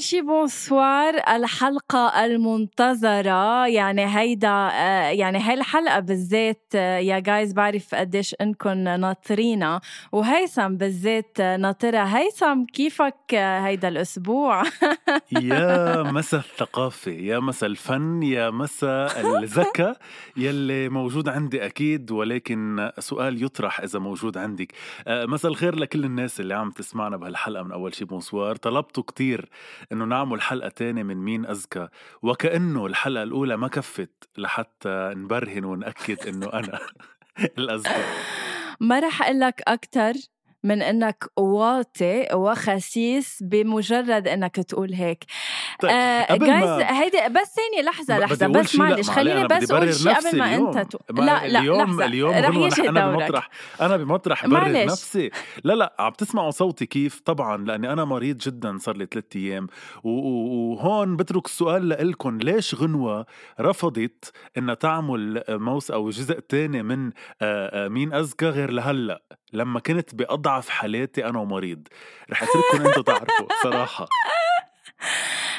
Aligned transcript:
أول 0.00 0.06
شي 0.06 0.20
بونسوار 0.20 1.14
الحلقة 1.28 2.24
المنتظرة. 2.24 3.66
يعني 3.66 4.18
هيدا 4.18 4.48
آه، 4.48 5.10
يعني 5.10 5.38
هاي 5.38 5.54
الحلقة 5.54 6.00
بالذات 6.00 6.64
آه، 6.74 6.98
يا 6.98 7.18
جايز 7.18 7.52
بعرف 7.52 7.94
قديش 7.94 8.34
انكم 8.40 8.78
ناطرينا. 8.78 9.80
وهيثم 10.12 10.76
بالذات 10.76 11.40
آه، 11.40 11.56
ناطرة. 11.56 11.98
هيثم 11.98 12.64
كيفك 12.64 13.34
هيدا 13.34 13.88
الأسبوع؟ 13.88 14.62
يا 15.42 16.02
مسا 16.02 16.36
الثقافة 16.36 17.12
يا 17.12 17.38
مسا 17.38 17.66
الفن 17.66 18.22
يا 18.22 18.50
مسا 18.50 19.20
الذكاء. 19.20 19.96
يلي 20.36 20.88
موجود 20.88 21.28
عندي 21.28 21.66
أكيد 21.66 22.10
ولكن 22.10 22.90
سؤال 22.98 23.44
يطرح 23.44 23.80
إذا 23.80 23.98
موجود 23.98 24.38
عندك. 24.38 24.72
مسا 25.08 25.48
الخير 25.48 25.74
لكل 25.74 26.04
الناس 26.04 26.40
اللي 26.40 26.54
عم 26.54 26.70
تسمعنا 26.70 27.16
بهالحلقة 27.16 27.62
من 27.62 27.72
أول 27.72 27.94
شي 27.94 28.04
بونسوار. 28.04 28.56
طلبتوا 28.56 29.02
كتير 29.02 29.50
إنه 29.92 30.04
نعمل 30.04 30.42
حلقة 30.42 30.68
تانية 30.68 31.02
من 31.02 31.16
مين 31.16 31.46
اذكى 31.46 31.88
وكأنه 32.22 32.86
الحلقة 32.86 33.22
الأولى 33.22 33.56
ما 33.56 33.68
كفت 33.68 34.28
لحتى 34.38 35.12
نبرهن 35.16 35.64
ونأكد 35.64 36.28
إنه 36.28 36.46
أنا 36.52 36.78
الاذكى 37.58 38.04
ما 38.80 39.00
رح 39.00 39.22
أقول 39.22 39.40
لك 39.40 39.62
أكثر 39.68 40.14
من 40.64 40.82
إنك 40.82 41.24
واطي 41.36 42.26
وخسيس 42.34 43.42
بمجرد 43.42 44.28
إنك 44.28 44.56
تقول 44.56 44.94
هيك. 44.94 45.24
طيب 45.80 45.90
آه 45.90 46.36
جايز 46.36 46.82
هيدي 46.82 47.18
بس 47.18 47.54
ثانية 47.56 47.88
لحظة 47.88 48.18
لحظة 48.18 48.46
بس 48.46 48.76
معلش 48.76 49.10
خليني 49.10 49.46
بس 49.46 49.70
أقول 49.70 49.94
شيء 49.94 50.12
قبل 50.12 50.38
ما 50.38 50.54
اليوم. 50.54 50.78
أنت 50.78 50.92
تو... 50.92 50.98
لا 51.10 51.46
لا 51.46 51.60
اليوم 51.60 51.82
لحظة. 51.82 52.04
اليوم 52.04 52.34
رح 52.34 52.56
يجي 52.56 52.88
أنا 52.88 53.10
بمطرح 53.10 53.48
أنا 53.80 53.96
بمطرح 53.96 54.46
برر 54.46 54.84
نفسي. 54.84 55.30
لا 55.64 55.72
لا 55.72 55.96
عم 55.98 56.12
تسمعوا 56.12 56.50
صوتي 56.50 56.86
كيف؟ 56.86 57.20
طبعا 57.20 57.64
لأني 57.64 57.92
أنا 57.92 58.04
مريض 58.04 58.38
جدا 58.38 58.78
صار 58.78 58.96
لي 58.96 59.06
ثلاث 59.12 59.24
أيام. 59.36 59.66
وهون 60.04 61.16
بترك 61.16 61.46
السؤال 61.46 61.88
لإلكم 61.88 62.38
ليش 62.38 62.74
غنوة 62.74 63.26
رفضت 63.60 64.32
إنها 64.58 64.74
تعمل 64.74 65.44
موس 65.48 65.90
أو 65.90 66.10
جزء 66.10 66.38
تاني 66.38 66.82
من 66.82 67.10
مين 67.92 68.14
اذكى 68.14 68.46
غير 68.46 68.70
لهلأ؟ 68.70 69.22
لما 69.52 69.80
كنت 69.80 70.14
بأضعف 70.14 70.68
حالاتي 70.68 71.26
أنا 71.26 71.38
ومريض. 71.38 71.88
رح 72.30 72.42
أترككم 72.42 72.86
أنتم 72.86 73.02
تعرفوا 73.02 73.46
صراحة. 73.62 74.08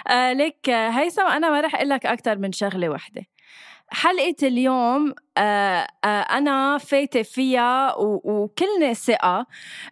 آه 0.07 0.33
ليك 0.33 0.69
هيثم 0.69 1.27
أنا 1.27 1.49
ما 1.49 1.61
رح 1.61 1.75
أقول 1.75 1.89
لك 1.89 2.05
أكثر 2.05 2.37
من 2.37 2.51
شغلة 2.51 2.89
واحدة 2.89 3.21
حلقة 3.89 4.35
اليوم 4.43 5.13
آه 5.37 5.87
آه 6.03 6.07
أنا 6.07 6.77
فايتة 6.77 7.21
فيها 7.21 7.95
وكلنا 7.97 8.93
ثقة 8.93 9.45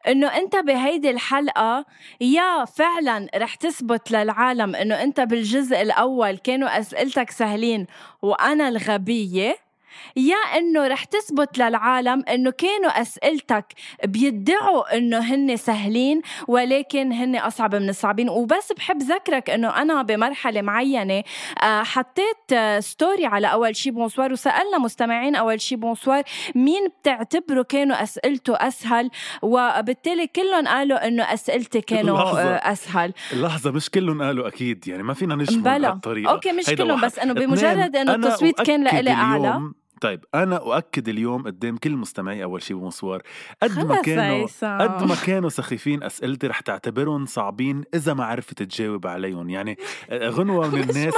إنه 0.08 0.28
أنت 0.28 0.56
بهيدي 0.56 1.10
الحلقة 1.10 1.86
يا 2.22 2.66
فعلا 2.66 3.28
رح 3.36 3.56
تثبت 3.56 4.12
للعالم 4.12 4.76
إنه 4.76 5.04
أنت 5.04 5.20
بالجزء 5.20 5.82
الأول 5.82 6.38
كانوا 6.38 6.80
أسئلتك 6.80 7.30
سهلين 7.32 7.88
وأنا 8.22 8.68
الغبية. 8.70 9.69
يا 10.16 10.36
إنه 10.36 10.88
رح 10.88 11.04
تثبت 11.04 11.58
للعالم 11.58 12.24
إنه 12.30 12.52
كانوا 12.52 13.02
أسئلتك 13.02 13.66
بيدعوا 14.06 14.98
إنه 14.98 15.18
هن 15.20 15.58
سهلين 15.58 16.22
ولكن 16.48 17.12
هن 17.12 17.36
أصعب 17.36 17.76
من 17.76 17.90
الصعبين. 17.90 18.30
وبس 18.30 18.72
بحب 18.72 19.02
ذكرك 19.02 19.50
إنه 19.50 19.82
أنا 19.82 20.02
بمرحلة 20.02 20.62
معينة 20.62 21.24
آه، 21.64 21.84
حطيت 21.84 22.56
story 22.80 23.26
على 23.26 23.52
أول 23.52 23.76
شي 23.76 23.92
بونسوار 23.92 24.32
وسألنا 24.32 24.78
مستمعين 24.78 25.36
أول 25.36 25.62
شي 25.62 25.76
بونسوار 25.76 26.24
مين 26.56 26.88
بتعتبروا 27.02 27.64
كانوا 27.64 28.04
أسئلته 28.04 28.54
أسهل؟ 28.56 29.10
وبالتالي 29.42 30.28
كلهم 30.28 30.68
قالوا 30.68 31.08
إنه 31.08 31.24
أسئلتي 31.24 31.82
كانوا. 31.82 32.20
آه، 32.20 32.72
أسهل. 32.72 33.14
اللحظه 33.34 33.72
مش 33.72 33.90
كلهم 33.90 34.22
قالوا 34.22 34.48
أكيد 34.48 34.88
يعني 34.88 35.04
ما 35.04 35.14
فينا 35.14 35.36
نشمل 35.36 35.62
بهالطريقه 35.62 36.32
okay 36.32 36.52
مش 36.52 36.66
كلهم 36.66 37.02
بس 37.02 37.20
إنه 37.20 37.34
بمجرد 37.34 37.96
إنه 37.96 38.16
التصويت 38.16 38.62
كان 38.62 38.84
لإلي 38.84 39.12
أعلى. 39.12 39.72
طيب 40.02 40.26
أنا 40.36 40.56
أؤكد 40.56 41.10
اليوم 41.10 41.44
قدام 41.44 41.78
كل 41.78 41.96
مستمعي 41.96 42.44
أول 42.44 42.62
شيء 42.62 42.78
بونسوار 42.78 43.22
قد 43.64 43.86
ما 43.86 44.02
كانوا 44.02 44.48
قد 44.62 45.04
ما 45.04 45.16
كانوا 45.26 45.50
سخيفين 45.50 46.04
أسئلتي 46.04 46.48
رح 46.48 46.60
تعتبرهم 46.60 47.26
صعبين 47.26 47.84
إذا 47.94 48.14
ما 48.14 48.26
عرفت 48.26 48.64
تجاوب 48.64 49.08
عليهم. 49.08 49.50
يعني 49.50 49.78
آه، 50.10 50.30
غنوة 50.30 50.68
من 50.76 50.90
الناس 50.90 51.14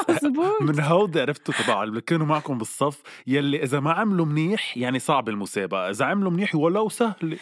من 0.61 0.79
هودي 0.79 1.21
عرفتوا 1.21 1.53
تبع 1.53 1.83
اللي 1.83 2.01
كانوا 2.01 2.25
معكم 2.25 2.57
بالصف 2.57 3.01
يلي 3.27 3.63
إذا 3.63 3.79
ما 3.79 3.93
عملوا 3.93 4.25
منيح 4.25 4.77
يعني 4.77 4.99
صعب 4.99 5.29
المسابقة 5.29 5.89
إذا 5.89 6.05
عملوا 6.05 6.31
منيح 6.31 6.55
ولو 6.55 6.89
سهله 6.89 7.37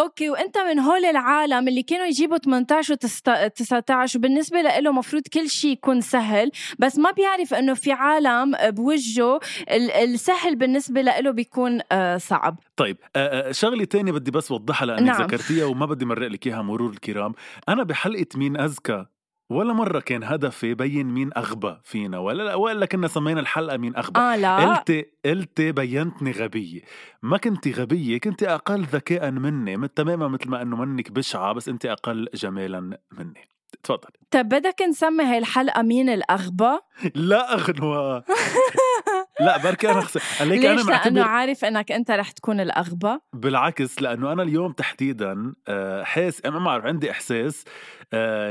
أوكي 0.00 0.30
وأنت 0.30 0.58
من 0.58 0.78
هول 0.78 1.04
العالم 1.04 1.68
اللي 1.68 1.82
كانوا 1.82 2.06
يجيبوا 2.06 2.38
18 2.38 2.94
و 2.94 2.96
19 2.96 4.18
وبالنسبه 4.18 4.62
له 4.62 4.92
مفروض 4.92 5.22
كل 5.32 5.48
شيء 5.48 5.70
يكون 5.72 6.00
سهل 6.00 6.50
بس 6.78 6.98
ما 6.98 7.10
بيعرف 7.10 7.54
إنه 7.54 7.74
في 7.74 7.92
عالم 7.92 8.56
بوجهه 8.62 9.40
السهل 9.70 10.56
بالنسبة 10.56 11.00
له 11.02 11.30
بيكون 11.30 11.80
آه، 11.92 12.16
صعب 12.16 12.58
طيب 12.76 12.96
آه، 13.16 13.48
آه، 13.48 13.52
شغلة 13.52 13.84
تانية 13.84 14.12
بدي 14.12 14.30
بس 14.30 14.50
وضحها 14.50 14.86
لأنك 14.86 15.02
نعم. 15.02 15.22
ذكرتيها 15.22 15.64
وما 15.64 15.86
بدي 15.86 16.04
مرق 16.04 16.28
لك 16.28 16.46
إياها 16.46 16.62
مرور 16.62 16.90
الكرام 16.90 17.34
أنا 17.68 17.82
بحلقة 17.82 18.26
مين 18.34 18.56
اذكى 18.56 19.06
ولا 19.50 19.72
مرة 19.72 20.00
كان 20.00 20.24
هدفي 20.24 20.74
بين 20.74 21.06
مين 21.06 21.30
أغبى 21.36 21.76
فينا 21.84 22.18
ولا 22.18 22.54
ولا 22.54 22.86
كنا 22.86 23.08
سمينا 23.08 23.40
الحلقة 23.40 23.76
مين 23.76 23.96
أغبى. 23.96 24.20
آه 24.20 24.36
لا. 24.36 24.56
قلت 24.56 25.06
قلت 25.24 25.60
بينتني 25.60 26.30
غبية. 26.30 26.80
ما 27.22 27.36
كنت 27.38 27.68
غبية 27.68 28.18
كنت 28.18 28.42
أقل 28.42 28.82
ذكاء 28.82 29.30
مني. 29.30 29.88
تماما 29.88 30.28
مثل 30.28 30.48
ما 30.48 30.62
أنه 30.62 30.76
منك 30.76 31.12
بشعة 31.12 31.52
بس 31.52 31.68
أنت 31.68 31.86
أقل 31.86 32.28
جمالا 32.34 32.98
مني. 33.12 33.48
تفضل 33.82 34.08
طب 34.30 34.48
بدك 34.48 34.82
نسمي 34.82 35.24
هاي 35.24 35.38
الحلقة 35.38 35.82
مين 35.82 36.08
الأغبى؟ 36.08 36.78
لا 37.14 37.54
أغنوة. 37.54 38.24
لا 39.40 39.56
بركي 39.58 39.90
أنا 39.90 40.00
خسر 40.00 40.22
ليش 40.44 40.64
أنا 40.64 40.82
معتبر... 40.82 41.14
لأنه 41.14 41.24
عارف 41.24 41.64
أنك 41.64 41.92
أنت 41.92 42.10
رح 42.10 42.30
تكون 42.30 42.60
الأغبى؟ 42.60 43.18
بالعكس 43.32 44.02
لأنه 44.02 44.32
أنا 44.32 44.42
اليوم 44.42 44.72
تحديدا 44.72 45.54
آه، 45.68 46.02
حاس 46.02 46.46
ما 46.46 46.64
بعرف 46.64 46.84
عندي 46.84 47.10
إحساس 47.10 47.64
آه، 47.64 47.99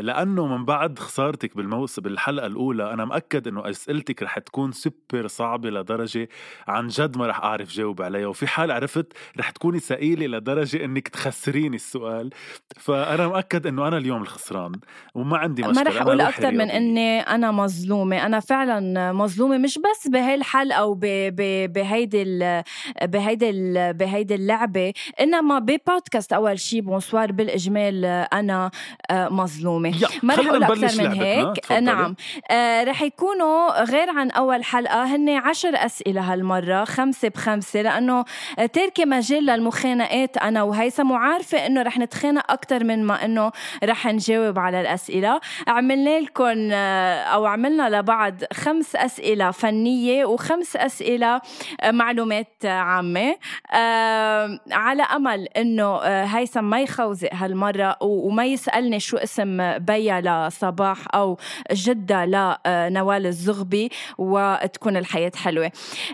لأنه 0.02 0.48
من 0.48 0.66
بعد 0.66 1.00
خسارتك 1.00 1.58
بالموسم 1.58 2.02
بالحلقة 2.02 2.46
الأولى 2.48 2.94
أنا 2.94 3.06
مأكد 3.06 3.48
إنه 3.48 3.70
أسئلتك 3.70 4.24
رح 4.24 4.40
تكون 4.40 4.72
سوبر 4.72 5.28
صعبة 5.28 5.70
لدرجة 5.70 6.30
عن 6.68 6.88
جد 6.88 7.18
ما 7.18 7.28
رح 7.28 7.40
أعرف 7.44 7.70
جاوب 7.72 8.02
عليها. 8.02 8.28
وفي 8.28 8.48
حال 8.48 8.72
عرفت 8.72 9.14
رح 9.40 9.50
تكوني 9.50 9.80
ثقيله 9.80 10.28
لدرجة 10.38 10.86
إنك 10.86 11.08
تخسريني 11.08 11.76
السؤال. 11.76 12.30
فأنا 12.78 13.28
مأكد 13.28 13.68
إنه 13.68 13.88
أنا 13.88 13.98
اليوم 13.98 14.22
الخسران 14.22 14.72
وما 15.16 15.38
عندي 15.38 15.62
مشكلة 15.64 15.84
ما 15.84 15.90
رح 15.90 16.02
أقول 16.02 16.22
أكثر 16.22 16.52
من 16.52 16.70
إني 16.72 17.20
أنا 17.20 17.52
مظلومة. 17.52 18.26
أنا 18.26 18.40
فعلا 18.40 19.12
مظلومة 19.12 19.58
مش 19.58 19.78
بس 19.78 20.08
بهي 20.08 20.36
الحلقة 20.36 20.78
أو 20.80 20.94
ب- 20.94 21.00
ب- 21.36 21.74
بهيدي 21.74 22.22
ال- 22.22 22.64
بهيدي 23.04 23.50
ال- 23.50 23.94
بهيدي 23.94 24.36
اللعبة 24.36 24.94
إنما 25.22 25.60
ببودكاست 25.60 26.34
أول 26.34 26.60
شي. 26.60 26.82
بونسوار 26.82 27.32
بالإجمال 27.32 28.06
آه، 28.06 28.10
أنا 28.34 28.72
آه، 29.12 29.30
مظلومة. 29.50 29.94
ما 30.24 30.36
رح 30.36 30.48
أقول 30.48 30.64
أكثر 30.64 31.04
من. 31.10 31.22
هيك. 31.22 31.58
تفضلي. 31.58 31.82
نعم. 31.82 32.16
آه 32.52 32.84
رح 32.84 33.02
يكونوا 33.02 33.84
غير 33.84 34.10
عن 34.10 34.32
أول 34.32 34.64
حلقة 34.64 35.04
هن 35.04 35.30
عشر 35.30 35.72
أسئلة 35.76 36.34
هالمرة 36.34 36.84
خمسة 36.86 37.28
بخمسة 37.28 37.82
لأنه 37.82 38.26
آه، 38.60 38.66
تاركه 38.66 39.06
مجال 39.06 39.46
للمخانقات 39.46 40.38
أنا 40.38 40.64
وهيثم 40.64 41.12
وعارفة 41.12 41.66
إنه 41.66 41.82
رح 41.82 41.98
نتخانق 41.98 42.52
أكثر 42.52 42.84
من 42.84 43.04
ما 43.04 43.26
إنه 43.26 43.52
رح 43.84 44.08
نجاوب 44.08 44.60
على 44.60 44.82
الأسئلة. 44.82 45.40
عملنا 45.68 46.20
لكم 46.20 46.70
آه، 46.72 47.20
أو 47.24 47.46
عملنا 47.46 47.90
لبعض 47.90 48.34
خمس 48.54 48.96
أسئلة 48.96 49.52
فنية 49.52 50.26
وخمس 50.26 50.76
أسئلة 50.76 51.42
آه، 51.82 51.92
معلومات 51.92 52.48
آه، 52.66 52.70
عامة. 52.70 53.36
آه، 53.74 54.60
على 54.72 55.04
أمل 55.04 55.48
إنه 55.58 55.96
آه، 56.04 56.24
هيثم 56.26 56.64
ما 56.64 56.82
يخوزق 56.82 57.30
هالمرة 57.34 57.96
وما 58.02 58.46
يسألني 58.46 59.00
شو 59.00 59.18
اسم 59.18 59.39
بيا 59.78 60.22
لصباح 60.48 60.98
أو 61.16 61.38
جدة 61.72 62.26
لنوال 62.26 63.26
الزغبي 63.26 63.90
وتكون 64.18 64.98
الحياة 64.98 65.32
حلوة. 65.36 65.72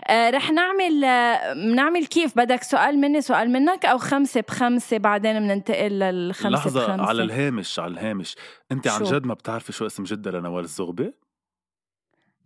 آه، 0.08 0.30
رح 0.30 0.50
نعمل 0.50 1.04
آه، 1.04 1.54
نعمل 1.54 2.06
كيف؟ 2.06 2.36
بدك 2.38 2.62
سؤال 2.62 2.98
مني 2.98 3.20
سؤال 3.20 3.50
منك 3.50 3.84
أو 3.84 3.98
خمسة 3.98 4.40
بخمسة؟ 4.40 4.98
بعدين 4.98 5.38
بننتقل 5.38 5.90
للخمسة 5.98 6.48
لحظة 6.48 6.86
بخمسة. 6.86 7.02
على 7.08 7.22
الهامش 7.22 7.78
على 7.78 7.92
الهامش. 7.92 8.36
أنت 8.72 8.88
عن؟ 8.88 9.02
جد 9.02 9.26
ما 9.26 9.34
بتعرفي 9.34 9.72
شو 9.72 9.86
اسم 9.86 10.02
جدة 10.04 10.30
لنوال 10.30 10.64
الزغبي؟ 10.64 11.12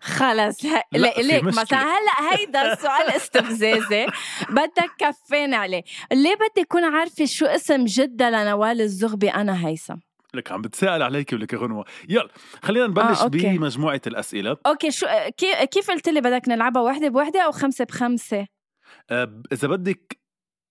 خلص. 0.03 0.67
ه- 0.67 0.83
لا، 0.93 1.13
ليك. 1.19 1.43
مثلا 1.45 1.79
هلأ 1.79 2.33
هيدا 2.33 2.73
السؤال 2.73 3.11
استفزازي. 3.17 4.07
بدك 4.51 4.91
كفين 4.99 5.55
عليه. 5.55 5.83
ليه 6.13 6.35
بدي 6.35 6.61
أكون 6.63 6.85
عارفة 6.85 7.25
شو 7.25 7.47
اسم 7.47 7.85
جدة 7.85 8.31
لنوال 8.31 8.81
الزغبي؟ 8.81 9.29
أنا 9.31 9.67
هيثم. 9.67 9.97
لك 10.35 10.53
عم 10.53 10.63
بتسأل 10.63 11.03
عليك 11.03 11.33
ولك 11.33 11.55
غنوة. 11.55 11.85
يلا 12.09 12.29
خلينا 12.63 12.87
نبلش 12.87 13.19
آه، 13.21 13.25
okay. 13.25 13.59
بمجموعة 13.59 14.01
الأسئلة. 14.07 14.57
okay 14.67 14.91
شو 14.91 15.07
كي- 15.37 15.67
كيف 15.67 15.91
قلت 15.91 16.09
لي 16.09 16.21
بدك 16.21 16.49
نلعبها 16.49 16.83
وحدة 16.83 17.09
بوحدة 17.09 17.41
أو 17.43 17.53
خمسة 17.53 17.85
بخمسة؟ 17.85 18.47
آه، 19.11 19.43
إذا 19.53 19.69
بدك 19.69 20.19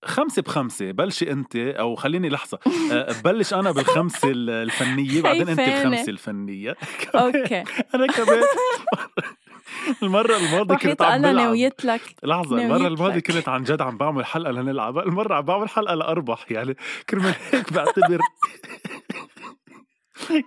خمسة 0.04 0.42
بخمسة 0.42 0.90
بلشي 0.90 1.32
أنت 1.32 1.56
أو 1.56 1.94
خليني 1.94 2.28
لحظة. 2.28 2.58
آه، 2.92 3.14
بلش 3.24 3.54
أنا 3.54 3.70
بالخمسة 3.70 4.30
ال- 4.30 4.50
الفنية 4.50 5.22
بعدين 5.22 5.48
أنت. 5.48 5.60
الخمسة 5.60 6.10
الفنية. 6.10 6.76
okay. 7.14 7.64
أنا 7.94 8.06
كمان. 8.06 8.42
المرة 10.02 10.36
الماضية 10.36 10.74
كنت 10.76 11.02
عم 11.02 11.22
بلعب. 11.22 11.46
نويت 11.46 11.84
لك. 11.84 12.00
لحظة 12.24 12.58
المرة 12.62 12.86
الماضية. 12.88 13.20
كنت 13.20 13.48
عن 13.48 13.62
جد 13.64 13.80
عم 13.80 13.96
بعمل 13.96 14.24
حلقة 14.26 14.50
لنلعب. 14.52 14.98
المرة 14.98 15.34
عم 15.34 15.42
بعمل 15.44 15.68
حلقة 15.68 15.94
لأربح 15.94 16.52
يعني 16.52 16.76
كرمال 17.10 17.34
هيك 17.52 17.72
بعتبر 17.72 18.20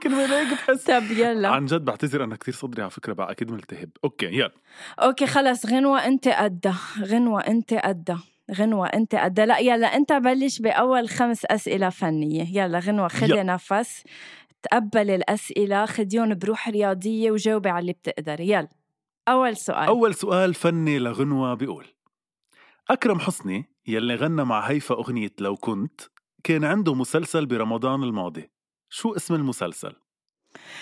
كرمال 0.04 0.34
هيك 0.34 0.48
بحس 0.54 0.84
طب 0.84 1.04
يلا. 1.12 1.48
عن 1.50 1.66
جد 1.66 1.86
بعتذر 1.86 2.24
أنا 2.24 2.36
كثير 2.36 2.54
صدري 2.54 2.82
على 2.82 2.92
فكرة 2.92 3.14
بقى 3.14 3.32
أكيد 3.32 3.52
ملتهب. 3.52 3.90
okay 4.04 4.26
يلا. 4.26 4.52
okay 5.00 5.28
خلص. 5.28 5.66
غنوة 5.66 6.06
أنت 6.06 6.28
قدها 6.28 6.80
غنوة 7.00 7.42
أنت 7.42 7.74
قدها 7.74 8.24
غنوة 8.56 8.88
أنت 8.88 9.16
قدها 9.16 9.46
لا 9.46 9.60
يلا 9.60 9.88
أنت 9.88 10.14
بلش 10.14 10.60
بأول 10.60 11.10
خمس 11.10 11.46
أسئلة 11.46 11.90
فنية. 11.90 12.64
يلا 12.64 12.80
غنوة 12.80 13.08
خدي 13.08 13.32
يلا. 13.32 13.44
نفس. 13.44 14.04
تقبل 14.64 15.10
الأسئلة 15.10 15.86
خديهم 15.86 16.34
بروح 16.34 16.70
رياضية 16.70 17.32
وجاوبي 17.32 17.70
على 17.70 17.80
اللي 17.82 17.94
بتقدري 17.94 18.50
يلا. 18.50 18.68
أول 19.28 19.58
سؤال. 19.58 19.88
أول 19.88 20.16
سؤال 20.16 20.54
فني 20.54 21.00
لغنوة 21.00 21.54
بيقول. 21.54 21.86
أكرم 22.90 23.20
حسني 23.20 23.66
يلي 23.88 24.16
غنى 24.16 24.44
مع 24.44 24.60
هيفا 24.60 24.96
أغنية 24.96 25.34
لو 25.40 25.56
كنت 25.56 26.02
كان 26.44 26.64
عنده 26.64 26.94
مسلسل 26.94 27.46
برمضان 27.46 28.04
الماضي. 28.04 28.52
شو 28.90 29.16
اسم 29.16 29.36
المسلسل؟ 29.36 29.96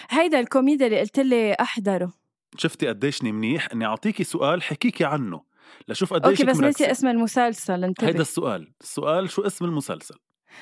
هيدا 0.09 0.39
الكوميديا 0.39 0.87
اللي 0.87 0.99
قلت 0.99 1.19
لي 1.19 1.53
أحضره. 1.53 2.13
شفتي 2.57 2.87
قديشني 2.87 3.31
منيح؟ 3.31 3.67
إني 3.73 3.85
أعطيكي 3.85 4.23
سؤال 4.23 4.63
حكيكي 4.63 5.05
عنه 5.05 5.43
لشوف 5.87 6.13
قديش 6.13 6.41
okay 6.41 6.51
بس 6.51 6.59
ناسي 6.59 6.91
اسم 6.91 7.07
المسلسل 7.07 7.83
انتبه. 7.83 8.07
هيدا 8.07 8.21
السؤال. 8.21 8.73
السؤال 8.81 9.29
شو 9.29 9.41
اسم 9.41 9.65
المسلسل؟ 9.65 10.15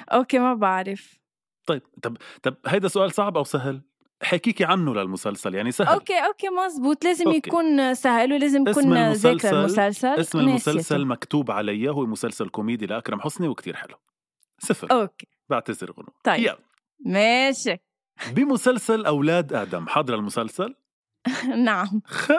okay 0.09 0.39
ما 0.39 0.53
بعرف. 0.53 1.19
طيب 1.65 1.81
طب 2.03 2.17
طب 2.43 2.55
هيدا 2.67 2.87
سؤال 2.87 3.11
صعب 3.11 3.37
أو 3.37 3.43
سهل؟ 3.43 3.81
حكيكي 4.23 4.65
عنه 4.65 4.93
للمسلسل 4.95 5.55
يعني 5.55 5.71
سهل. 5.71 5.87
okay 5.87 6.13
okay 6.13 6.47
مزبوط 6.49 7.05
لازم 7.05 7.25
okay. 7.25 7.37
يكون 7.37 7.93
سهل 7.93 8.33
ولازم 8.33 8.67
يكون 8.67 9.11
ذاكر 9.11 9.59
المسلسل 9.59 10.07
اسم. 10.07 10.39
المسلسل 10.39 11.05
مكتوب 11.05 11.51
علي 11.51 11.89
هو 11.89 12.05
مسلسل 12.05 12.49
كوميدي 12.49 12.85
لأكرم 12.85 13.21
حسني 13.21 13.47
وكتير 13.47 13.75
حلو. 13.75 13.95
صفر. 14.59 14.91
okay. 14.91 15.27
بعتذر 15.49 15.91
غنو. 15.91 16.09
طيب. 16.23 16.39
يلا. 16.39 16.59
ماشي. 17.05 17.77
بمسلسل 18.31 19.05
أولاد 19.05 19.53
آدم 19.53 19.87
حاضر 19.87 20.15
المسلسل؟ 20.15 20.75
نعم. 21.65 22.01
خي. 22.05 22.33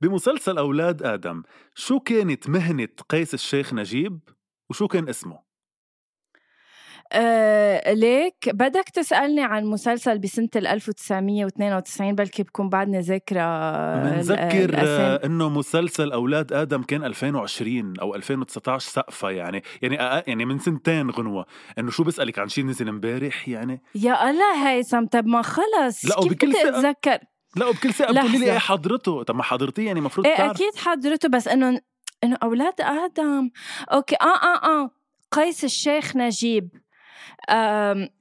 بمسلسل 0.00 0.58
أولاد 0.58 1.02
آدم 1.02 1.42
شو 1.74 2.00
كانت 2.00 2.48
مهنة 2.48 2.88
قيس 3.08 3.34
الشيخ 3.34 3.74
نجيب؟ 3.74 4.20
وشو 4.70 4.88
كان 4.88 5.08
اسمه؟ 5.08 5.51
آه 7.14 7.92
ليك. 7.92 8.34
بدك 8.48 8.88
تسألني 8.88 9.42
عن 9.44 9.64
مسلسل 9.64 10.18
بسنة 10.18 10.48
ال 10.56 10.66
1992 10.66 12.14
بلكي 12.14 12.42
بكون 12.42 12.68
بعدني 12.68 13.00
ذاكرة 13.00 13.40
ال- 13.40 14.10
بنذكر. 14.10 14.74
آه، 14.78 15.26
إنه 15.26 15.48
مسلسل 15.48 16.12
أولاد 16.12 16.52
آدم 16.52 16.82
كان 16.82 17.04
2020 17.04 17.94
أو 18.00 18.14
2019 18.14 18.90
سقفة 18.90 19.30
يعني. 19.30 19.62
يعني 19.82 19.94
يعني 20.26 20.44
من 20.44 20.58
سنتين 20.58 21.10
غنوة. 21.10 21.46
إنه 21.78 21.90
شو 21.90 22.04
بسألك 22.04 22.38
عن 22.38 22.48
شيء 22.48 22.64
نزل 22.64 22.88
امبارح 22.88 23.48
يعني؟ 23.48 23.82
يا 23.94 24.30
الله 24.30 24.68
هيثم 24.68 25.04
طب 25.04 25.26
ما 25.26 25.42
خلص. 25.42 26.04
لا، 26.04 26.14
كيف 26.22 26.32
بدي 26.32 26.52
ثقة. 26.52 26.68
أتذكر؟ 26.68 27.18
لا 27.56 27.66
وبكل 27.66 27.92
ثقه 27.92 28.12
بتقولي 28.12 28.38
لي. 28.38 28.52
إيه 28.52 28.58
حضرته. 28.58 29.22
طب 29.22 29.34
ما 29.36 29.42
حضرتيه 29.42 29.86
يعني 29.86 29.98
المفروض 29.98 30.26
إيه 30.26 30.36
تعرف. 30.36 30.50
أكيد 30.50 30.76
حضرته 30.76 31.28
بس 31.28 31.48
إنه 31.48 31.80
إنه 32.24 32.36
أولاد 32.42 32.80
آدم. 32.80 33.50
okay 33.92 34.16
آه 34.22 34.24
آه 34.26 34.64
آه. 34.82 34.90
قيس 35.32 35.64
الشيخ 35.64 36.16
نجيب. 36.16 36.68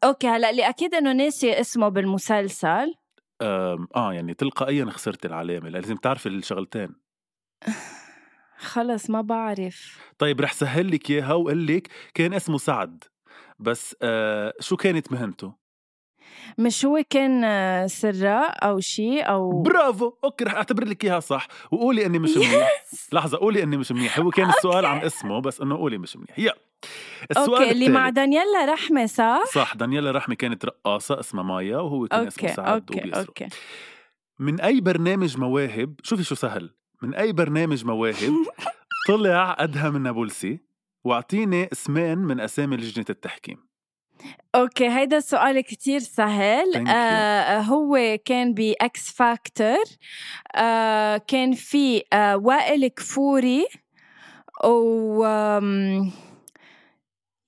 okay 0.03 0.27
هلأ 0.27 0.49
اللي 0.49 0.69
أكيد 0.69 0.95
إنه 0.95 1.13
ناسي 1.13 1.59
اسمه 1.59 1.89
بالمسلسل. 1.89 2.93
آه 3.41 4.13
يعني 4.13 4.33
تلقائيا 4.33 4.85
خسرت 4.85 5.25
العلامة 5.25 5.69
لازم 5.69 5.95
تعرفي 5.95 6.29
الشغلتين. 6.29 6.95
خلص 8.57 9.09
ما 9.09 9.21
بعرف. 9.21 9.99
طيب 10.17 10.41
رح 10.41 10.53
سهل 10.53 10.91
لك 10.91 11.09
إياها 11.09 11.33
واقول 11.33 11.67
لك 11.67 11.87
كان 12.13 12.33
اسمه 12.33 12.57
سعد 12.57 13.03
بس 13.59 13.95
آه 14.01 14.53
شو 14.59 14.75
كانت 14.75 15.11
مهنته؟ 15.11 15.60
مش 16.57 16.85
هو 16.85 17.03
كان 17.09 17.43
آه، 17.43 17.87
سراء 17.87 18.65
أو 18.67 18.79
شيء 18.79 19.29
أو 19.29 19.61
برافو! 19.61 20.13
okay 20.23 20.43
رح 20.43 20.53
أعتبر 20.53 20.83
لك 20.85 21.05
إياها 21.05 21.19
صح. 21.19 21.47
وقولي 21.71 22.05
إني 22.05 22.19
مش 22.19 22.37
منيح. 22.37 22.83
لحظة 23.13 23.37
قولي 23.37 23.63
إني 23.63 23.77
مش 23.77 23.91
منيح. 23.91 24.19
هو 24.19 24.29
كان 24.29 24.49
السؤال 24.49 24.85
عن 24.85 24.97
اسمه 25.01 25.41
بس 25.41 25.61
إنه 25.61 25.77
قولي 25.77 25.97
مش 25.97 26.17
منيح. 26.17 26.39
يلا. 26.39 26.57
السؤال 27.31 27.49
okay 27.61 27.71
اللي 27.71 27.89
مع. 27.89 28.09
دانييلا 28.09 28.65
رحمة 28.65 29.05
صح؟ 29.05 29.43
صح 29.53 29.75
دانييلا 29.75 30.11
رحمة 30.11 30.35
كانت 30.35 30.65
رقاصة 30.65 31.19
اسمها 31.19 31.43
مايا 31.43 31.77
وهو 31.77 32.07
كان 32.07 32.27
اسمه 32.27 32.43
okay 32.49 32.55
سعد 32.55 32.91
okay 32.91 33.09
okay. 33.19 33.47
من 34.39 34.61
أي 34.61 34.81
برنامج 34.81 35.37
مواهب 35.37 35.95
شوفي 36.03 36.23
شو 36.23 36.35
سهل. 36.35 36.69
من 37.01 37.15
أي 37.15 37.31
برنامج 37.31 37.85
مواهب 37.85 38.33
طلع 39.07 39.55
أدهم 39.59 39.95
النابلسي 39.95 40.59
وأعطيني 41.03 41.69
اسمين 41.71 42.17
من 42.17 42.39
أسامي 42.39 42.77
لجنة 42.77 43.05
التحكيم. 43.09 43.70
okay 44.55 44.89
هيدا 44.89 45.17
السؤال 45.17 45.61
كتير 45.61 45.99
سهل. 45.99 46.87
آه 46.87 47.59
هو 47.59 48.17
كان 48.25 48.53
ب 48.53 48.82
X 48.82 49.11
Factor 49.11 49.83
آه 50.55 51.17
كان 51.17 51.53
في 51.53 52.03
آه 52.13 52.37
وائل 52.37 52.87
كفوري 52.87 53.65
و 54.63 55.25
آم، 55.25 56.11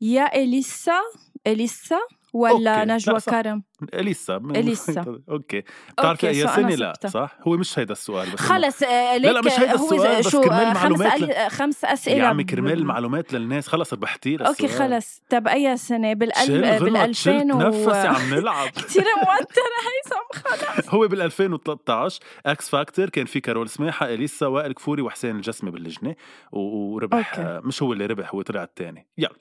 يا 0.01 0.35
إليسا 0.35 0.99
إليسا؟ 1.47 1.99
ولا 2.33 2.79
okay. 2.81 2.91
نجوى. 2.91 3.19
كرم؟ 3.19 3.63
إليسا. 3.93 4.37
من- 4.37 4.55
إليسا. 4.55 5.05
okay. 5.29 5.63
بتعرفي 5.97 6.27
اي 6.29 6.47
سنه 6.47 6.75
لا. 6.75 6.93
صح؟ 7.07 7.37
هو 7.47 7.57
مش 7.57 7.79
هيدا 7.79 7.91
السؤال 7.91 8.29
بس 8.31 8.39
خلص 8.39 8.83
آه 8.83 9.17
لا، 9.17 9.31
لا، 9.31 9.41
مش 9.41 9.59
هيدا 9.59 9.75
السؤال، 9.75 10.19
بس 10.19 10.27
شو 10.29 10.41
كرمال 10.41 10.59
آه، 10.65 10.73
خمس 10.73 10.81
معلومات 10.83 11.21
أل... 11.21 11.31
آه، 11.31 11.47
خمس 11.47 11.85
أسئلة 11.85 12.17
يا 12.17 12.25
عمي 12.27 12.43
كرمال 12.43 12.85
معلومات 12.85 13.33
للناس. 13.33 13.67
خلص 13.67 13.93
ربحتي 13.93 14.35
okay. 14.35 14.67
خلص. 14.67 15.21
طب 15.29 15.47
أي 15.47 15.77
سنة؟ 15.77 16.13
بال 16.13 16.29
بال 16.29 16.35
شيل 16.45 16.65
2000 16.65 17.41
تنفسي 17.43 17.87
و... 17.87 17.91
عم 18.13 18.33
نلعب 18.33 18.69
كثير 18.77 19.03
موترة 19.17 19.73
هيثم 19.83 20.49
خلص. 20.49 20.89
هو 20.89 21.07
بال 21.07 21.21
2013 21.21 22.19
X 22.45 22.69
Factor 22.69 23.09
كان 23.09 23.25
في 23.25 23.39
كارول 23.39 23.69
سماحه 23.69 24.05
إليسا 24.13 24.45
وائل 24.47 24.71
كفوري 24.73 25.01
وحسين 25.01 25.35
الجسمي 25.35 25.71
باللجنة 25.71 26.15
وربح. 26.51 27.39
آه، 27.39 27.59
مش 27.63 27.83
هو 27.83 27.93
اللي 27.93 28.05
ربح 28.05 28.33
هو 28.35 28.41
طلع 28.41 28.63
الثاني 28.63 29.07
يلا. 29.17 29.35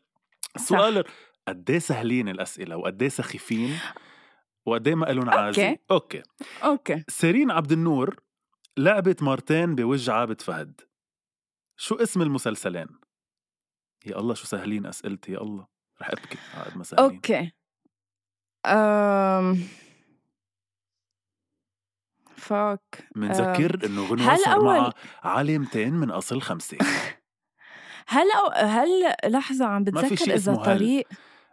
السؤال 0.56 1.04
قد 1.49 1.70
إيه 1.70 1.78
سهلين 1.78 2.28
الأسئلة 2.28 2.76
وقد 2.76 3.02
إيه 3.02 3.08
سخيفين 3.08 3.78
وقد 4.66 4.88
إيه 4.88 4.94
ما 4.94 5.06
لهم 5.06 5.30
عازة. 5.30 5.78
okay. 5.90 6.23
okay. 6.64 7.04
سيرين 7.08 7.50
عبد 7.50 7.72
النور 7.72 8.20
لعبت 8.76 9.22
مرتين 9.22 9.75
بوجه 9.75 10.12
عابد 10.12 10.40
فهد. 10.40 10.80
شو 11.76 11.94
اسم 11.94 12.22
المسلسلين؟ 12.22 12.87
يا 14.06 14.18
الله 14.18 14.34
شو 14.34 14.46
سهلين 14.46 14.87
أسئلتي 14.87 15.32
يا 15.32 15.38
الله. 15.38 15.66
رح 16.02 16.11
أبكي 16.11 16.38
قاعد 16.54 16.76
ما 16.76 16.84
سهلين. 16.84 17.11
okay. 17.14 17.52
أم... 18.66 19.58
fuck. 22.37 23.09
منذكر 23.16 23.87
إنه 23.87 24.06
غنوة 24.06 24.37
صار 24.37 24.90
أول- 24.90 24.94
علامتين 25.22 25.92
من 25.94 26.11
أصل 26.11 26.42
خمسه 26.42 26.78
هل 28.08 28.30
أو... 28.30 28.50
هل 28.66 29.14
لحظة 29.25 29.64
عم 29.66 29.84
بتذكر 29.84 30.25
إذا 30.25 30.34
اسمه 30.34 30.66
هل. 30.66 31.04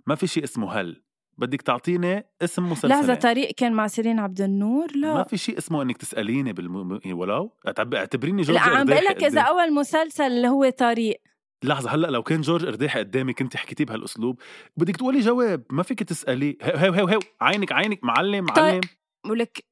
ما 0.07 0.15
في 0.15 0.27
شيء 0.27 0.43
اسمه 0.43 0.71
هل. 0.71 1.03
بدك 1.37 1.61
تعطيني 1.61 2.25
اسم 2.41 2.69
مسلسلين 2.71 2.99
لحظة 2.99 3.13
طريق 3.13 3.51
كان 3.51 3.73
مع 3.73 3.87
سيرين 3.87 4.19
عبد 4.19 4.41
النور؟ 4.41 4.87
ما 4.95 5.13
لا 5.17 5.23
في 5.23 5.37
شيء 5.37 5.57
اسمه 5.57 5.81
إنك 5.81 5.97
تسأليني 5.97 6.53
بالم... 6.53 6.99
ولو 7.05 7.57
أتعب- 7.67 7.95
اعتبريني 7.95 8.41
جورج 8.41 8.57
لا 8.57 8.61
عم 8.63 8.85
بقول 8.85 9.05
لك 9.05 9.23
إذا. 9.23 9.41
أول 9.41 9.73
مسلسل 9.73 10.23
اللي 10.23 10.47
هو 10.47 10.69
طريق. 10.69 11.21
لحظة 11.63 11.89
هلأ 11.95 12.07
لو 12.07 12.23
كان 12.23 12.41
جورج 12.41 12.65
إرداحي 12.65 12.99
قدامي 12.99 13.33
كنت 13.33 13.55
حكيتيه 13.57 13.85
بهالأسلوب. 13.85 14.41
بدك 14.77 14.95
تقولي 14.95 15.19
جواب 15.19 15.63
ما 15.69 15.83
فيك 15.83 16.03
تسألي. 16.03 16.57
هو 16.63 16.93
هو 16.93 17.07
هو 17.07 17.19
عينك 17.41 17.71
عينك 17.71 18.03
معلم 18.03 18.45
طيب. 18.45 18.65
معلم. 18.65 18.81
ولك 19.29 19.65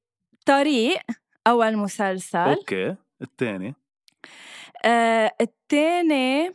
طريق 0.46 1.00
أول 1.48 1.78
مسلسل. 1.78 2.38
أوكي 2.40 2.96
الثاني 3.22 3.76
آه 4.86 5.32
الثاني 5.42 6.52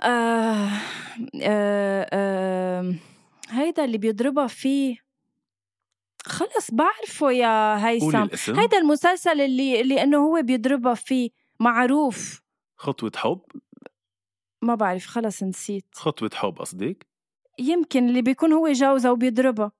آه 0.00 0.68
آه 1.42 2.08
آه 2.12 2.94
هيدا 3.50 3.84
اللي 3.84 3.98
بيضربها 3.98 4.46
فيه 4.46 4.96
خلص 6.26 6.70
بعرفه 6.72 7.30
يا 7.30 7.86
هيثم. 7.88 8.16
هيدا 8.48 8.78
المسلسل 8.78 9.40
اللي 9.40 9.80
اللي 9.80 10.02
إنه 10.02 10.18
هو 10.18 10.42
بيضربها 10.42 10.94
فيه 10.94 11.30
معروف. 11.60 12.42
خطوة 12.76 13.12
حب. 13.16 13.40
ما 14.62 14.74
بعرف 14.74 15.06
خلص 15.06 15.42
نسيت. 15.42 15.84
خطوة 15.92 16.30
حب 16.34 16.58
قصدك؟ 16.58 17.06
يمكن 17.58 18.08
اللي 18.08 18.22
بيكون 18.22 18.52
هو 18.52 18.72
جوزها 18.72 19.10
وبيضربها. 19.10 19.72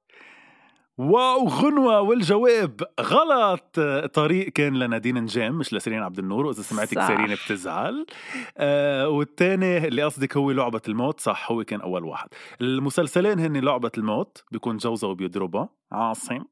واو 0.98 1.48
غنوة 1.48 2.00
والجواب 2.00 2.80
غلط. 3.00 3.80
طريق 4.14 4.48
كان 4.48 4.74
لنادين 4.78 5.18
نجام 5.18 5.58
مش 5.58 5.74
لسيرين 5.74 6.02
عبد 6.02 6.18
النور 6.18 6.46
وإذا 6.46 6.62
سمعتك. 6.62 7.02
سيرين 7.06 7.34
بتزعل. 7.34 8.06
آه 8.56 9.08
والثاني 9.08 9.78
اللي 9.88 10.02
قصدك 10.02 10.36
هو 10.36 10.50
لعبة 10.50 10.80
الموت 10.88 11.20
صح 11.20 11.52
هو 11.52 11.64
كان 11.64 11.80
أول 11.80 12.04
واحد. 12.04 12.28
المسلسلين 12.60 13.38
هن 13.40 13.56
لعبة 13.56 13.90
الموت 13.98 14.44
بيكون 14.52 14.76
جوزها 14.76 15.10
وبيضربها 15.10 15.68
عاصم. 15.92 16.44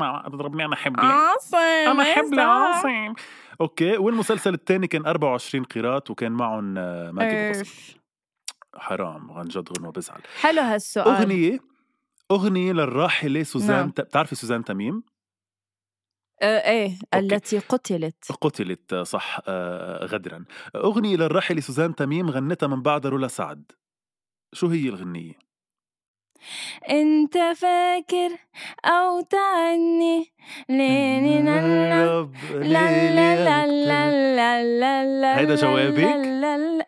ما 0.00 0.22
تضربني 0.32 0.64
أنا 0.64 0.76
حبلي 0.76 1.06
عاصم 1.06 1.56
أنا 1.56 2.04
حبلي 2.04 2.30
هيثم. 2.30 2.40
عاصم 2.40 3.14
أوكي 3.60 3.96
والمسلسل 3.96 4.54
الثاني 4.54 4.86
كان 4.86 5.06
24 5.06 5.64
قيراط 5.64 6.10
وكان 6.10 6.32
معهم 6.32 6.74
آه، 6.78 7.10
ماجد. 7.10 7.66
حرام 8.76 9.30
عن 9.32 9.44
جد 9.44 9.68
غنوة 9.78 9.92
بزعل. 9.92 10.20
حلو 10.40 10.60
هالسؤال. 10.60 11.08
أغنية 11.08 11.73
أغنية 12.30 12.72
للراحلة 12.72 13.42
سوزان 13.42 13.76
نعم. 13.76 13.90
ت... 13.90 14.00
بتعرفي 14.00 14.34
سوزان 14.34 14.64
تميم؟ 14.64 15.02
آه 16.42 16.70
إيه 16.70 16.98
التي 17.14 17.58
قتلت 17.58 18.32
قتلت 18.32 18.94
صح 18.94 19.40
آه، 19.46 20.04
غدرا 20.04 20.44
أغنية 20.76 21.16
للراحلة 21.16 21.60
سوزان 21.60 21.94
تميم 21.94 22.30
غنتها 22.30 22.66
من 22.66 22.82
بعد 22.82 23.06
رولا 23.06 23.28
سعد 23.28 23.72
شو 24.52 24.66
هي 24.66 24.88
الغنية؟ 24.88 25.38
انت 26.90 27.38
فاكر 27.56 28.30
أو 28.84 29.20
تعني 29.20 30.26
لين 30.68 31.44
لا 31.44 32.26
لا 32.52 32.90
لا 33.10 33.66
لا 33.66 34.62
لا 34.62 35.20
لا 35.20 35.38
هيدا 35.38 35.54
جوابك؟ 35.54 36.34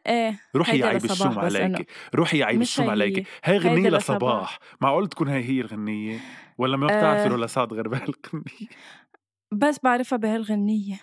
إيه 0.06 0.40
روحي 0.56 0.78
يا 0.78 0.86
عيب 0.86 1.04
الشوم 1.04 1.38
عليكي. 1.38 1.86
روحي 2.14 2.38
يا 2.38 2.44
عيب 2.44 2.60
الشوم 2.60 2.90
عليكي. 2.90 3.24
هي 3.44 3.58
غنية 3.58 3.88
لصباح. 3.90 4.58
معقول 4.80 5.08
تكون 5.08 5.28
هي 5.28 5.44
هي 5.44 5.60
الغنية؟ 5.60 6.18
ولا 6.58 6.76
ما 6.76 6.86
بتعرفي 6.86 7.28
آه. 7.28 7.32
ولا 7.32 7.46
سعد 7.46 7.72
غير 7.72 7.88
بهالغنية؟ 7.88 8.68
بس 9.52 9.78
بعرفها 9.82 10.18
بهالغنية. 10.18 11.00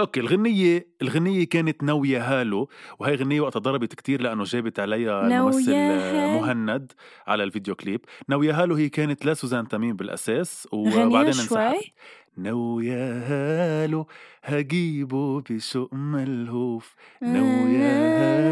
أوكي 0.00 0.20
الغنية 0.20 0.86
الغنية 1.02 1.44
كانت 1.44 1.82
ناويهالو 1.82 2.68
وهي 2.98 3.14
غنية 3.14 3.40
وقتها 3.40 3.60
ضربت 3.60 3.94
كتير 3.94 4.22
لأنه 4.22 4.44
جابت 4.44 4.80
عليها 4.80 5.26
الممثل 5.26 5.72
آه، 5.72 6.34
هال- 6.36 6.40
مهند 6.40 6.92
على 7.26 7.44
الفيديو 7.44 7.74
كليب. 7.74 8.00
ناويهالو 8.28 8.74
هي 8.74 8.88
كانت 8.88 9.26
لسوزان 9.26 9.68
تميم 9.68 9.96
بالأساس 9.96 10.68
وبعدين 10.72 11.16
انسحبت. 11.26 11.48
شوي؟ 11.74 11.92
ناويهالو 12.36 14.06
هجيبه 14.44 15.40
بشوق 15.40 15.94
ملهوف 15.94 16.94
ناوية 17.22 17.86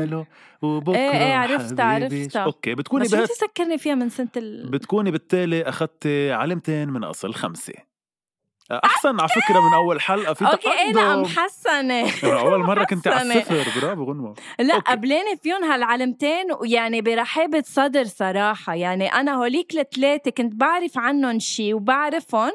هالو 0.02 0.26
وبكرة 0.62 0.97
إيه 0.99 1.11
إيه 1.26 1.35
عرفتها 1.35 1.85
عرفتها 1.85 2.42
أوكي 2.42 2.75
بتكوني 2.75 3.04
بس 3.04 3.14
بهت... 3.14 3.28
تذكرني 3.30 3.78
فيها 3.78 3.94
من 3.94 4.09
سنة 4.09 4.28
ال... 4.37 4.70
بتكوني 4.70 5.11
بالتالي 5.11 5.62
أخذت 5.62 6.06
علامتين 6.30 6.88
من 6.88 7.04
أصل 7.04 7.35
خمسة. 7.35 7.89
أحسن 8.72 9.20
على 9.20 9.28
فكرة 9.28 9.60
من 9.68 9.74
أول 9.74 10.00
حلقة؟ 10.00 10.34
في 10.34 10.44
أوكي 10.46 10.68
إيه 10.68 10.92
لا 10.92 11.02
تقدم. 11.02 11.22
محسنة 11.22 11.94
يعني 11.94 12.40
أول 12.46 12.58
مرة 12.60 12.84
كنت 12.84 13.08
على. 13.08 13.38
الصفر 13.38 13.80
برافو 13.80 14.04
غنوة 14.04 14.34
لا 14.58 14.74
أوكي. 14.74 14.90
قبلاني 14.92 15.36
فيهم 15.42 15.64
هالعلمتين 15.64 16.46
ويعني 16.60 17.00
برحابة 17.00 17.62
صدر 17.66 18.04
صراحة. 18.04 18.74
يعني 18.74 19.06
أنا 19.06 19.34
هوليك 19.34 19.74
الثلاثة 19.78 20.30
كنت 20.30 20.54
بعرف 20.54 20.98
عنهم 20.98 21.38
شي 21.38 21.74
وبعرفهم 21.74 22.52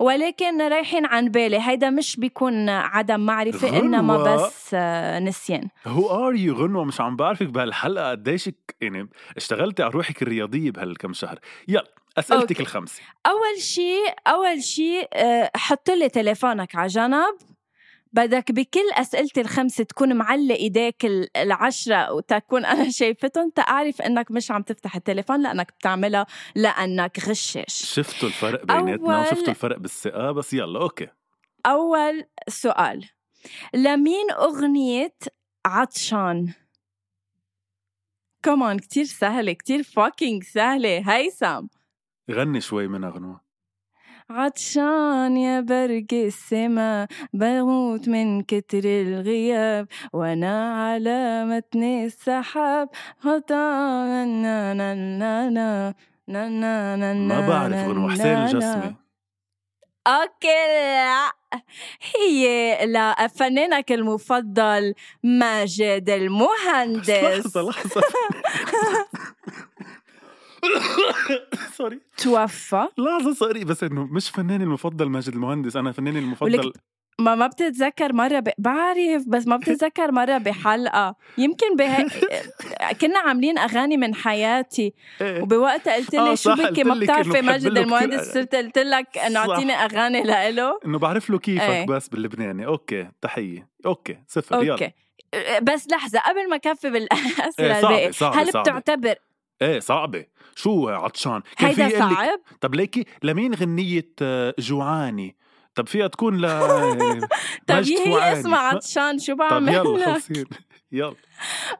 ولكن 0.00 0.62
رايحين 0.62 1.06
عن 1.06 1.28
بالي. 1.28 1.58
هيدا 1.60 1.90
مش 1.90 2.16
بيكون 2.16 2.68
عدم 2.68 3.20
معرفة 3.20 3.68
غنوة. 3.68 3.80
إنما 3.80 4.16
بس 4.34 4.70
آه، 4.74 5.18
نسيان. 5.18 5.68
who 5.86 6.26
are 6.28 6.34
you 6.34 6.54
غنوة 6.54 6.84
مش 6.84 7.00
عم 7.00 7.16
بعرفك 7.16 7.46
بهالحلقة. 7.46 8.10
قديش 8.10 8.50
يعني 8.80 9.08
اشتغلتي 9.36 9.82
على 9.82 9.92
روحك 9.92 10.22
الرياضية 10.22 10.70
بهالكم 10.70 11.12
شهر؟ 11.12 11.38
يلا. 11.68 11.84
اسئلتك 12.18 12.50
أوكي. 12.50 12.62
الخمسة. 12.62 13.02
أول 13.26 13.62
شي 13.62 13.94
أول 14.26 14.62
شي 14.62 15.00
آه، 15.12 15.50
حط 15.56 15.90
لي 15.90 16.08
تليفونك 16.08 16.76
على 16.76 16.86
جنب. 16.88 17.38
بدك 18.12 18.52
بكل 18.52 18.90
أسئلتي 18.94 19.40
الخمسة 19.40 19.84
تكون 19.84 20.16
معلق 20.16 20.54
إيديك 20.54 21.04
ال- 21.04 21.36
العشرة 21.36 22.12
وتكون 22.12 22.64
أنا 22.64 22.90
شايفتهم 23.00 23.50
تعرف 23.50 24.02
إنك 24.02 24.30
مش 24.30 24.50
عم 24.50 24.62
تفتح 24.62 24.96
التليفون 24.96 25.42
لأنك 25.42 25.72
بتعملها 25.78 26.26
لأنك 26.54 27.28
غشاش 27.28 27.74
شفتوا 27.94 28.28
الفرق 28.28 28.64
بيناتنا 28.64 29.24
أول- 29.24 29.28
وشفتوا 29.32 29.48
الفرق 29.48 29.78
بالثقة؟ 29.78 30.32
بس 30.32 30.52
يلا 30.54 30.80
أوكي. 30.82 31.06
أول 31.66 32.24
سؤال. 32.48 33.08
لمين 33.74 34.30
أغنية 34.30 35.14
عطشان؟ 35.66 36.52
كمان 38.42 38.78
كتير 38.78 39.04
سهلة 39.04 39.52
كتير 39.52 39.82
fucking 39.82 40.44
سهلة. 40.44 41.12
هيثم. 41.16 41.66
غني 42.30 42.60
شوي 42.60 42.88
منها 42.88 43.10
غنوة 43.10 43.48
عطشان 44.30 45.36
يا 45.36 45.60
برق 45.60 46.12
السما 46.12 47.08
بموت 47.32 48.08
من 48.08 48.42
كتر 48.42 48.84
الغياب 48.84 49.86
وأنا 50.12 50.84
على 50.84 51.44
متن 51.44 51.82
السحاب. 51.82 52.88
هطا 53.20 54.24
نا 54.24 54.74
نا 54.74 54.94
نا 54.94 55.50
نا 55.50 55.94
نا 56.28 56.48
نا 56.48 56.96
نا 56.96 57.12
ما 57.14 57.48
بعرف 57.48 57.88
غنوة 57.88 58.12
حسين. 58.12 58.26
الجسمي. 58.26 58.94
أوكي 60.06 60.46
لا. 60.46 61.32
هي 62.14 62.78
لفنانك 62.86 63.92
المفضل 63.92 64.94
ماجد 65.22 66.10
المهندس. 66.10 67.10
لحظة 67.24 67.62
لحظة. 67.62 68.02
سوري 71.76 72.00
توفى 72.16 72.88
لحظة 72.98 73.34
sorry 73.34 73.64
بس 73.64 73.84
إنه 73.84 74.06
مش 74.06 74.30
فناني 74.30 74.64
المفضل 74.64 75.08
ماجد 75.08 75.34
المهندس 75.34 75.76
أنا 75.76 75.92
فناني 75.92 76.18
المفضل 76.18 76.72
ما 77.20 77.34
ما 77.34 77.46
بتتذكر 77.46 78.12
مرة 78.12 78.40
ب... 78.40 78.48
بعرف 78.58 79.24
بس 79.28 79.46
ما 79.46 79.56
بتتذكر 79.56 80.12
مرة 80.12 80.38
بحلقة 80.38 81.16
يمكن 81.38 81.76
به... 81.76 81.96
كنا 83.00 83.18
عاملين 83.18 83.58
أغاني 83.58 83.96
من 83.96 84.14
حياتي 84.14 84.94
إيه. 85.20 85.42
وبوقتها 85.42 85.94
قلت 85.94 86.14
لي 86.14 86.20
آه 86.20 86.34
شو 86.34 86.54
بكي 86.54 86.84
ما 86.84 86.94
بتعرفي 86.94 87.38
إنه 87.38 87.46
ماجد 87.46 87.78
المهندس. 87.78 88.34
صرت 88.34 88.54
قلت 88.54 88.78
لك 88.78 89.18
إنه. 89.18 89.38
أعطيني 89.38 89.72
أغاني 89.72 90.22
لإله 90.22 90.78
إنه 90.86 90.98
بعرف 90.98 91.30
له 91.30 91.38
كيفك 91.38 91.62
إيه. 91.62 91.86
بس 91.86 92.08
باللبناني 92.08 92.66
أوكي 92.66 93.08
تحية 93.20 93.68
أوكي 93.86 94.18
صفر 94.28 94.62
يلا 94.62 94.72
أوكي 94.72 94.92
بس 95.62 95.88
لحظة 95.88 96.20
قبل 96.20 96.50
ما 96.50 96.56
كفي 96.56 96.90
بالأسئلة 96.90 97.98
إيه، 97.98 98.10
صعبة، 98.10 98.40
هالصعبة. 98.42 98.62
بتعتبر 98.62 99.14
إيه 99.62 99.80
صعبة. 99.80 100.26
شو 100.56 100.88
عطشان؟ 100.88 101.42
كان 101.58 101.72
في 101.72 101.82
هيدا 101.82 101.96
لك 101.96 101.98
صعب؟ 101.98 102.40
طب 102.60 102.74
ليكي 102.74 103.04
لمين 103.22 103.54
غنية 103.54 104.08
آه، 104.22 104.54
جوعاني؟ 104.58 105.36
طب 105.74 105.86
فيها 105.88 106.06
تكون 106.06 106.36
ل 106.40 106.46
طب 107.68 107.74
هي. 107.84 108.32
اسمها 108.40 108.58
عطشان 108.58 109.18
شو 109.18 109.32
طب 109.32 109.38
بعمل 109.38 109.74
يلا 109.74 109.98
لك؟ 109.98 110.04
خلصين 110.08 110.44
يلا. 110.92 111.14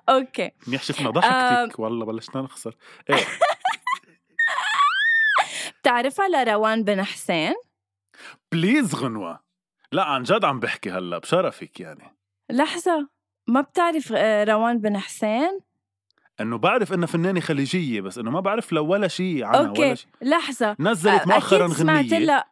أوكي. 0.08 0.50
منيح 0.66 0.82
شفنا 0.82 1.10
ضحكتك. 1.10 1.78
والله 1.78 2.06
بلشنا 2.06 2.42
نخسر. 2.42 2.76
إيه. 3.10 3.16
بتعرفها 5.80 6.28
لروان 6.28 6.84
بن 6.84 7.02
حسين؟ 7.04 7.54
please 8.52 8.94
غنوة. 8.94 9.40
لا 9.92 10.04
عن 10.04 10.22
جد 10.22 10.44
عم 10.44 10.60
بحكي 10.60 10.90
هلا 10.90 11.18
بشرفك 11.18 11.80
يعني. 11.80 12.16
لحظة. 12.50 13.08
ما 13.48 13.60
بتعرف 13.60 14.12
آه، 14.16 14.44
روان 14.44 14.78
بن 14.80 14.98
حسين؟ 14.98 15.60
إنه 16.40 16.58
بعرف 16.58 16.92
إنها 16.92 17.06
فنانة 17.06 17.40
خليجية 17.40 18.00
بس 18.00 18.18
إنه 18.18 18.30
ما 18.30 18.40
بعرف 18.40 18.72
لو 18.72 18.86
ولا 18.86 19.08
شيء 19.08 19.44
عنها 19.44 19.68
أوكي 19.68 19.80
ولا 19.82 19.94
شيء 19.94 20.08
لحظة. 20.22 20.76
نزلت 20.80 21.26
مؤخرا 21.26 21.66
أكيد 21.66 21.76
سمعت 21.76 22.04
غنية. 22.04 22.18
لها 22.18 22.44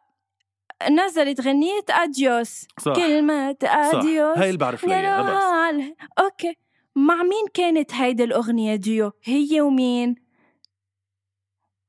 نزلت 0.89 1.41
غنية 1.41 1.85
أديوس. 1.89 2.67
صح. 2.79 2.95
كلمة 2.95 3.57
صح. 3.61 3.69
اديوس 3.69 4.37
هاي 4.37 4.47
اللي 4.47 4.57
بعرف 4.57 4.85
لها 4.85 5.95
أوكي. 6.19 6.55
مع 6.95 7.15
مين 7.23 7.45
كانت 7.53 7.93
هيدي 7.93 8.23
الأغنية 8.23 8.75
ديو؟ 8.75 9.11
هي 9.23 9.61
ومين؟ 9.61 10.15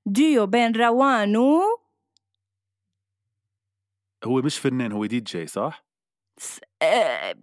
ديو 0.07 0.47
بين 0.47 0.77
روان 0.77 1.37
و 1.37 1.61
هو 4.25 4.43
مش 4.43 4.59
فنان 4.59 4.93
هو 4.93 5.07
دي 5.07 5.21
جي 5.21 5.47
صح؟ 5.47 5.85
آه، 6.83 7.35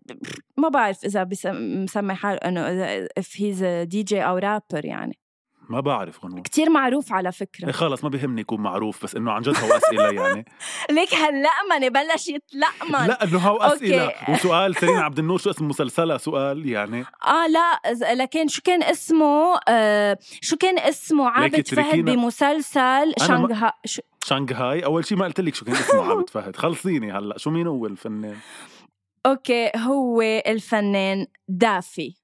ما 0.58 0.70
بعرف 0.70 1.06
إذا 1.06 1.28
مسمي 1.54 2.14
حاله 2.16 2.38
إنه 2.38 2.62
إذا 2.62 3.08
if 3.20 3.24
he's 3.24 3.60
a 3.62 3.90
DJ 3.96 4.14
أو 4.14 4.38
رابر 4.38 4.86
يعني. 4.86 5.18
ما 5.70 5.80
بعرف 5.80 6.26
غنوة. 6.26 6.42
كتير 6.42 6.70
معروف 6.70 7.14
على 7.14 7.26
إيه 7.30 7.32
فكرة 7.34 7.72
خلص 7.72 8.04
ما 8.04 8.10
بيهمني 8.10 8.42
يكون 8.42 8.62
معروف 8.62 9.04
بس 9.04 9.16
إنه 9.16 9.32
عن 9.32 9.42
جد 9.42 9.58
هو 9.58 9.72
أسئلة 9.78 10.10
يعني. 10.22 10.46
ليك 10.92 11.14
هاللقمنة 11.14 11.90
بلش 11.90 12.28
يتلقمن 12.28 13.08
لا 13.08 13.24
إنه 13.24 13.40
هو 13.40 13.58
أسئلة. 13.58 14.06
أوكي. 14.06 14.32
وسؤال 14.32 14.76
سيرين 14.80 14.98
عبد 14.98 15.20
النور 15.20 15.38
شو 15.38 15.50
اسم 15.50 15.68
مسلسلها 15.68 16.18
سؤال 16.18 16.70
يعني. 16.70 17.06
آه 17.28 17.48
لا 17.48 17.80
لكن 18.14 18.48
شو 18.48 18.62
كان 18.62 18.84
اسمه 18.84 19.60
آه 19.68 20.18
شو 20.42 20.56
كان 20.58 20.80
اسمه 20.80 21.30
عابد 21.30 21.68
فهد. 21.68 22.06
بمسلسل 22.06 22.80
ما- 22.80 23.28
شانغها 23.28 23.74
شو؟ 23.86 24.02
شانغهاي. 24.26 24.86
أول 24.86 25.06
شيء 25.06 25.18
ما 25.18 25.26
قلت 25.26 25.40
لك 25.40 25.56
شو 25.56 25.66
كان 25.66 25.76
اسمه 25.76 26.12
عابد 26.12 26.30
فهد 26.30 26.56
خلصيني 26.56 27.12
هلأ. 27.12 27.38
شو 27.38 27.50
مين 27.50 27.68
هو 27.68 27.86
الفنان؟ 27.86 28.38
أوكي 29.26 29.72
هو 29.76 30.22
الفنان 30.22 31.28
دافي 31.48 32.16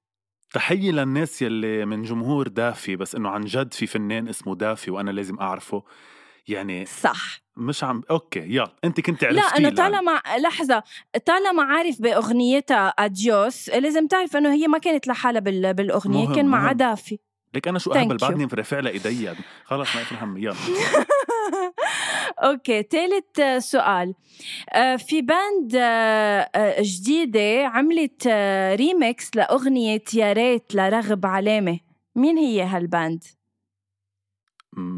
تحية 0.52 0.90
للناس 0.92 1.42
يلي 1.42 1.84
من 1.84 2.02
جمهور 2.02 2.48
دافي 2.48 2.96
بس 2.96 3.14
إنه 3.14 3.28
عن 3.28 3.44
جد 3.44 3.74
في 3.74 3.86
فنان 3.86 4.28
اسمه 4.28 4.54
دافي 4.56 4.90
وأنا 4.90 5.10
لازم 5.10 5.38
أعرفه 5.40 5.82
يعني 6.48 6.86
صح 6.86 7.42
مش 7.56 7.84
عم 7.84 8.02
أوكي 8.10 8.40
يلا 8.40 8.76
أنت 8.84 9.00
كنت 9.00 9.24
لا 9.24 9.42
عرفتي 9.42 9.58
انه 9.58 9.68
الآن. 9.68 9.74
طالما 9.74 10.22
لحظة 10.38 10.82
طالما 11.26 11.62
عارف 11.62 12.02
بأغنيتها 12.02 12.88
أديوس 12.88 13.68
لازم 13.70 14.06
تعرف 14.06 14.36
إنه 14.36 14.52
هي 14.54 14.66
ما 14.66 14.78
كانت 14.78 15.06
لحالها 15.06 15.40
بال... 15.40 15.74
بالأغنية 15.74 16.24
مهم، 16.26 16.34
كان 16.34 16.46
مهم. 16.46 16.72
دافي 16.72 17.18
لك 17.54 17.68
أنا 17.68 17.78
شو 17.78 17.92
أهبل. 17.92 18.16
بعدني 18.16 18.46
مرافع 18.46 18.80
لها 18.80 18.92
ايدي 18.92 19.30
خلص 19.64 19.96
ما 19.96 20.04
في 20.04 20.14
هم 20.20 20.36
يلا. 20.36 20.54
أوكي 22.38 22.82
ثالث 22.82 23.64
سؤال. 23.70 24.14
آه، 24.72 24.96
في 24.96 25.22
band 25.22 25.76
آه، 25.76 26.50
آه، 26.54 26.82
جديدة 26.82 27.66
عملت 27.66 28.26
ريميكس 28.74 29.36
لأغنية 29.36 30.04
يا 30.14 30.32
ريت 30.32 30.74
لراغب 30.74 31.26
علامة. 31.26 31.80
مين 32.16 32.38
هي 32.38 32.62
هال 32.62 32.80
band؟ 32.80 33.24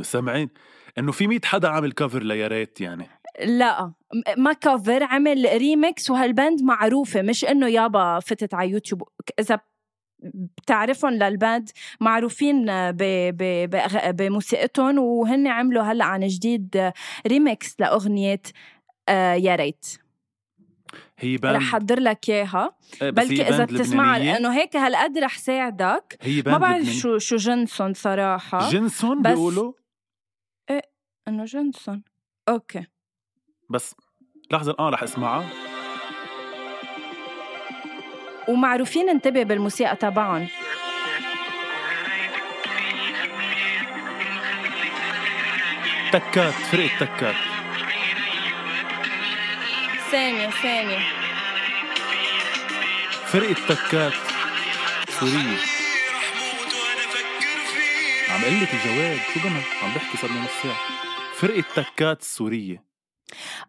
سامعين. 0.03 0.51
إنه 0.99 1.13
في 1.13 1.27
100 1.27 1.41
حدا 1.45 1.69
عامل 1.69 1.93
cover 1.93 2.23
ليا 2.23 2.47
ريت 2.47 2.81
يعني. 2.81 3.07
لا 3.45 3.93
ما 4.37 4.53
cover 4.53 5.03
عمل 5.03 5.49
remix 5.57 6.11
وهال 6.11 6.33
band 6.33 6.63
معروفة. 6.63 7.23
مش 7.23 7.45
إنه 7.45 7.69
يابا 7.69 8.21
فتت 8.21 8.55
على 8.55 8.71
يوتيوب. 8.71 9.03
إذا 9.41 9.61
بتعرفهم 10.35 11.11
لل 11.13 11.32
band 11.32 11.71
معروفين 12.01 12.67
بموسيقتهم 14.13 14.99
وهن 14.99 15.47
عملوا 15.47 15.83
هلأ 15.83 16.05
عن 16.05 16.27
جديد 16.27 16.93
ريميكس 17.27 17.75
لأغنية 17.81 18.43
آه، 19.09 19.35
يا 19.35 19.55
ريت. 19.57 19.87
هي 21.19 21.37
band 21.37 21.57
رح 21.57 21.63
حضر 21.63 22.01
لك 22.01 22.31
إياها. 22.31 22.77
إيه، 23.03 23.11
بلكي 23.11 23.49
إذا 23.49 23.65
بتسمعها. 23.65 24.19
لأنه 24.19 24.55
هيك 24.55 24.77
هالقد 24.77 25.19
رح 25.19 25.39
ساعدك. 25.39 26.19
هي 26.23 26.37
ما 26.37 26.43
band 26.43 26.61
بعرف 26.61 26.77
لبنانية. 26.79 26.99
شو 27.01 27.19
شو 27.19 27.37
جنسون 27.37 27.95
صراحة. 27.95 28.71
جنسون 28.71 29.23
بس- 29.23 29.31
بيقولوا؟ 29.33 29.73
إنه 31.29 31.45
جنسون 31.45 32.03
أوكي. 32.49 32.87
بس 33.71 33.95
لحظة 34.51 34.75
آه 34.79 34.91
رح 34.91 35.03
أسمعها. 35.03 35.64
ومعروفين 38.49 39.09
انتبه 39.09 39.43
بالموسيقى 39.43 39.97
تبعهم. 39.97 40.49
تكات 46.13 46.53
فرقة 46.53 46.91
تكات 47.01 47.35
ثانية 50.11 50.51
ثانية. 50.51 50.99
فرقة 53.27 53.55
تكات 53.69 54.13
سورية 55.09 55.59
عم 58.31 58.45
قل 58.45 58.63
لك 58.63 58.75
الجواب 58.75 59.19
شو 59.35 59.41
بنا 59.41 59.63
عم 59.83 59.95
بحكي 59.95 60.17
صار 60.17 60.31
لي 60.31 60.41
نص 60.41 60.51
ساعة. 60.63 60.77
فرقة 61.41 61.65
تكات 61.75 62.21
السورية 62.21 62.84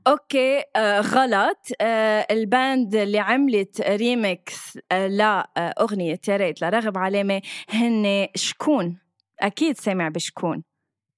okay 0.07 0.63
آه 0.75 0.99
غلط. 0.99 1.67
آه 1.81 2.27
ال 2.31 2.44
band 2.44 2.95
اللي 2.95 3.19
عملت 3.19 3.81
ريميكس 3.81 4.77
آه 4.91 5.07
لأغنية 5.07 6.19
يا 6.27 6.37
ريت 6.37 6.61
لراغب 6.61 6.97
علامة 6.97 7.41
هن 7.69 8.27
شكون؟ 8.35 8.97
أكيد 9.39 9.77
سامع 9.77 10.09
بشكون. 10.09 10.63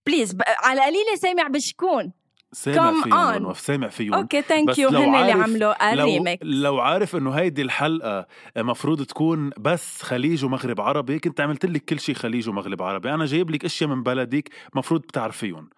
please. 0.07 0.37
على 0.63 0.81
قليلة 0.81 1.15
سامع 1.15 1.47
بشكون. 1.47 2.13
سامع 2.51 3.03
فيهم 3.03 3.53
سامع 3.53 3.87
فيهم. 3.87 4.13
okay 4.13 4.41
thank 4.41 4.79
you 4.79 4.89
لو 4.89 4.99
هن 4.99 5.15
اللي 5.15 5.31
عملوا 5.31 5.93
لو 5.93 6.03
الريميكس 6.03 6.45
لو 6.45 6.79
عارف 6.79 7.15
إنه 7.15 7.31
هيدي 7.31 7.61
الحلقة 7.61 8.27
مفروض 8.57 9.03
تكون 9.03 9.49
بس 9.57 10.01
خليج 10.01 10.45
ومغرب 10.45 10.81
عربي 10.81 11.19
كنت 11.19 11.41
عملت 11.41 11.65
لك 11.65 11.85
كل 11.85 11.99
شيء 11.99 12.15
خليج 12.15 12.49
ومغرب 12.49 12.81
عربي. 12.81 13.13
أنا 13.13 13.25
جايب 13.25 13.49
لك 13.49 13.65
أشياء 13.65 13.89
من 13.89 14.03
بلدك 14.03 14.49
مفروض 14.75 15.01
بتعرفيهم. 15.01 15.69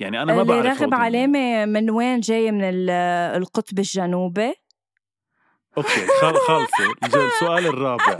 يعني 0.00 0.22
أنا 0.22 0.34
ما 0.34 0.42
بعرف 0.42 0.82
راغب. 0.82 0.94
علامة 0.94 1.64
من 1.64 1.90
وين 1.90 2.20
جاي 2.20 2.52
من 2.52 2.64
ال- 2.64 2.90
القطب 3.36 3.78
الجنوبي؟ 3.78 4.54
أوكي 5.78 6.06
خل 6.20 6.34
خلصي. 6.48 6.92
السؤال 7.26 7.66
الرابع. 7.66 8.18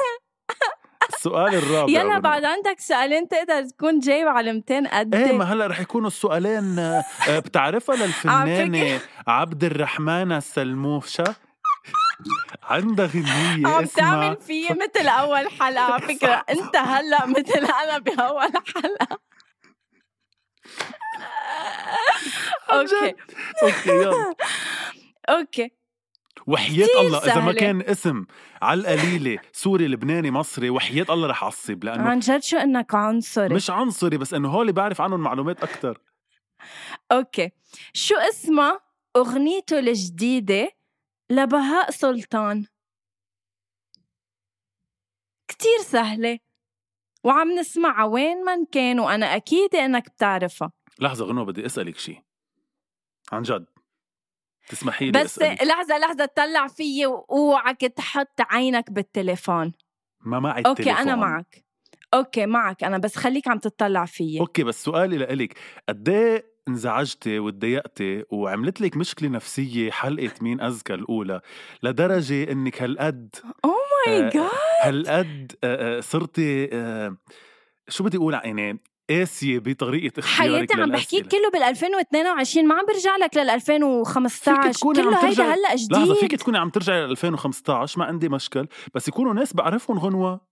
السؤال 1.14 1.55
الرابع 1.55 1.92
يلا. 1.92 2.18
بعد 2.18 2.44
عندك 2.44 2.81
سؤالين 2.81 3.29
تقدر 3.29 3.64
تكون 3.64 3.99
جايب 3.99 4.29
علامتين 4.29 4.87
قد 4.87 5.14
إيه 5.14 5.33
ما 5.33 5.44
هلا 5.44 5.66
رح 5.66 5.81
يكونوا 5.81 6.07
السؤالين 6.09 6.79
آه، 6.79 7.05
بتعرفها 7.29 7.97
للفنانة 7.97 9.01
عبد 9.27 9.64
الرحمن 9.64 10.33
السلموشة؟ 10.33 11.25
عندها 12.62 13.07
غنية 13.07 13.66
عم 13.68 13.85
تعمل 13.85 14.37
فيي 14.37 14.68
مثل 14.71 15.09
أول 15.09 15.51
حلقة 15.61 15.81
على 15.92 16.03
فكرة. 16.16 16.44
أنت 16.51 16.77
هلا 16.77 17.27
مثل 17.27 17.66
أنا 17.85 17.99
بأول 17.99 18.51
حلقة. 18.75 19.18
okay. 22.72 23.14
okay 23.62 23.90
يلا. 23.90 24.35
okay. 25.28 25.70
وحياة 26.46 26.88
الله 27.01 27.18
إذا 27.18 27.35
ما 27.35 27.40
سهلة. 27.40 27.53
كان 27.53 27.83
اسم 27.83 28.27
على 28.62 28.81
القليلة 28.81 29.38
سوري 29.53 29.88
لبناني 29.88 30.31
مصري 30.31 30.70
وحياة 30.70 31.07
الله 31.11 31.27
رح 31.27 31.42
أعصب 31.44 31.85
لأنه 31.85 32.03
عن 32.03 32.18
جد 32.18 32.42
شو 32.42 32.57
إنك 32.57 32.94
عنصري؟ 32.94 33.55
مش 33.55 33.70
عنصري 33.70 34.16
بس 34.16 34.35
إنه 34.35 34.48
هولي 34.48 34.72
بعرف 34.72 35.01
عنهم 35.01 35.20
معلومات 35.20 35.62
أكتر. 35.62 36.01
okay. 37.12 37.50
شو 37.92 38.14
اسمها 38.14 38.81
أغنيته 39.16 39.79
الجديدة 39.79 40.70
لبهاء 41.31 41.90
سلطان؟ 41.90 42.66
كتير 45.48 45.79
سهلة. 45.83 46.38
وعم 47.24 47.53
نسمعها 47.53 48.05
وين 48.05 48.44
ما 48.44 48.66
كان 48.72 49.01
وأنا 49.01 49.37
أكيدة 49.37 49.85
إنك 49.85 50.09
بتعرفها. 50.09 50.72
لحظة 51.01 51.24
غنوة 51.24 51.44
بدي 51.44 51.66
أسألك 51.66 51.98
شيء 51.98 52.22
عن 53.33 53.42
جد. 53.42 53.66
تسمحي 54.68 55.11
لي 55.11 55.20
بس 55.20 55.38
أسألك؟ 55.38 55.62
لحظة 55.62 55.98
لحظة 55.98 56.24
تطلع 56.24 56.66
فيي 56.66 57.07
واوعك 57.07 57.81
تحط 57.81 58.40
عينك 58.40 58.90
بالتليفون. 58.90 59.72
ما 60.20 60.40
معي 60.40 60.62
okay 60.66 60.92
أنا. 60.92 61.16
معك. 61.16 61.64
okay 62.14 62.46
معك 62.46 62.85
أنا 62.85 62.98
بس 62.98 63.16
خليك 63.16 63.48
عم 63.48 63.59
تطلع 63.59 64.04
فيي. 64.04 64.40
okay 64.40 64.64
بس 64.64 64.85
سؤالي 64.85 65.18
لإلك. 65.18 65.54
قد 65.88 66.09
إيه 66.09 66.59
انزعجتي 66.68 67.38
وتضايقتي 67.38 68.24
وعملت 68.31 68.81
لك 68.81 68.96
مشكلة 68.96 69.28
نفسية 69.28 69.90
حلقة 69.90 70.31
مين 70.40 70.61
اذكى 70.61 70.94
الأولى 70.94 71.40
لدرجة 71.83 72.52
إنك 72.52 72.83
هالقد 72.83 73.35
oh 73.64 73.70
my 74.07 74.31
God 74.31 74.48
هالقد 74.83 75.52
آه، 75.64 75.98
آه، 75.98 76.00
صرتي 76.00 76.68
آه، 76.72 77.16
شو 77.88 78.04
بدي 78.04 78.16
أقول 78.16 78.35
يعني 78.35 78.81
قاسية 79.11 79.59
بطريقة 79.59 80.18
اختيارك 80.21 80.51
حياتي 80.53 80.83
عم 80.83 80.90
بحكيك. 80.90 81.27
كله 81.27 81.51
بال 81.53 81.62
2022 81.62 82.68
ما 82.68 82.75
عم 82.75 82.87
برجع 82.87 83.16
لك 83.16 83.37
لل 83.37 83.51
2015 83.51 84.62
فيك 84.62 84.77
تكوني 84.77 85.01
عم 85.01 85.05
كله 85.14 85.29
هيدا 85.29 85.44
هلأ 85.44 85.75
لحظة 85.90 86.14
فيك 86.14 86.25
جديد 86.25 86.38
تكوني 86.38 86.59
عم 86.59 86.71
ترجعي 86.71 87.07
ل 87.07 87.11
2015 87.11 87.99
ما 87.99 88.05
عندي 88.05 88.29
مشكل. 88.29 88.66
بس 88.94 89.09
يكونوا 89.09 89.35
ناس 89.35 89.55
بعرفهم 89.55 89.99
غنوه 89.99 90.49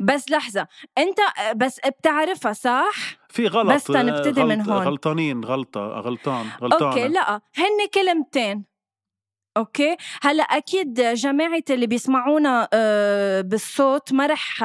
بس 0.00 0.30
لحظة 0.30 0.66
انت 0.98 1.18
بس 1.56 1.80
بتعرفها 1.98 2.52
صح؟ 2.52 2.94
في 3.28 3.46
غلط 3.46 3.74
بس 3.74 3.84
تنبتدي 3.84 4.44
من 4.44 4.60
هون. 4.60 4.82
غلطانين 4.82 5.44
غلطة 5.44 5.80
غلطان 5.80 6.46
غلطانة. 6.62 6.90
okay 6.90 7.08
لأ 7.08 7.40
هن 7.56 7.88
كلمتين. 7.94 8.71
okay؟ 9.56 9.96
هلأ 10.22 10.42
أكيد 10.42 10.94
جماعة 10.94 11.62
اللي 11.70 11.86
بيسمعونا 11.86 12.68
آه، 12.72 13.40
بالصوت 13.40 14.12
ما 14.12 14.26
رح 14.26 14.62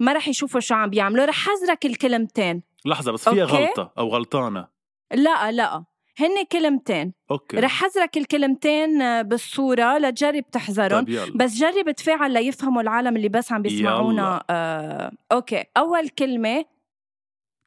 ما 0.00 0.12
رح 0.12 0.28
يشوفوا 0.28 0.60
شو 0.60 0.74
عم 0.74 0.90
بيعملوا. 0.90 1.24
رح 1.24 1.48
حذرك 1.48 1.86
الكلمتين. 1.86 2.62
لحظة 2.86 3.12
بس 3.12 3.28
فيها 3.28 3.42
okay. 3.42 3.64
غلطة 3.66 3.92
أو 3.98 4.08
غلطانة. 4.08 4.68
لا 5.12 5.52
لا. 5.52 5.84
هن 6.18 6.44
كلمتين. 6.52 7.12
okay. 7.30 7.56
رح 7.56 7.70
حذرك 7.70 8.16
الكلمتين 8.16 9.02
آه، 9.02 9.22
بالصورة. 9.22 9.98
لتجرب 9.98 10.50
تحذرهم. 10.50 11.04
طيب 11.04 11.36
بس 11.36 11.54
جرب 11.54 11.90
تفاعل 11.90 12.32
ليفهموا 12.32 12.82
العالم 12.82 13.16
اللي 13.16 13.28
بس 13.28 13.52
عم 13.52 13.62
بيسمعونا. 13.62 14.22
يلا. 14.22 14.44
آه، 14.50 15.12
okay. 15.32 15.64
أول 15.76 16.08
كلمة. 16.08 16.64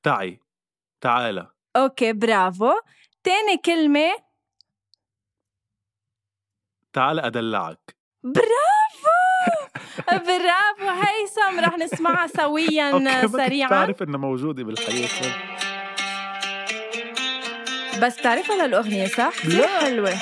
تعي. 0.04 0.40
تعالى. 1.02 1.48
أوكي 1.76 2.14
برافو. 2.14 2.72
تاني 3.24 3.58
كلمة. 3.66 4.27
تعالى 6.98 7.28
أدلعك. 7.28 7.96
برافو! 8.24 9.20
برافو 10.28 10.90
هيثم 11.02 11.60
رح 11.60 11.78
نسمعها 11.78 12.28
سويا 12.28 13.28
سريعا. 13.28 13.70
بعرف 13.70 14.04
إنها 14.04 14.18
موجودة 14.20 14.64
بالحياة. 14.64 15.10
بس 18.02 18.20
بتعرفها 18.20 18.68
للأغنية 18.68 19.08
صح؟ 19.08 19.30
كثير 19.30 19.62
لا. 19.62 19.80
حلوة. 19.80 20.14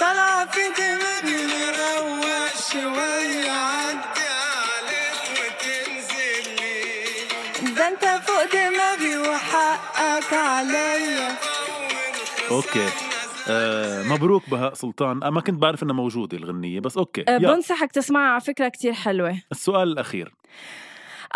طلع 0.00 0.44
في 0.46 0.60
دماغي 0.78 1.46
نروق 1.46 2.48
شوية 2.72 3.50
عدي 3.50 4.26
عليك 4.66 5.22
وتنزل 5.38 6.54
لي 6.56 7.74
ده 7.74 7.88
أنت 7.88 8.04
فوق 8.26 8.44
دماغي 8.52 9.18
وحقك 9.18 10.32
عليا. 10.32 11.36
okay. 12.50 13.13
آه 13.50 14.02
مبروك 14.02 14.50
بهاء 14.50 14.74
سلطان. 14.74 15.16
أنا 15.16 15.30
ما 15.30 15.40
كنت 15.40 15.58
بعرف 15.62 15.82
إنها 15.82 15.94
موجودة 15.94 16.38
الغنية 16.38 16.80
بس 16.80 16.96
okay. 16.96 17.24
يلا. 17.28 17.54
بنصحك 17.54 17.92
تسمعها 17.92 18.30
على 18.30 18.40
فكرة 18.40 18.68
كتير 18.68 18.92
حلوة. 18.92 19.40
السؤال 19.52 19.88
الأخير. 19.92 20.34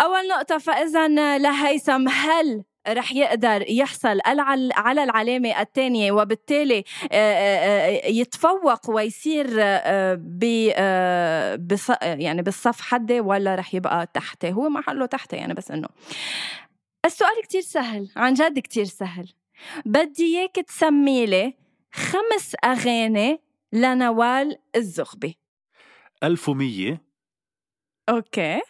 أول 0.00 0.28
نقطة 0.28 0.58
فاذا 0.58 1.08
لهيثم 1.38 2.08
هل 2.08 2.64
رح 2.88 3.12
يقدر 3.12 3.64
يحصل 3.70 4.18
على 4.76 5.04
العلامة 5.04 5.60
الثانية 5.60 6.12
وبالتالي 6.12 6.84
آه، 7.12 7.14
آه، 7.14 8.04
آه، 8.04 8.06
يتفوق 8.06 8.90
ويصير 8.90 9.46
آه، 9.58 10.14
ب 10.20 10.70
آه، 10.76 11.58
يعني 12.02 12.42
بالصف 12.42 12.80
حدي 12.80 13.20
ولا 13.20 13.54
رح 13.54 13.74
يبقى 13.74 14.08
تحته 14.14 14.50
هو 14.50 14.68
محله 14.68 15.06
تحته 15.06 15.34
يعني 15.34 15.54
بس 15.54 15.70
إنه. 15.70 15.88
السؤال 17.04 17.42
كتير 17.42 17.60
سهل 17.60 18.08
عن 18.16 18.34
جد 18.34 18.58
كتير 18.58 18.84
سهل. 18.84 19.28
بدي 19.86 20.38
إياك 20.38 20.56
تسمي 20.66 21.26
لي 21.26 21.54
خمس 21.92 22.56
أغاني 22.64 23.40
لنوال 23.72 24.58
الزغبي. 24.76 25.38
1100 26.24 27.02
أوكي. 28.08 28.60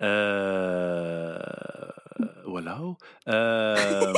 آه 0.00 1.94
ولو 2.46 2.96
آه 3.28 4.12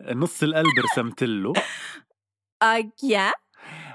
نص 0.12 0.42
القلب 0.42 0.78
رسمت 0.92 1.24
له. 1.24 1.52
يا. 3.02 3.32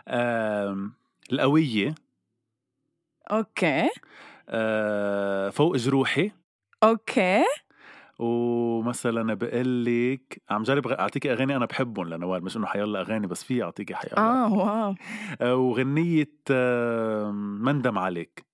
آه 0.08 0.90
القوية. 1.32 1.96
okay. 3.32 3.90
آه 4.50 5.50
فوق 5.50 5.76
جروحي. 5.76 6.32
okay. 6.84 7.44
ومثلا 8.20 9.34
بقول 9.34 9.86
لك 9.86 10.42
عم 10.50 10.64
جرب 10.64 10.88
اعطيكي 10.88 11.32
أغاني 11.32 11.56
أنا 11.56 11.66
بحبهم 11.66 12.10
لنوال 12.10 12.44
مش 12.44 12.58
إنه 12.58 12.66
حيلا 12.66 13.02
أغاني 13.02 13.28
بس 13.28 13.44
في 13.44 13.64
اعطيكي 13.64 13.96
حيلا. 13.96 14.18
آه 14.18 14.54
wow. 14.54 14.96
آه 15.42 15.56
وغنية 15.56 16.32
آه 16.52 17.32
مندم 17.32 17.98
عليك؟ 17.98 18.46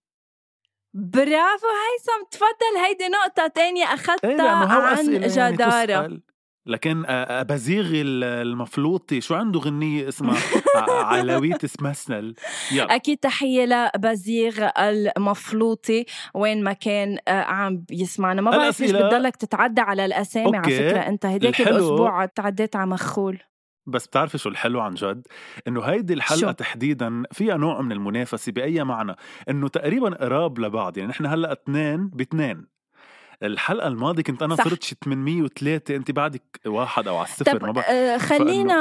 برافو 0.94 1.68
هيثم 1.68 2.30
تفضل 2.32 2.86
هيدي 2.86 3.08
نقطة 3.08 3.48
تانية 3.48 3.86
أخذتها 3.86 4.76
هو 4.76 4.82
عن 4.82 5.14
يعني 5.14 5.54
جدارة. 5.54 6.20
لكن 6.66 7.06
آه، 7.06 7.42
أبازيغ 7.42 7.86
ال- 7.94 8.24
المفلوطي 8.24 9.22
شو 9.22 9.36
عنده 9.36 9.60
غنية 9.60 10.08
اسمها؟ 10.08 10.38
ع- 10.76 11.04
علوية 11.06 11.58
اسمسنل 11.66 12.36
يلا. 12.72 12.96
أكيد 12.96 13.18
تحية 13.18 13.66
لبزيغ 13.96 14.70
المفلوطي 14.78 16.06
وين 16.34 16.64
ما 16.64 16.74
كان 16.74 17.18
آه، 17.28 17.32
عم 17.42 17.78
بيسمعنا 17.90 18.42
ما 18.42 18.52
بعرف 18.52 18.80
ليش 18.80 18.92
بتضلك 18.92 19.36
تتعدى 19.36 19.82
على 19.82 20.06
الأسامي 20.06 20.58
على 20.58 21.08
أنت 21.08 21.26
هديك 21.26 21.50
الحلو- 21.62 21.76
الأسبوع 21.76 22.26
تعديت 22.26 22.76
على 22.76 22.90
مخول. 22.90 23.40
بس 23.88 24.08
بتعرفي 24.08 24.38
شو 24.38 24.50
الحلو 24.50 24.80
عن 24.82 24.94
جد؟ 24.94 25.28
إنه 25.68 25.82
هيدي 25.82 26.14
الحلقة 26.14 26.40
شو؟ 26.40 26.52
تحديدا 26.52 27.24
فيها 27.32 27.58
نوع 27.58 27.82
من 27.82 27.92
المنافسة 27.92 28.52
بأي 28.52 28.84
معنى؟ 28.84 29.16
إنه 29.50 29.68
تقريبا 29.68 30.10
قراب 30.10 30.60
لبعض. 30.60 30.98
يعني 30.98 31.10
نحن 31.10 31.26
هلأ 31.26 31.52
اثنين 31.52 32.08
باثنين 32.10 32.73
الحلقة 33.44 33.88
الماضية 33.88 34.24
كنت 34.24 34.44
صح. 34.44 34.64
صرت 34.64 34.84
شي 34.84 34.96
803 35.06 35.96
أنت 35.96 36.12
بعدك 36.12 36.42
واحد 36.66 37.08
أو 37.08 37.18
على 37.18 37.28
الصفر 37.28 37.58
طب 37.58 37.66
ما 37.66 37.72
بعرف. 37.72 37.88
آه، 37.90 38.18
خلينا 38.18 38.76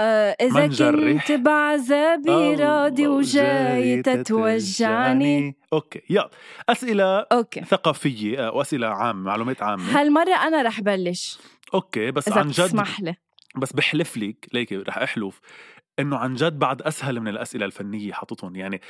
آه، 0.00 0.36
نجرح. 0.42 1.26
كنت 1.26 1.32
بعذابي 1.32 2.54
راضي 2.54 3.06
وجاي 3.06 4.02
تتوجعني. 4.02 5.56
okay 5.72 6.02
يلا. 6.10 6.30
أسئلة 6.68 7.18
okay. 7.18 7.64
ثقافية 7.64 8.46
آه، 8.46 8.52
وأسئلة 8.52 8.86
عامة 8.86 9.22
معلومات 9.22 9.62
عامة. 9.62 10.00
هالمرة 10.00 10.34
أنا 10.34 10.62
رح 10.62 10.80
بلش. 10.80 11.38
okay 11.74 12.10
بس 12.10 12.28
إذا 12.28 12.38
عن 12.40 12.48
جد 12.48 12.60
بتسمح 12.64 13.00
لي. 13.00 13.14
بس 13.56 13.72
بحلف 13.72 14.16
لك 14.16 14.48
ليكي 14.52 14.76
رح 14.76 14.98
أحلف 14.98 15.40
إنه 15.98 16.16
عن 16.16 16.34
جد 16.34 16.58
بعد 16.58 16.82
أسهل 16.82 17.20
من 17.20 17.28
الأسئلة 17.28 17.66
الفنية 17.66 18.12
حاططهم 18.12 18.56
يعني 18.56 18.80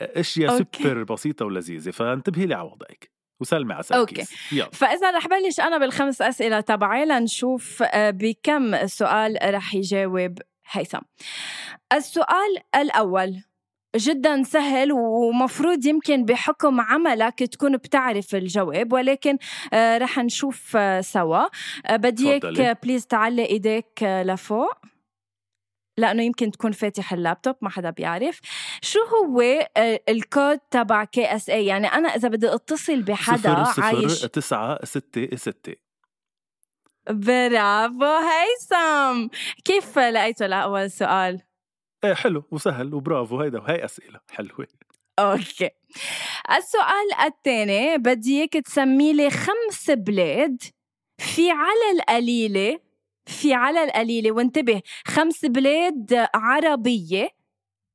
اشياء 0.00 0.58
okay. 0.58 0.82
super 0.82 1.02
بسيطة 1.02 1.44
ولذيذة 1.44 1.90
فانتبهي 1.90 2.46
لي 2.46 2.54
على 2.54 2.68
وضعك. 2.68 3.13
وسلمي 3.40 3.72
على 3.74 3.84
okay. 3.94 4.14
سركيس 4.14 4.52
يلا. 4.52 4.70
فإذا 4.72 5.10
رح 5.10 5.26
بلش 5.28 5.60
أنا 5.60 5.78
بالخمس 5.78 6.22
أسئلة 6.22 6.60
تبعي 6.60 7.04
لنشوف 7.04 7.82
آه، 7.82 8.10
بكم 8.10 8.86
سؤال 8.86 9.38
رح 9.54 9.74
يجاوب 9.74 10.38
هيثم. 10.70 10.98
السؤال 11.92 12.58
الأول 12.76 13.42
جدا 13.96 14.42
سهل 14.42 14.92
ومفروض 14.92 15.86
يمكن 15.86 16.24
بحكم 16.24 16.80
عملك 16.80 17.38
تكون 17.38 17.76
بتعرف 17.76 18.34
الجواب 18.34 18.92
ولكن 18.92 19.38
آه، 19.72 19.98
رح 19.98 20.18
نشوف 20.18 20.76
آه، 20.76 21.00
سوا. 21.00 21.44
بدي 21.90 22.30
اياك 22.30 22.42
تفضلي. 22.42 22.70
آه، 22.70 22.76
please 22.82 23.06
تعلق 23.06 23.44
إيديك 23.48 24.02
لفوق. 24.02 24.74
لأنه 25.98 26.22
يمكن 26.22 26.50
تكون 26.50 26.72
فاتح 26.72 27.12
اللابتوب 27.12 27.56
ما 27.60 27.70
حدا 27.70 27.90
بيعرف. 27.90 28.40
شو 28.82 28.98
هو 29.00 29.40
آه، 29.76 30.00
الكود 30.08 30.58
تبع 30.70 31.04
KSA 31.04 31.66
يعني 31.66 31.86
أنا 31.86 32.08
إذا 32.08 32.28
بدي 32.28 32.54
أتصل 32.54 33.02
بحدا 33.02 33.64
صفر 33.64 33.72
صفر 33.72 33.82
عايش 33.82 34.20
تسعة 34.20 34.84
ستة 34.84 35.36
ستة. 35.36 35.74
برافو 37.10 38.04
هيثم! 38.04 39.28
كيف 39.64 39.98
لقيته 39.98 40.46
لأول 40.46 40.90
سؤال؟ 40.90 41.42
إيه 42.04 42.14
حلو 42.14 42.44
وسهل 42.50 42.94
وبرافو 42.94 43.40
هيدا 43.40 43.60
وهي 43.60 43.84
أسئلة 43.84 44.20
حلوة. 44.30 44.66
okay. 45.18 45.70
السؤال 46.56 47.26
الثاني 47.26 47.98
بدي 47.98 48.38
إياك 48.38 48.52
تسمي 48.52 49.12
لي 49.12 49.30
خمس 49.30 49.90
بلاد 49.90 50.62
في 51.18 51.50
على 51.50 51.98
القليلة 51.98 52.80
في 53.26 53.54
على 53.54 53.84
القليلة. 53.84 54.32
وانتبه 54.32 54.82
خمس 55.06 55.44
بلاد 55.44 56.26
عربية. 56.34 57.28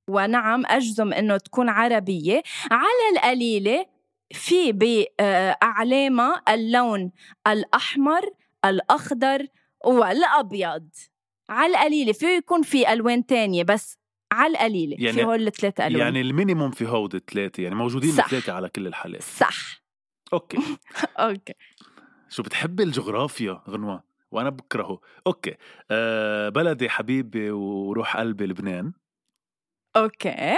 ونعم 0.10 0.66
أجزم 0.66 1.14
إنه 1.14 1.38
تكون 1.38 1.70
عربية. 1.70 2.44
على 2.72 3.18
القليلة 3.18 3.86
في 4.32 4.72
بأعلامها 4.72 6.42
اللون 6.50 7.12
الأحمر 7.48 8.22
الأخضر 8.66 9.48
والأبيض. 9.86 10.90
على 11.50 11.72
القليلة 11.74 12.12
فيه 12.14 12.28
يكون 12.28 12.62
في 12.62 12.94
ألوان 12.94 13.26
تانية 13.26 13.64
بس 13.64 13.98
على 14.32 14.52
القليلة. 14.54 14.96
يعني- 15.00 15.14
في 15.18 15.24
هول 15.24 15.48
الثلاث 15.48 15.80
ألوان. 15.80 16.02
يعني 16.02 16.22
ال 16.22 16.28
minimum 16.28 16.72
في 16.72 16.88
هود 16.88 17.16
الثلاثة 17.16 17.64
يعني 17.64 17.76
موجودين 17.76 18.12
صح. 18.12 18.24
الثلاثة 18.24 18.54
على 18.54 18.70
كل 18.70 18.88
الحالات. 18.88 19.24
صح. 19.24 19.82
أوكي. 20.34 20.58
أوكي. 21.20 21.54
شو 22.30 22.44
بتحبي 22.44 22.84
الجغرافيا 22.84 23.62
غنوة؟ 23.70 24.09
وأنا 24.32 24.50
بكرهه. 24.50 25.00
okay. 25.28 25.56
أه 25.92 26.50
بلدي 26.50 26.90
حبيبي 26.90 27.52
وروح 27.52 28.18
قلبي 28.18 28.46
لبنان. 28.46 28.94
okay. 29.98 30.58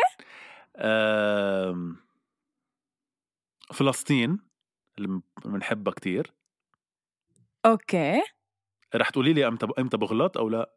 آم، 0.78 1.98
فلسطين 3.74 4.40
اللي 4.98 5.22
بنحبها 5.46 5.94
كتير. 5.94 6.34
okay. 7.65 8.22
رح 8.96 9.10
تقولي 9.10 9.34
لي 9.34 9.48
أمتى 9.48 9.68
إمتى 9.80 9.98
بغلط 9.98 10.38
أو 10.38 10.50
لا؟ 10.50 10.74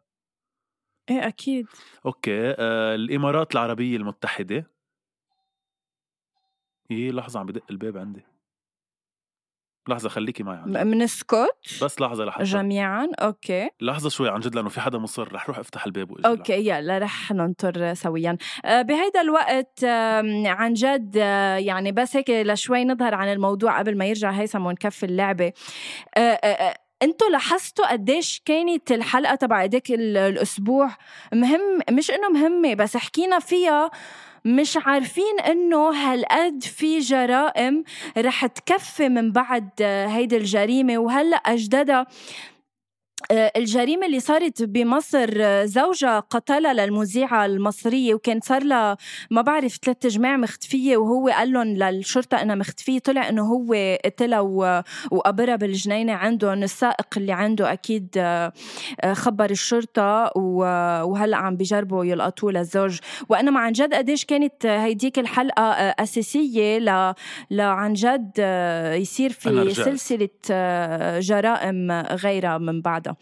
إيه 1.10 1.28
أكيد. 1.28 1.66
okay. 2.06 2.50
آه 2.58 2.94
الإمارات 2.94 3.52
العربية 3.52 3.96
المتحدة. 3.96 4.70
إيه 6.90 7.10
لحظة 7.12 7.40
عم 7.40 7.46
بدق 7.46 7.64
الباب 7.70 7.96
عندي. 7.96 8.33
لحظة 9.88 10.08
خليكي 10.08 10.42
معي 10.42 10.56
عن 10.56 10.72
جد. 10.72 10.86
بنسكت 10.90 11.46
بس 11.82 12.00
لحظة 12.00 12.24
لحظة. 12.24 12.44
جميعا؟ 12.44 13.08
okay. 13.20 13.68
لحظة 13.80 14.08
شوي 14.08 14.28
عن 14.28 14.40
جد 14.40 14.54
لأنه 14.54 14.68
في 14.68 14.80
حدا 14.80 14.98
مصر. 14.98 15.32
رح 15.34 15.48
روح 15.48 15.58
أفتح 15.58 15.86
الباب 15.86 16.10
وإجي 16.10 16.28
okay 16.28 16.68
يلا 16.68 16.98
رح 16.98 17.32
ننطر 17.32 17.94
سويا. 17.94 18.36
آه، 18.64 18.82
بهيدا 18.82 19.20
الوقت 19.20 19.84
عن 19.84 20.72
جد 20.72 21.16
آه، 21.20 21.56
يعني 21.56 21.92
بس 21.92 22.16
هيك 22.16 22.30
لشوي 22.30 22.84
نظهر 22.84 23.14
عن 23.14 23.32
الموضوع 23.32 23.78
قبل 23.78 23.98
ما 23.98 24.04
يرجع 24.06 24.30
هيثم 24.30 24.66
ونكفي 24.66 25.06
اللعبة. 25.06 25.52
آه، 26.16 26.74
أنتوا 27.02 27.28
لاحظتوا 27.28 27.92
قديش 27.92 28.42
كانت 28.44 28.92
الحلقة 28.92 29.34
تبع 29.34 29.62
هديك 29.62 29.90
ال- 29.90 30.16
الأسبوع 30.16 30.90
مهم؟ 31.32 31.80
مش 31.90 32.10
إنه 32.10 32.28
مهمة 32.28 32.74
بس 32.74 32.96
حكينا 32.96 33.38
فيها 33.38 33.90
مش 34.44 34.78
عارفين 34.84 35.40
إنه 35.40 35.90
هالقد 35.90 36.62
في 36.62 36.98
جرائم 36.98 37.84
رح 38.18 38.46
تكفي 38.46 39.08
من 39.08 39.32
بعد 39.32 39.68
آه، 39.80 40.06
هيدي 40.06 40.36
الجريمة 40.36 40.98
وهلأ 40.98 41.36
اجددها 41.36 42.06
الجريمة 43.32 44.06
اللي 44.06 44.20
صارت 44.20 44.62
بمصر 44.62 45.28
آه، 45.40 45.64
زوجها 45.64 46.20
قتلها 46.20 46.72
للمذيعة 46.72 47.46
المصرية 47.46 48.14
وكان 48.14 48.40
صار 48.40 48.64
لها 48.64 48.96
ما 49.30 49.42
بعرف 49.42 49.78
ثلاث 49.84 50.06
جماع 50.06 50.36
مختفية 50.36 50.96
وهو 50.96 51.28
قال 51.28 51.52
لهم 51.52 51.64
للشرطة 51.66 52.42
إنها 52.42 52.54
مختفية. 52.54 52.98
طلع 52.98 53.28
إنه 53.28 53.42
هو 53.42 53.96
قتلها 54.04 54.40
وقبرها 55.10 55.56
بالجنينة. 55.56 56.12
عندهم 56.12 56.62
السائق 56.62 57.06
اللي 57.16 57.32
عنده 57.32 57.72
أكيد 57.72 58.08
آه، 58.16 58.52
آه، 59.00 59.12
خبر 59.12 59.50
الشرطة 59.50 60.30
و- 60.36 61.02
وهلأ 61.02 61.36
عم 61.36 61.56
بيجربوا 61.56 62.04
يلقطوه 62.04 62.52
للزوج. 62.52 62.98
وأنا 63.28 63.50
ما 63.50 63.60
عن 63.60 63.72
جد 63.72 63.94
قديش 63.94 64.24
كانت 64.24 64.66
هيديك 64.66 65.18
الحلقة 65.18 65.62
آه، 65.62 65.94
أساسية 66.02 66.78
ل 66.78 67.14
لعن 67.50 67.92
جد 67.92 68.30
آه، 68.38 68.94
يصير 68.94 69.30
في. 69.32 69.74
سلسلة 69.74 70.28
آه، 70.50 71.20
جرائم 71.20 71.92
غيرها 71.92 72.58
من 72.58 72.80
بعدها. 72.80 73.13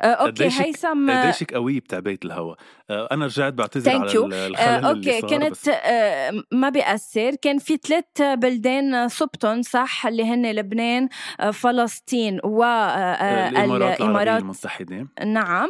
آه، 0.00 0.06
okay 0.06 0.44
هيثم 0.44 1.10
قديشك 1.10 1.54
قوية 1.54 1.80
بتعبية 1.80 2.18
الهوا. 2.24 2.54
آه، 2.90 3.08
أنا 3.12 3.26
رجعت 3.26 3.52
بعتذر 3.52 3.90
على 3.90 4.00
آه، 4.00 4.04
الخلل 4.04 4.34
اللي 4.34 4.88
okay 4.90 5.20
صار 5.20 5.30
كانت 5.30 5.50
بس. 5.50 5.68
آه، 5.68 6.42
ما 6.52 6.68
بيأثر. 6.68 7.34
كان 7.34 7.58
في 7.58 7.76
ثلاث 7.76 8.38
بلدان 8.38 9.08
صبتهم 9.08 9.62
صح؟ 9.62 10.06
اللي 10.06 10.24
هن 10.24 10.50
لبنان 10.52 11.08
آه، 11.40 11.50
فلسطين 11.50 12.40
آه، 12.44 13.48
الإمارات 13.48 14.00
المتحدة. 14.40 15.08
نعم. 15.26 15.68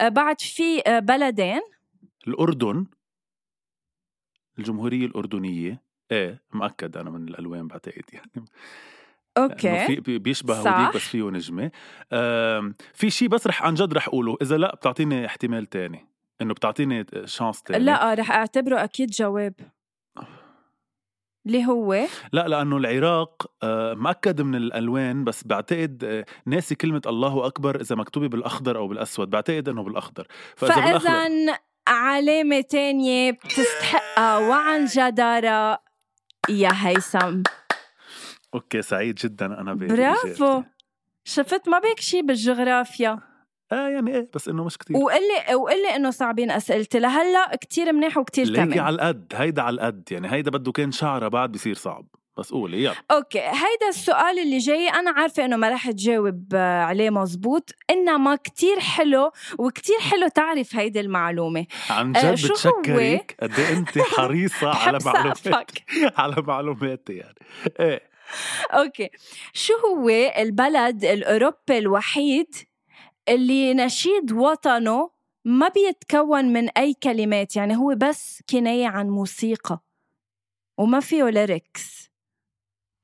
آه، 0.00 0.08
بعد 0.08 0.40
في 0.40 0.82
آه، 0.86 0.98
بلدين 0.98 1.60
الأردن. 2.28 2.86
الجمهورية 4.58 5.06
الأردنية. 5.06 5.82
إيه 6.12 6.42
مأكد 6.52 6.96
أنا 6.96 7.10
من 7.10 7.28
الألوان 7.28 7.68
بعتقد 7.68 8.02
يعني. 8.12 8.44
okay. 9.42 9.86
في 9.86 9.96
بي- 9.96 10.18
بيشبه 10.18 10.62
صح. 10.62 10.90
بس 10.94 11.00
فيه 11.00 11.30
نجمة 11.30 11.70
آم، 12.12 12.74
في 12.94 13.10
شيء 13.10 13.28
بس 13.28 13.46
رح 13.46 13.62
عن 13.62 13.74
جد 13.74 13.94
رح 13.94 14.08
أقوله. 14.08 14.36
إذا 14.42 14.56
لا 14.56 14.74
بتعطيني 14.74 15.26
احتمال 15.26 15.66
تاني. 15.66 16.06
إنه 16.42 16.54
بتعطيني 16.54 17.06
chance 17.24 17.62
تاني. 17.62 17.84
لا 17.84 18.14
رح 18.14 18.30
أعتبره 18.30 18.84
أكيد 18.84 19.10
جواب. 19.10 19.54
اللي 21.46 21.66
هو؟ 21.66 22.06
لا 22.32 22.48
لأنه 22.48 22.76
العراق 22.76 23.50
آه، 23.62 23.94
مأكد 23.94 24.40
من 24.42 24.54
الألوان 24.54 25.24
بس 25.24 25.44
بعتقد 25.46 26.04
آه، 26.04 26.24
ناسي 26.46 26.74
كلمة 26.74 27.02
الله 27.06 27.46
أكبر 27.46 27.80
إذا 27.80 27.96
مكتوبة 27.96 28.28
بالأخضر 28.28 28.76
أو 28.78 28.88
بالأسود. 28.88 29.30
بعتقد 29.30 29.68
إنه 29.68 29.82
بالأخضر. 29.82 30.26
فإذا 30.56 30.98
فاذا 30.98 31.58
علامة 31.88 32.60
تانية 32.60 33.30
بتستحقها. 33.30 34.38
وعن 34.38 34.84
جدارة 34.84 35.82
يا 36.48 36.70
هيثم. 36.74 37.42
okay 38.54 38.82
سعيد 38.82 39.14
جدا 39.14 39.46
أنا 39.46 39.74
برافو. 39.74 40.62
شفت 41.24 41.68
ما 41.68 41.78
بيك 41.78 42.00
شي 42.00 42.22
بالجغرافيا. 42.22 43.18
آه 43.72 43.88
يعني 43.88 44.14
إيه 44.14 44.30
بس 44.34 44.48
إنه 44.48 44.64
مش 44.64 44.78
كتير. 44.78 44.96
وقلي 44.96 45.54
وقلي 45.54 45.96
إنه 45.96 46.10
صعبين 46.10 46.50
أسئلتي. 46.50 46.98
لهلأ 46.98 47.56
كتير 47.56 47.92
منيح 47.92 48.16
وكتير 48.18 48.46
ليكي 48.46 48.64
تمام. 48.64 48.80
على 48.80 48.94
القد 48.94 49.32
هيدا 49.36 49.62
على 49.62 49.74
القد. 49.74 50.02
يعني 50.10 50.32
هيدا 50.32 50.50
بده 50.50 50.72
كان 50.72 50.92
شعره 50.92 51.28
بعد 51.28 51.52
بصير 51.52 51.74
صعب. 51.74 52.06
بس 52.38 52.50
قولي 52.50 52.84
يلا. 52.84 52.94
okay 53.10 53.38
هيدا 53.40 53.88
السؤال 53.88 54.38
اللي 54.38 54.58
جاي 54.58 54.88
أنا 54.88 55.10
عارفة 55.10 55.44
إنه 55.44 55.56
ما 55.56 55.68
رح 55.70 55.90
تجاوب 55.90 56.44
آه، 56.54 56.82
عليه 56.82 57.10
مزبوط. 57.10 57.70
إنما 57.90 58.36
كتير 58.36 58.80
حلو 58.80 59.30
وكتير 59.58 59.96
حلو 60.00 60.28
تعرف 60.28 60.76
هيدي 60.76 61.00
المعلومة. 61.00 61.66
عن 61.90 62.16
آه، 62.16 62.30
جد 62.30 62.34
شو 62.34 62.46
هو؟ 62.68 62.80
بتشكرك. 62.80 63.36
قد 63.42 63.52
إيه 63.58 63.76
انت 63.78 63.98
حريصة 63.98 64.68
على 64.86 64.98
معلوماتي. 65.04 65.84
على 66.20 66.42
معلوماتي 66.46 67.12
يعني. 67.12 67.34
إيه 67.80 68.07
okay. 68.72 69.10
شو 69.52 69.72
هو 69.74 70.08
البلد 70.38 71.04
الأوروبي 71.04 71.78
الوحيد 71.78 72.54
اللي 73.28 73.74
نشيد 73.74 74.32
وطنه 74.32 75.10
ما 75.44 75.68
بيتكون 75.68 76.44
من 76.44 76.68
أي 76.68 76.94
كلمات؟ 76.94 77.56
يعني 77.56 77.76
هو 77.76 77.94
بس 77.94 78.42
كناية 78.50 78.86
عن 78.86 79.08
موسيقى 79.08 79.80
وما 80.78 81.00
فيه 81.00 81.24
lyrics 81.24 82.08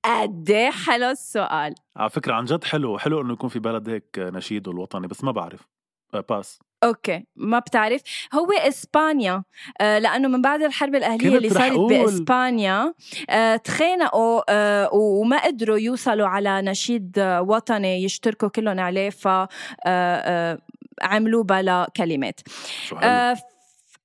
قد 0.04 0.50
إيه 0.50 0.70
حلو 0.70 1.10
السؤال. 1.10 1.74
على 1.96 2.10
فكرة 2.10 2.34
عن 2.34 2.44
جد 2.44 2.64
حلو 2.64 2.98
حلو 2.98 3.20
إنه 3.20 3.32
يكون 3.32 3.48
في 3.48 3.58
بلد 3.58 3.88
هيك 3.88 4.18
نشيده 4.18 4.72
الوطني 4.72 5.06
بس 5.06 5.24
ما 5.24 5.32
بعرف. 5.32 5.68
آه، 6.14 6.20
pass. 6.20 6.58
okay 6.84 7.26
ما 7.36 7.58
بتعرف. 7.58 8.00
هو 8.34 8.52
إسبانيا 8.52 9.44
آه 9.80 9.98
لأنه 9.98 10.28
من 10.28 10.42
بعد 10.42 10.62
الحرب 10.62 10.94
الأهلية 10.94 11.36
اللي 11.36 11.50
صارت. 11.50 11.78
بإسبانيا 11.78 12.94
آه 13.30 13.56
تخانقوا 13.56 14.42
آه 14.48 14.94
وما 14.94 15.44
قدروا 15.44 15.78
يوصلوا 15.78 16.26
على 16.26 16.62
نشيد 16.62 17.18
وطني 17.18 18.02
يشتركوا 18.04 18.48
كلهم 18.48 18.80
عليه 18.80 19.10
ف 19.10 19.28
عملوه 21.02 21.44
بلا 21.44 21.88
كلمات. 21.96 22.40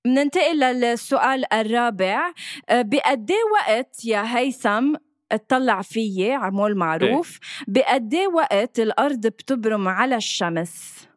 بننتقل 0.06 0.60
للسؤال 0.60 1.54
الرابع. 1.54 2.32
بقد 2.72 3.32
وقت 3.54 4.06
يا 4.06 4.38
هيثم 4.38 4.94
اطلع 5.32 5.82
فيي 5.82 6.32
عمول 6.34 6.76
معروف. 6.78 7.40
بقد 7.68 8.14
إيه 8.14 8.28
وقت 8.28 8.80
الأرض 8.80 9.28
بتبرم 9.28 9.88
على 9.88 10.16
الشمس. 10.16 11.09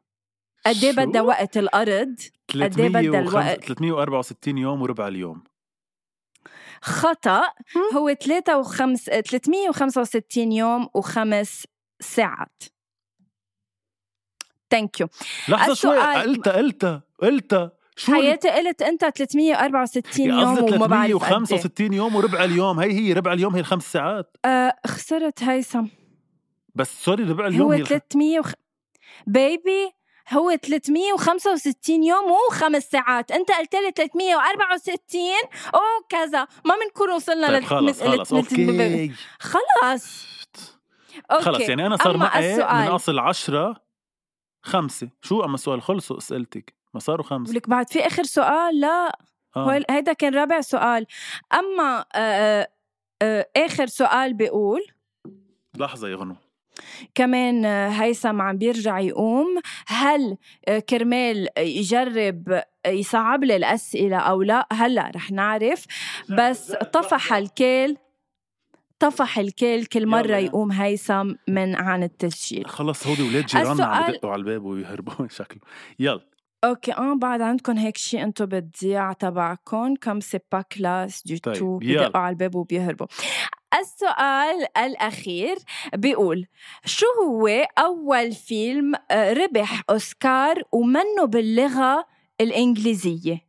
قد 0.66 0.84
إيه؟ 0.84 0.92
بدها 0.92 1.22
وقت 1.22 1.56
الأرض 1.56 2.16
قد 2.54 2.80
إيه 2.80 2.88
بدها 2.88 3.02
305 3.02 3.18
الوقت؟ 3.18 3.64
364 3.64 4.58
يوم 4.58 4.82
وربع 4.82 5.08
اليوم. 5.08 5.44
خطأ. 6.82 7.42
هو 7.94 8.14
3 8.14 8.58
وخمس 8.58 9.04
365 9.04 10.52
يوم 10.52 10.88
وخمس 10.94 11.66
ساعات. 12.00 12.62
ثانك 14.70 15.00
يو 15.00 15.08
لحظة 15.48 15.74
شوي 15.74 15.98
قلتها 15.98 16.52
قلتها 16.52 17.02
قلتها 17.22 17.72
شو 17.96 18.12
حياتي 18.12 18.50
قلت 18.50 18.82
أنت 18.82 19.04
364 19.04 20.26
يا 20.26 20.40
يوم 20.40 20.64
وما 20.64 20.86
بعرف 20.86 21.16
قد 21.16 21.22
إيه. 21.22 21.28
365 21.28 21.92
يوم 21.92 22.14
وربع 22.14 22.44
اليوم. 22.44 22.80
هي 22.80 22.92
هي 22.92 23.12
ربع 23.12 23.32
اليوم 23.32 23.54
هي 23.54 23.60
الخمس 23.60 23.92
ساعات. 23.92 24.36
آه 24.44 24.76
خسرت 24.86 25.42
هيثم. 25.42 25.86
بس 26.74 27.04
sorry 27.04 27.24
ربع 27.24 27.46
اليوم 27.46 27.62
هو 27.62 27.72
هي 27.72 27.80
الخ... 27.80 27.88
300 27.88 28.38
وخ... 28.38 28.52
baby 29.26 29.92
هو 30.32 30.56
365 30.56 32.04
يوم 32.04 32.24
وخمس 32.48 32.82
ساعات. 32.82 33.30
أنت 33.30 33.50
قلت 33.52 33.74
لي 33.74 33.90
364 33.96 35.20
أو 35.74 35.80
كذا. 36.08 36.46
ما 36.64 36.74
بنكون 36.84 37.10
وصلنا 37.10 37.46
طيب 37.46 37.56
لل- 37.56 37.64
خلص 37.66 38.02
خلص 38.02 38.32
okay. 38.32 39.12
خلص. 39.40 40.26
okay. 41.30 41.44
خلص 41.44 41.60
يعني 41.68 41.86
أنا 41.86 41.96
صار 41.96 42.16
معي 42.16 42.56
من. 42.56 42.62
أصل 42.62 43.18
عشرة 43.18 43.76
خمسة. 44.62 45.08
شو 45.22 45.44
أما 45.44 45.54
السؤال؟ 45.54 45.82
خلصوا 45.82 46.18
أسئلتك. 46.18 46.74
ما 46.94 47.00
صاروا 47.00 47.24
خمسة. 47.26 47.52
ولك 47.52 47.68
بعد 47.68 47.90
في 47.90 48.06
آخر 48.06 48.22
سؤال؟ 48.22 48.80
لا. 48.80 49.18
آه. 49.56 49.80
هيدا 49.90 50.12
كان 50.12 50.34
رابع 50.34 50.60
سؤال. 50.60 51.06
أما 51.54 52.04
آه 52.14 52.68
آه 53.22 53.48
آخر 53.56 53.86
سؤال 53.86 54.34
بيقول 54.34 54.80
لحظة 55.76 56.08
يا 56.08 56.16
غنو. 56.16 56.36
كمان 57.14 57.64
آه، 57.64 57.88
هيثم 57.88 58.40
عم 58.40 58.58
بيرجع 58.58 58.98
يقوم. 58.98 59.60
هل 59.86 60.36
آه، 60.68 60.78
كرمال 60.78 61.48
يجرب 61.58 62.62
آه، 62.86 62.88
يصعب 62.88 63.44
لي 63.44 63.56
الأسئلة 63.56 64.16
أو 64.16 64.42
لا؟ 64.42 64.66
هلأ 64.72 65.12
رح 65.16 65.30
نعرف. 65.30 65.86
بس 66.28 66.72
طفح 66.72 67.32
الكيل 67.32 67.96
طفح 68.98 69.38
الكيل 69.38 69.86
كل 69.86 70.06
مرة. 70.06 70.36
يقوم 70.36 70.72
هيثم 70.72 71.32
من 71.48 71.74
عن 71.76 72.02
التسجيل. 72.02 72.66
خلص 72.66 73.06
هودي 73.06 73.22
ولاد 73.22 73.46
جيراننا 73.46 73.84
عم 73.84 74.12
بدقوا 74.12 74.30
على 74.30 74.40
الباب 74.40 74.64
ويهربوا 74.64 75.28
شكله. 75.38 75.60
يلا. 75.98 76.31
okay 76.64 76.92
آه 76.92 77.14
بعد 77.14 77.40
عندكم 77.40 77.76
هيك 77.78 77.96
شيء 77.96 78.22
أنتم 78.22 78.46
بالضيع 78.46 79.12
تبعكم 79.12 79.94
comme 79.94 80.20
c'est 80.20 80.38
pas 80.52 80.62
classe 80.62 81.22
du 81.26 81.54
tout. 81.54 81.78
بدقوا 81.78 82.20
على 82.20 82.32
الباب 82.32 82.54
وبيهربوا 82.54 83.06
السؤال 83.80 84.66
الأخير 84.78 85.56
بيقول 85.94 86.46
شو 86.84 87.06
هو 87.26 87.48
أول 87.78 88.32
فيلم 88.32 88.92
ربح 89.12 89.82
أوسكار 89.90 90.62
ومنه 90.72 91.24
باللغة 91.24 92.06
الإنجليزية 92.40 93.46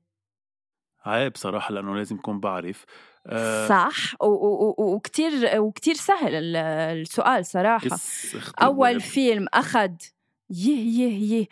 عيب 1.05 1.37
صراحة 1.37 1.73
لأنه 1.73 1.95
لازم 1.95 2.17
كون 2.17 2.39
بعرف 2.39 2.85
آه، 3.27 3.67
صح 3.67 4.15
وكتير 4.23 5.61
وكتير 5.61 5.93
سهل 5.95 6.35
ال- 6.35 6.55
السؤال 7.01 7.45
صراحة 7.45 7.97
أول. 8.61 9.01
فيلم 9.01 9.47
أخذ 9.53 9.91
يه 10.53 10.99
يه 10.99 11.33
يه 11.33 11.45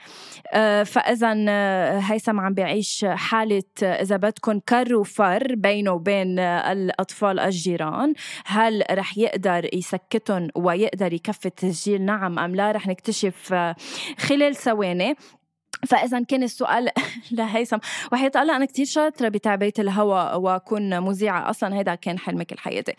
آه 0.53 0.83
فإذا 0.83 1.45
آه، 1.49 1.99
هيثم 1.99 2.39
عم 2.39 2.53
بيعيش 2.53 3.05
حالة 3.09 3.63
آه، 3.83 4.01
إذا 4.01 4.17
بدكم 4.17 4.59
كر 4.59 4.95
وفر 4.95 5.55
بينه 5.55 5.91
وبين 5.91 6.39
الأطفال 6.39 7.39
الجيران. 7.39 8.13
هل 8.45 8.83
رح 8.91 9.17
يقدر 9.17 9.69
يسكتهم 9.73 10.47
ويقدر 10.55 11.13
يكفي 11.13 11.45
التسجيل؟ 11.45 12.01
نعم 12.01 12.39
أم 12.39 12.55
لا؟ 12.55 12.71
رح 12.71 12.87
نكتشف 12.87 13.53
خلال 14.17 14.55
ثواني. 14.55 15.15
فإذا 15.87 16.23
كان 16.23 16.43
السؤال 16.43 16.89
لهيثم 17.31 17.77
وحياة 18.11 18.31
الله 18.35 18.55
أنا 18.55 18.65
كتير 18.65 18.85
شاطرة 18.85 19.29
بتعبئة 19.29 19.73
الهواء 19.79 20.39
وأكون 20.39 20.99
مذيعة 20.99 21.49
أصلا 21.49 21.75
هيدا 21.75 21.95
كان 21.95 22.19
حلمي 22.19 22.45
كل 22.45 22.57
حياتي 22.57 22.93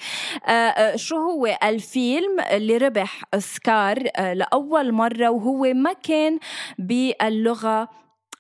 آه، 0.47 0.51
آه، 0.51 0.97
شو 0.97 1.17
هو 1.17 1.59
الفيلم 1.65 2.41
اللي 2.51 2.77
ربح 2.77 3.23
أوسكار 3.35 4.09
آه، 4.17 4.33
لأول 4.33 4.93
مرة 4.93 5.31
وهو 5.31 5.75
ما 5.75 5.93
كان 5.93 6.39
باللغة 6.79 7.89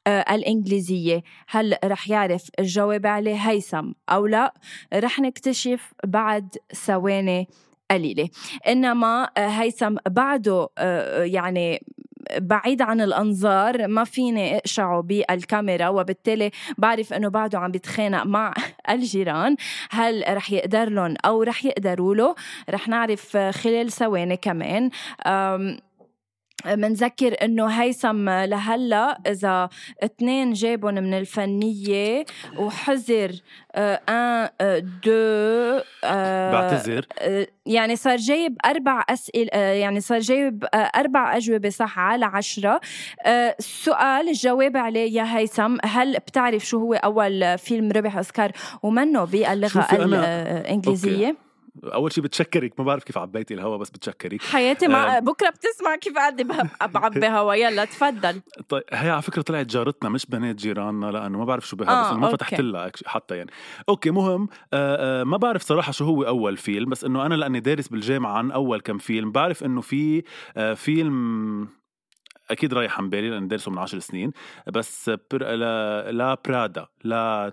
الإنجليزية؟ 0.07 1.23
هل 1.49 1.77
رح 1.85 2.11
يعرف 2.11 2.49
الجواب 2.59 3.07
عليه 3.07 3.37
هيثم 3.37 3.92
أو 4.09 4.27
لا؟ 4.27 4.55
رح 4.95 5.21
نكتشف 5.21 5.92
بعد 6.07 6.57
ثواني 6.75 7.49
قليلة. 7.90 8.29
إنما 8.68 9.31
هيثم 9.38 9.97
بعده 10.09 10.68
يعني 11.25 11.83
بعيد 12.39 12.83
عن 12.83 13.01
الأنظار 13.01 13.89
ما 13.89 14.05
فيني 14.05 14.57
أقشعه 14.57 15.03
بالكاميرا 15.03 15.89
وبالتالي 15.89 16.51
بعرف 16.79 17.13
إنه 17.13 17.29
بعده 17.29 17.59
عم 17.59 17.71
بيتخانق 17.71 18.25
مع 18.25 18.55
الجيران. 18.91 19.57
هل 19.91 20.25
رح 20.29 20.53
يقدر 20.53 20.89
لهم 20.89 21.17
أو 21.25 21.43
رح 21.43 21.65
يقدروا 21.65 22.15
له؟ 22.15 22.35
رح 22.71 22.89
نعرف 22.89 23.37
خلال 23.37 23.93
ثواني 23.93 24.37
كمان. 24.37 24.91
منذكر 26.66 27.37
إنه 27.42 27.66
هيثم 27.66 28.29
لهلأ 28.31 29.18
إذا 29.27 29.68
اثنين 30.05 30.53
جابهم 30.53 30.94
من 30.94 31.14
الفنية 31.14 32.25
وحذر 32.59 33.33
آه، 33.75 34.01
ان 34.09 34.48
آه، 34.61 34.79
دو 34.79 35.81
آه، 36.05 36.53
بعتذر. 36.53 37.07
آه، 37.18 37.46
يعني 37.66 37.96
صار 37.96 38.16
جايب 38.16 38.57
أربع 38.64 39.05
أسئلة 39.09 39.48
آه، 39.53 39.72
يعني 39.72 40.01
صار 40.01 40.18
جايب 40.18 40.64
آه، 40.75 40.77
أربع 40.77 41.37
أجوبة 41.37 41.68
صح 41.68 41.98
على 41.98 42.25
عشرة. 42.27 42.81
آه، 43.27 43.57
السؤال 43.59 44.29
الجواب 44.29 44.77
عليه 44.77 45.12
يا 45.16 45.37
هيثم 45.38 45.77
هل 45.85 46.12
بتعرف 46.18 46.64
شو 46.66 46.79
هو 46.79 46.94
أول 46.94 47.59
فيلم 47.59 47.92
ربح 47.92 48.16
أوسكار 48.16 48.53
ومنه 48.83 49.25
شوفي 49.68 49.96
أنا- 49.96 50.01
الإنجليزية؟ 50.03 51.37
أول 51.85 52.13
شيء 52.13 52.25
بتشكرك 52.25 52.73
ما 52.79 52.85
بعرف 52.85 53.05
كيف 53.05 53.19
عبيتي 53.19 53.55
الهوا 53.55 53.77
بس 53.77 53.91
بتشكرك. 53.91 54.43
حياتي 54.43 54.89
مع. 54.89 55.19
بكرة 55.19 55.51
بتسمع 55.51 55.97
كيف 55.97 56.15
قاعدة 56.15 56.45
ب- 56.45 56.93
بعبي 56.93 57.29
هوا 57.39 57.55
يلا 57.55 57.85
تفضل. 57.85 58.41
طيب 58.69 58.83
هي 58.93 59.11
على 59.11 59.23
فكرة 59.23 59.43
طلعت 59.43 59.67
جارتنا 59.67 60.09
مش 60.11 60.27
بنات 60.27 60.57
جيراننا 60.57 61.07
لأنه 61.07 61.39
ما 61.39 61.45
بعرف 61.45 61.67
شو 61.69 61.77
بها 61.77 61.91
آه، 61.91 62.13
بس 62.13 62.19
ما. 62.19 62.29
فتحت 62.29 62.61
لها 62.61 62.91
حتى 63.07 63.37
يعني. 63.37 63.51
أوكي 63.89 64.11
مهم 64.11 64.49
آه 64.73 65.21
آه 65.21 65.25
ما 65.25 65.37
بعرف 65.37 65.63
صراحة 65.63 65.93
شو 65.93 66.05
هو 66.05 66.23
أول 66.23 66.57
فيلم 66.57 66.91
بس 66.91 67.05
إنه 67.05 67.27
أنا 67.27 67.35
لأني 67.35 67.61
دارس 67.61 67.89
بالجامعة 67.89 68.33
عن 68.39 68.51
أول 68.51 68.81
كم 68.81 68.99
فيلم 68.99 69.33
بعرف 69.33 69.65
إنه 69.65 69.81
في 69.81 70.23
آه 70.57 70.75
فيلم 70.75 71.69
أكيد 72.51 72.75
رايح 72.75 72.99
عن 72.99 73.11
بالي 73.11 73.31
لأني 73.31 73.49
دارسه 73.49 73.71
من 73.71 73.79
عشر 73.79 73.99
سنين 73.99 74.33
بس 74.73 75.11
بر... 75.31 75.43
لا 75.55 76.13
لا 76.13 76.37
برادا 76.49 76.87
لا 77.05 77.53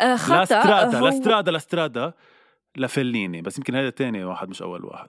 آه، 0.00 0.04
لا 0.04 0.16
خطأ 0.16 0.44
Strada 0.44 0.98
هو 0.98 1.04
La 1.06 1.10
Strada 1.10 1.50
La 1.52 1.58
Strada 1.58 2.12
لفليني 2.76 3.42
بس 3.42 3.58
يمكن 3.58 3.74
هذا 3.74 3.90
تاني 3.90 4.24
واحد 4.24 4.48
مش 4.48 4.62
أول 4.62 4.84
واحد. 4.84 5.08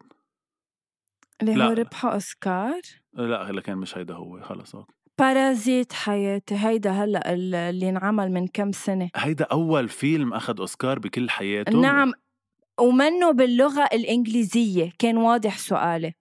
اللي 1.42 1.64
هو. 1.64 1.70
ربحه 1.70 2.14
أوسكار؟ 2.14 2.82
لا 3.14 3.50
هلا 3.50 3.62
كان 3.62 3.78
مش 3.78 3.98
هيدا 3.98 4.14
هو 4.14 4.42
خلص 4.42 4.76
okay. 4.76 4.94
Parasite 5.20 5.94
حياتي 5.94 6.56
هيدا 6.56 6.92
هلأ 6.92 7.34
ال- 7.34 7.56
اللي 7.56 7.90
انعمل 7.90 8.32
من 8.32 8.48
كم 8.48 8.72
سنة. 8.72 9.10
هيدا 9.16 9.46
أول 9.46 9.90
فيلم 9.90 10.34
أخذ 10.34 10.60
أوسكار 10.60 11.00
بكل 11.00 11.30
حياته 11.30 11.82
نعم. 11.82 12.14
ومنه 12.80 13.32
باللغة 13.32 13.84
الإنجليزية. 13.94 14.92
كان 15.00 15.18
واضح 15.18 15.58
سؤالي. 15.58 16.14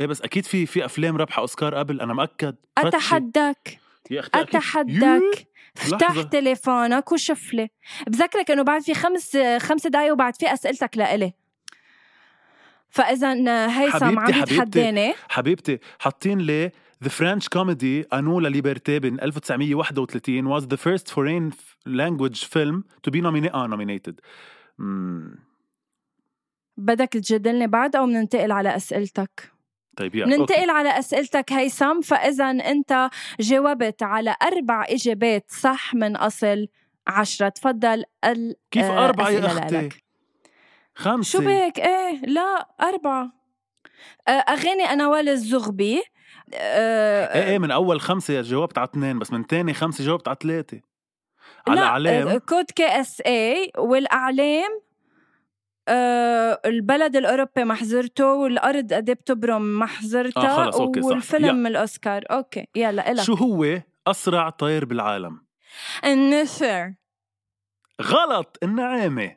إيه 0.00 0.06
بس 0.06 0.22
أكيد 0.22 0.44
في 0.44 0.66
في 0.66 0.84
أفلام 0.84 1.16
ربح 1.16 1.38
أوسكار 1.38 1.74
قبل 1.74 2.00
أنا 2.00 2.14
مأكد. 2.14 2.56
فتشي. 2.76 2.88
أتحداك. 2.88 3.78
يا 4.10 4.20
أكيد. 4.20 4.36
أتحداك. 4.36 5.46
افتح 5.82 6.10
لحظة. 6.10 6.22
تليفونك 6.22 7.12
وشوف 7.12 7.54
لي 7.54 7.68
بذكرك 8.06 8.50
إنه 8.50 8.62
بعد 8.62 8.82
في 8.82 8.94
خمس 8.94 9.36
خمس 9.58 9.86
دقايق 9.86 10.12
وبعد 10.12 10.36
في 10.36 10.52
أسئلتك 10.52 10.96
لإلي 10.98 11.32
فاذا 12.90 13.32
هيثم 13.80 14.18
عم. 14.18 14.28
يتحداني 14.30 15.14
حبيبتي 15.28 15.78
حاطين 15.98 16.38
لي 16.38 16.70
The 17.04 17.08
French 17.08 17.44
comedy 17.58 18.06
أنو 18.12 18.40
لا 18.40 18.48
ليبرتي 18.48 18.98
بين 18.98 19.20
1931 19.20 20.48
was 20.60 20.62
the 20.64 20.76
first 20.78 21.10
foreign 21.12 21.52
language 21.88 22.44
film 22.44 22.84
to 23.06 23.10
be 23.10 23.20
nomina- 23.20 23.54
آه, 23.54 23.66
nominated. 23.68 24.14
مم. 24.78 25.38
بدك 26.76 27.08
تجادلني 27.08 27.66
بعد 27.66 27.96
أو 27.96 28.06
بننتقل 28.06 28.52
على 28.52 28.76
أسئلتك 28.76 29.52
طيب 29.96 30.14
يا 30.14 30.26
ننتقل 30.26 30.70
على 30.70 30.98
أسئلتك 30.98 31.52
هيثم. 31.52 32.00
فإذا 32.00 32.50
أنت 32.50 33.10
جاوبت 33.40 34.02
على 34.02 34.36
أربع 34.42 34.84
إجابات 34.88 35.44
صح 35.48 35.94
من 35.94 36.16
أصل 36.16 36.68
عشرة. 37.06 37.48
تفضل 37.48 38.04
ال 38.24 38.56
كيف 38.70 38.84
آه، 38.84 39.04
أربعة 39.04 39.30
يا 39.30 39.46
أختي؟ 39.46 39.80
لك. 39.80 40.04
خمسة. 40.94 41.38
شو 41.38 41.44
بك؟ 41.44 41.80
إيه 41.80 42.20
لا 42.26 42.68
أربعة. 42.82 43.32
آه، 44.28 44.30
أغاني 44.30 44.82
أنا 44.84 45.08
وائل 45.08 45.28
الزغبي. 45.28 46.02
آه، 46.54 47.34
إيه 47.34 47.50
إيه 47.50 47.58
من 47.58 47.70
أول 47.70 48.00
خمسة 48.00 48.34
يا 48.34 48.42
جاوبت 48.42 48.78
على 48.78 48.88
اثنين 48.88 49.18
بس 49.18 49.32
من 49.32 49.46
تاني 49.46 49.74
خمسة 49.74 50.04
جاوبت 50.04 50.28
على 50.28 50.36
ثلاثة. 50.42 50.80
على 51.68 51.80
لا، 51.80 51.86
علام 51.86 52.28
آه، 52.28 52.38
كود 52.38 52.64
كي 52.64 52.86
اس 53.00 53.22
اي 53.26 53.72
والأعلام. 53.78 54.70
آه، 54.70 54.85
البلد 55.88 57.16
الأوروبي 57.16 57.64
ما 57.64 57.74
حضرته 57.74 58.32
والأرض 58.32 58.92
قد 58.92 59.10
بتبرم 59.10 59.62
ما 59.62 59.86
حضرتها 59.86 60.50
آه، 60.50 60.64
خلص، 60.64 60.76
أوكي، 60.76 61.02
صح. 61.02 61.08
والفيلم 61.08 61.66
الأوسكار. 61.66 62.24
أوكي 62.30 62.66
يلا 62.76 63.10
إلك. 63.10 63.22
شو 63.22 63.34
هو 63.34 63.80
أسرع 64.06 64.50
طير 64.50 64.84
بالعالم؟ 64.84 65.46
النسر. 66.04 66.94
غلط 68.02 68.58
النعامة. 68.62 69.36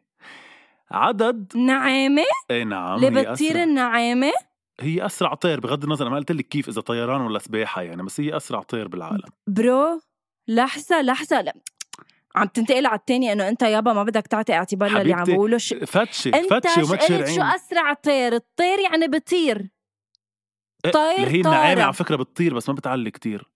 عدد؟ 0.92 1.58
نعامة؟ 1.58 2.24
إيه 2.52 2.64
نعم 2.64 2.96
اللي 2.96 3.10
بتطير 3.10 3.52
أسرع. 3.52 3.64
النعامة؟ 3.64 4.32
هي 4.80 5.06
أسرع 5.06 5.34
طير 5.34 5.60
بغض 5.60 5.84
النظر 5.84 6.06
أنا 6.06 6.12
ما 6.14 6.20
قلت 6.20 6.32
لك 6.32 6.48
كيف 6.48 6.70
إذا 6.70 6.82
طيران 6.82 7.22
ولا 7.22 7.40
سباحة 7.40 7.82
يعني 7.82 8.04
بس 8.04 8.20
هي 8.20 8.38
أسرع 8.38 8.62
طير 8.62 8.88
بالعالم. 8.88 9.30
برو 9.48 10.02
لحظة 10.48 11.02
لحظة 11.02 11.42
لا. 11.42 11.54
عم 12.40 12.48
تنتقل 12.48 12.86
على 12.86 13.00
التاني 13.00 13.32
انه 13.32 13.48
انت 13.48 13.62
يابا 13.62 13.94
ما 13.94 14.04
بدك 14.04 14.28
تعطي 14.28 14.54
اعتبار 14.54 14.90
للي 14.90 15.14
عم 15.14 15.24
بقوله 15.24 15.58
ش... 15.58 15.74
فتشي 15.74 16.30
انت 16.30 16.54
فتشي 16.54 16.82
وما 16.82 16.92
قلت 16.92 17.02
شو 17.02 17.08
تشرعين 17.08 17.42
أسرع 17.42 17.94
طير؟ 17.94 18.36
الطير 18.36 18.80
يعني 18.80 19.08
بطير. 19.08 19.70
إيه، 20.86 20.92
طير 20.92 21.28
هي 21.28 21.36
النعامة. 21.36 21.84
على 21.84 21.94
فكرة 21.94 22.16
بتطير 22.16 22.54
بس 22.54 22.70
ما 22.70 22.76
بتعلي 22.76 23.12
كتير. 23.12 23.50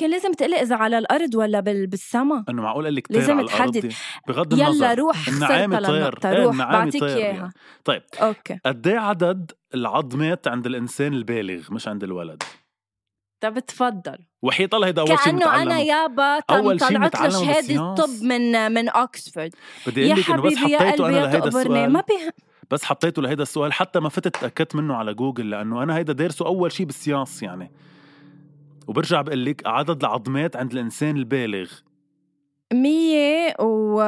كان 0.00 0.10
لازم 0.10 0.32
تقلي 0.32 0.56
إذا 0.56 0.76
على 0.76 0.98
الأرض 0.98 1.34
ولا 1.34 1.60
بال... 1.60 1.86
بالسما. 1.86 2.44
إنه 2.48 2.62
معقول 2.62 2.84
قال 2.84 2.94
لك 2.94 3.12
لازم 3.12 3.46
تحدد. 3.46 3.92
بغض 4.28 4.52
النظر 4.52 4.76
يلا 4.76 4.94
روح 4.94 5.16
خسرت 5.16 5.34
النعامة 5.34 5.80
طير. 5.80 5.94
للنقطة 5.94 6.32
روح 6.32 6.56
بعطيك 6.56 7.00
طير 7.00 7.16
إياها. 7.16 7.34
يعني. 7.34 7.52
طيب 7.84 8.02
okay. 8.20 8.58
قد 8.66 8.86
إيه 8.86 8.98
عدد 8.98 9.52
العظمات 9.74 10.48
عند 10.48 10.66
الإنسان 10.66 11.12
البالغ 11.12 11.72
مش 11.72 11.88
عند 11.88 12.04
الولد؟ 12.04 12.42
طب 13.40 13.58
تفضل. 13.58 14.18
وحياة 14.42 14.74
الله 14.74 14.88
شيء 14.88 15.16
كأنه 15.16 15.62
أنا 15.62 15.78
يابا 15.80 16.38
أول 16.50 16.80
طلعت 16.80 17.20
له 17.20 17.28
شهادة. 17.28 17.90
الطب 17.90 18.22
من 18.22 18.72
من 18.72 18.88
اوكسفورد 18.88 19.54
بدي 19.86 20.06
أقول 20.06 20.20
لك 20.20 20.30
إنه 20.30 20.42
بس 20.42 20.56
حطيته 20.56 21.08
أنا 21.08 21.16
لهيدا 21.16 21.38
تقبرني. 21.38 21.88
ما 21.88 22.00
السؤال 22.00 22.00
بي... 22.00 22.14
بس 22.70 22.84
حطيته 22.84 23.22
لهيدا 23.22 23.42
السؤال. 23.42 23.72
حتى 23.72 24.00
ما 24.00 24.08
فتت 24.08 24.36
تاكدت 24.36 24.74
منه 24.76 24.94
على 24.94 25.14
جوجل 25.14 25.50
لأنه 25.50 25.82
أنا 25.82 25.96
هيدا 25.96 26.12
دارسه 26.12 26.46
أول 26.46 26.72
شيء 26.72 26.86
بال 26.86 26.98
science 26.98 27.42
يعني. 27.42 27.72
وبرجع 28.86 29.22
بقول 29.22 29.44
لك 29.44 29.66
عدد 29.66 30.04
العظمات 30.04 30.56
عند 30.56 30.72
الإنسان 30.72 31.16
البالغ. 31.16 31.70
مية 32.72 33.54
و... 33.60 34.02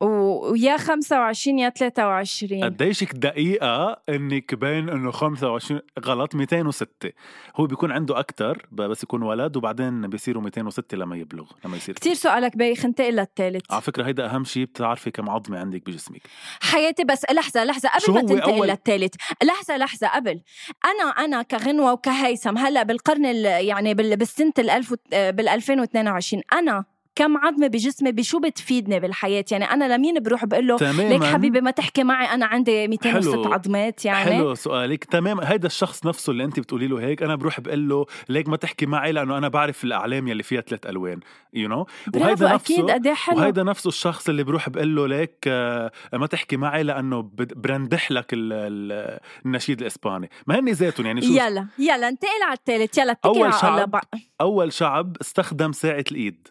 و... 0.00 0.06
ويا 0.52 0.76
25 0.76 1.58
يا 1.58 1.68
23 1.70 2.64
قديشك 2.64 3.12
دقيقة 3.14 4.02
إنك 4.08 4.54
بين 4.54 4.88
إنه 4.88 5.10
25 5.10 5.80
غلط 6.04 6.34
206 6.34 7.10
هو 7.56 7.66
بيكون 7.66 7.92
عنده 7.92 8.18
أكثر 8.18 8.66
بس 8.72 9.02
يكون 9.02 9.22
ولد 9.22 9.56
وبعدين 9.56 10.00
بيصيروا 10.06 10.42
206 10.42 10.96
لما 10.96 11.16
يبلغ 11.16 11.44
لما 11.64 11.76
يصير 11.76 11.94
كتير 11.94 12.14
سؤالك 12.14 12.56
بايخ 12.56 12.84
انتقل 12.84 13.16
للثالث 13.16 13.62
على 13.72 13.82
فكرة 13.82 14.06
هيدا 14.06 14.26
أهم 14.34 14.44
شيء 14.44 14.64
بتعرفي 14.64 15.10
كم 15.10 15.30
عظمة 15.30 15.58
عندك 15.58 15.86
بجسمك. 15.86 16.22
حياتي 16.60 17.04
بس 17.04 17.22
لحظة 17.32 17.64
لحظة 17.64 17.88
قبل 17.88 18.14
ما 18.14 18.20
تنتقل 18.20 18.58
أول- 18.62 18.70
للثالث 18.70 19.14
لحظة 19.42 19.76
لحظة 19.76 20.08
قبل. 20.08 20.40
أنا 20.84 21.10
أنا 21.10 21.42
كغنوة 21.42 21.92
وكهيثم 21.92 22.58
هلأ 22.58 22.82
بالقرن 22.82 23.26
ال- 23.26 23.44
يعني 23.66 23.94
بال- 23.94 24.16
بالسنة 24.16 24.52
ال 24.58 24.70
1000 24.70 24.94
بال 25.12 25.48
2022 25.48 26.42
أنا 26.52 26.84
كم 27.18 27.36
عظمة 27.36 27.66
بجسمي 27.66 28.12
بشو 28.12 28.38
بتفيدني 28.40 29.00
بالحياة؟ 29.00 29.44
يعني 29.50 29.64
أنا 29.64 29.96
لمين 29.96 30.22
بروح 30.22 30.44
بقول 30.44 30.66
له 30.66 30.76
ليك 31.08 31.24
حبيبي 31.24 31.60
ما 31.60 31.70
تحكي 31.70 32.04
معي 32.04 32.26
أنا 32.34 32.46
عندي 32.46 32.88
206 32.88 33.42
حلو. 33.42 33.52
عظمات 33.54 34.04
يعني. 34.04 34.24
حلو 34.24 34.54
سؤالك. 34.54 35.04
تمام. 35.04 35.40
هيدا 35.40 35.66
الشخص 35.66 36.06
نفسه 36.06 36.30
اللي 36.30 36.44
أنت 36.44 36.60
بتقولي 36.60 36.86
له 36.86 37.00
هيك 37.00 37.22
أنا 37.22 37.34
بروح 37.34 37.60
بقول 37.60 37.88
له 37.88 38.06
ليك 38.28 38.48
ما 38.48 38.56
تحكي 38.56 38.86
معي 38.86 39.12
لأنه 39.12 39.38
أنا 39.38 39.48
بعرف 39.48 39.84
الأعلام 39.84 40.28
يلي 40.28 40.42
فيها 40.42 40.60
ثلاث 40.60 40.86
ألوان. 40.86 41.20
يو 41.54 41.68
you 41.68 41.72
know? 41.72 42.10
برافو 42.10 42.46
أكيد. 42.46 42.90
قد 42.90 43.06
إيه 43.06 43.14
حلو. 43.14 43.38
وهيدا 43.38 43.62
نفسه 43.62 43.88
الشخص 43.88 44.28
اللي 44.28 44.44
بروح 44.44 44.68
بقول 44.68 44.96
له 44.96 45.06
ليك 45.06 45.34
آه، 45.46 45.92
ما 46.12 46.26
تحكي 46.26 46.56
معي 46.56 46.82
لأنه 46.82 47.30
برندح 47.56 48.10
لك 48.12 48.32
ال- 48.32 48.52
ال- 48.52 49.18
النشيد 49.46 49.80
الإسباني. 49.80 50.30
ما 50.46 50.58
هن 50.58 50.68
ذاتهم 50.68 51.06
يعني 51.06 51.20
شو 51.22 51.32
يلا 51.32 51.66
يلا 51.78 52.08
انتقل 52.08 52.42
على 52.46 52.56
الثالث 52.58 52.98
يلا 52.98 53.12
اتكل 53.12 53.42
على 53.42 53.68
الله. 53.74 53.84
بقى 53.84 54.08
أول 54.40 54.72
شعب 54.72 55.16
استخدم 55.20 55.72
ساعة 55.72 56.04
الإيد. 56.12 56.48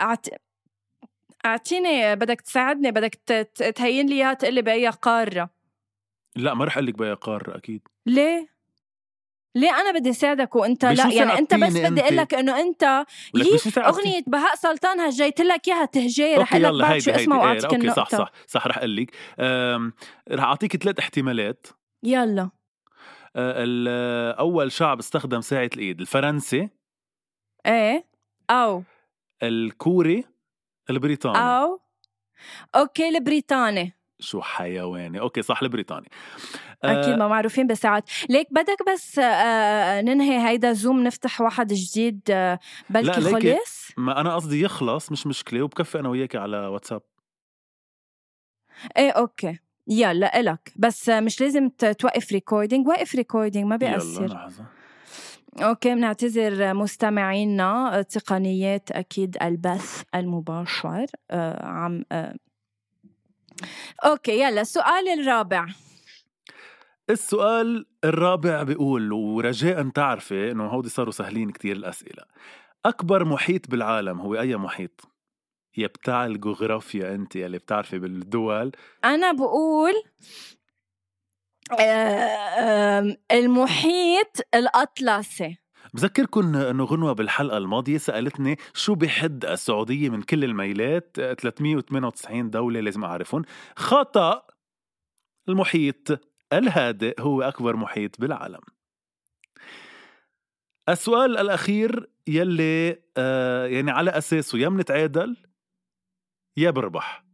أعت... 0.00 0.26
أعطيني 1.46 2.16
بدك 2.16 2.40
تساعدني 2.40 2.90
بدك 2.90 3.14
تهين 3.76 4.06
لي 4.06 4.14
إياها 4.14 4.34
تقول 4.34 4.54
لي 4.54 4.62
باي 4.62 4.88
قارة. 4.88 5.50
لا 6.36 6.54
ما 6.54 6.64
رح 6.64 6.76
أقول 6.76 6.86
لك 6.86 6.94
بأي 6.98 7.12
قارة 7.14 7.56
أكيد. 7.56 7.88
ليه؟ 8.06 8.56
ليه 9.54 9.70
أنا 9.70 9.98
بدي 9.98 10.12
ساعدك 10.12 10.56
وأنت 10.56 10.84
لا؟ 10.84 11.12
يعني 11.12 11.38
أنت 11.38 11.54
بس 11.54 11.76
بدي؟ 11.76 12.00
أقول 12.00 12.16
لك 12.16 12.34
إنه 12.34 12.60
أنت 12.60 13.04
يي؟ 13.34 13.58
أغنية 13.78 14.22
بهاء 14.26 14.54
سلطان 14.54 15.00
هجيت 15.00 15.40
لك 15.40 15.68
إياها 15.68 15.84
تهجي 15.84 16.34
رح 16.34 16.54
أقول 16.54 16.78
لك 16.78 16.88
بعد 16.88 16.98
شو 16.98 17.10
اسمها 17.10 17.38
واعطيك 17.38 17.64
إيه، 17.64 17.70
okay 17.70 17.76
النقطه 17.76 18.02
صح 18.02 18.18
صح 18.18 18.32
صح 18.46 18.66
رح 18.66 18.78
أقول 18.78 18.96
لك 18.96 19.10
رح 20.32 20.44
أعطيك 20.44 20.76
ثلاث 20.76 20.98
احتمالات. 20.98 21.66
يلا. 22.02 22.50
ال- 23.36 24.36
أول 24.38 24.72
شعب 24.72 24.98
استخدم 24.98 25.40
ساعة 25.40 25.70
الإيد 25.74 26.00
الفرنسي. 26.00 26.68
إيه. 27.66 28.06
أو. 28.50 28.82
الكوري 29.42 30.24
البريطاني. 30.90 31.38
أو 31.38 31.80
okay 32.74 33.08
البريطاني. 33.08 33.92
شو 34.18 34.40
حيواني. 34.40 35.20
okay 35.20 35.42
صح 35.42 35.62
البريطاني. 35.62 36.08
أكيد 36.84 37.12
أه، 37.12 37.16
ما 37.16 37.28
معروفين 37.28 37.66
بساعات 37.66 38.10
ليك 38.30 38.46
بدك 38.50 38.76
بس 38.92 39.18
آه، 39.18 40.00
ننهي 40.00 40.48
هيدا 40.48 40.72
زوم 40.72 41.02
نفتح 41.02 41.40
واحد 41.40 41.72
جديد 41.72 42.20
آه، 42.30 42.58
بلكي 42.90 43.20
لا، 43.20 43.56
خلص 43.56 43.92
ما 43.96 44.20
أنا 44.20 44.34
قصدي 44.34 44.60
يخلص 44.60 45.12
مش 45.12 45.26
مشكلة 45.26 45.62
وبكفي 45.62 46.00
أنا 46.00 46.08
وياك 46.08 46.36
على 46.36 46.56
واتساب. 46.58 47.02
إيه 48.96 49.10
okay. 49.10 49.58
يلا 49.88 50.40
إلك. 50.40 50.72
بس 50.76 51.08
آه، 51.08 51.20
مش 51.20 51.40
لازم 51.40 51.68
توقف 51.68 52.32
recording 52.32 52.88
وقف 52.88 53.14
recording 53.14 53.64
ما 53.66 53.78
يلا 53.82 53.90
بيأثر. 53.90 54.26
لحظة. 54.26 54.64
okay 55.62 55.94
بنعتذر 55.94 56.74
مستمعينا 56.74 58.02
تقنيات 58.02 58.90
أكيد 58.90 59.36
البث 59.42 60.02
المباشر 60.14 61.06
آه 61.30 61.66
عم 61.66 62.04
آه. 62.12 62.34
okay 64.04 64.40
يلا 64.40 64.60
السؤال 64.60 65.08
الرابع. 65.20 65.66
السؤال 67.10 67.86
الرابع 68.04 68.62
بيقول 68.62 69.12
ورجاء 69.12 69.88
تعرفي 69.88 70.50
إنه 70.50 70.66
هودي 70.66 70.88
صاروا 70.88 71.12
سهلين 71.12 71.50
كتير 71.50 71.76
الأسئلة. 71.76 72.22
أكبر 72.86 73.24
محيط 73.24 73.70
بالعالم 73.70 74.20
هو 74.20 74.34
أي 74.34 74.56
محيط؟ 74.56 75.00
يا 75.76 75.86
بتاع 75.86 76.26
الجغرافيا 76.26 77.14
أنت 77.14 77.36
يلي 77.36 77.58
بتعرفي 77.58 77.98
بالدول. 77.98 78.72
أنا 79.04 79.32
بقول 79.32 79.92
آه 79.92 80.65
المحيط 83.30 84.40
الأطلسي. 84.54 85.56
بذكركم 85.94 86.56
أنه 86.56 86.84
غنوة 86.84 87.12
بالحلقة 87.12 87.56
الماضية 87.56 87.98
سألتني 87.98 88.56
شو 88.74 88.94
بحد 88.94 89.44
السعودية 89.44 90.08
من 90.08 90.22
كل 90.22 90.44
الميلات 90.44 91.16
398 91.16 92.50
دولة 92.50 92.80
لازم 92.80 93.04
أعرفهم 93.04 93.42
خطأ 93.76 94.46
المحيط 95.48 96.20
الهادئ 96.52 97.20
هو 97.20 97.42
أكبر 97.42 97.76
محيط 97.76 98.20
بالعالم. 98.20 98.60
السؤال 100.88 101.38
الأخير 101.38 102.10
يلي 102.26 103.02
آه 103.16 103.66
يعني 103.66 103.90
على 103.90 104.10
أساسه 104.10 104.58
يا 104.58 104.68
منتعادل 104.68 105.36
يا 106.56 106.70
بربح. 106.70 107.24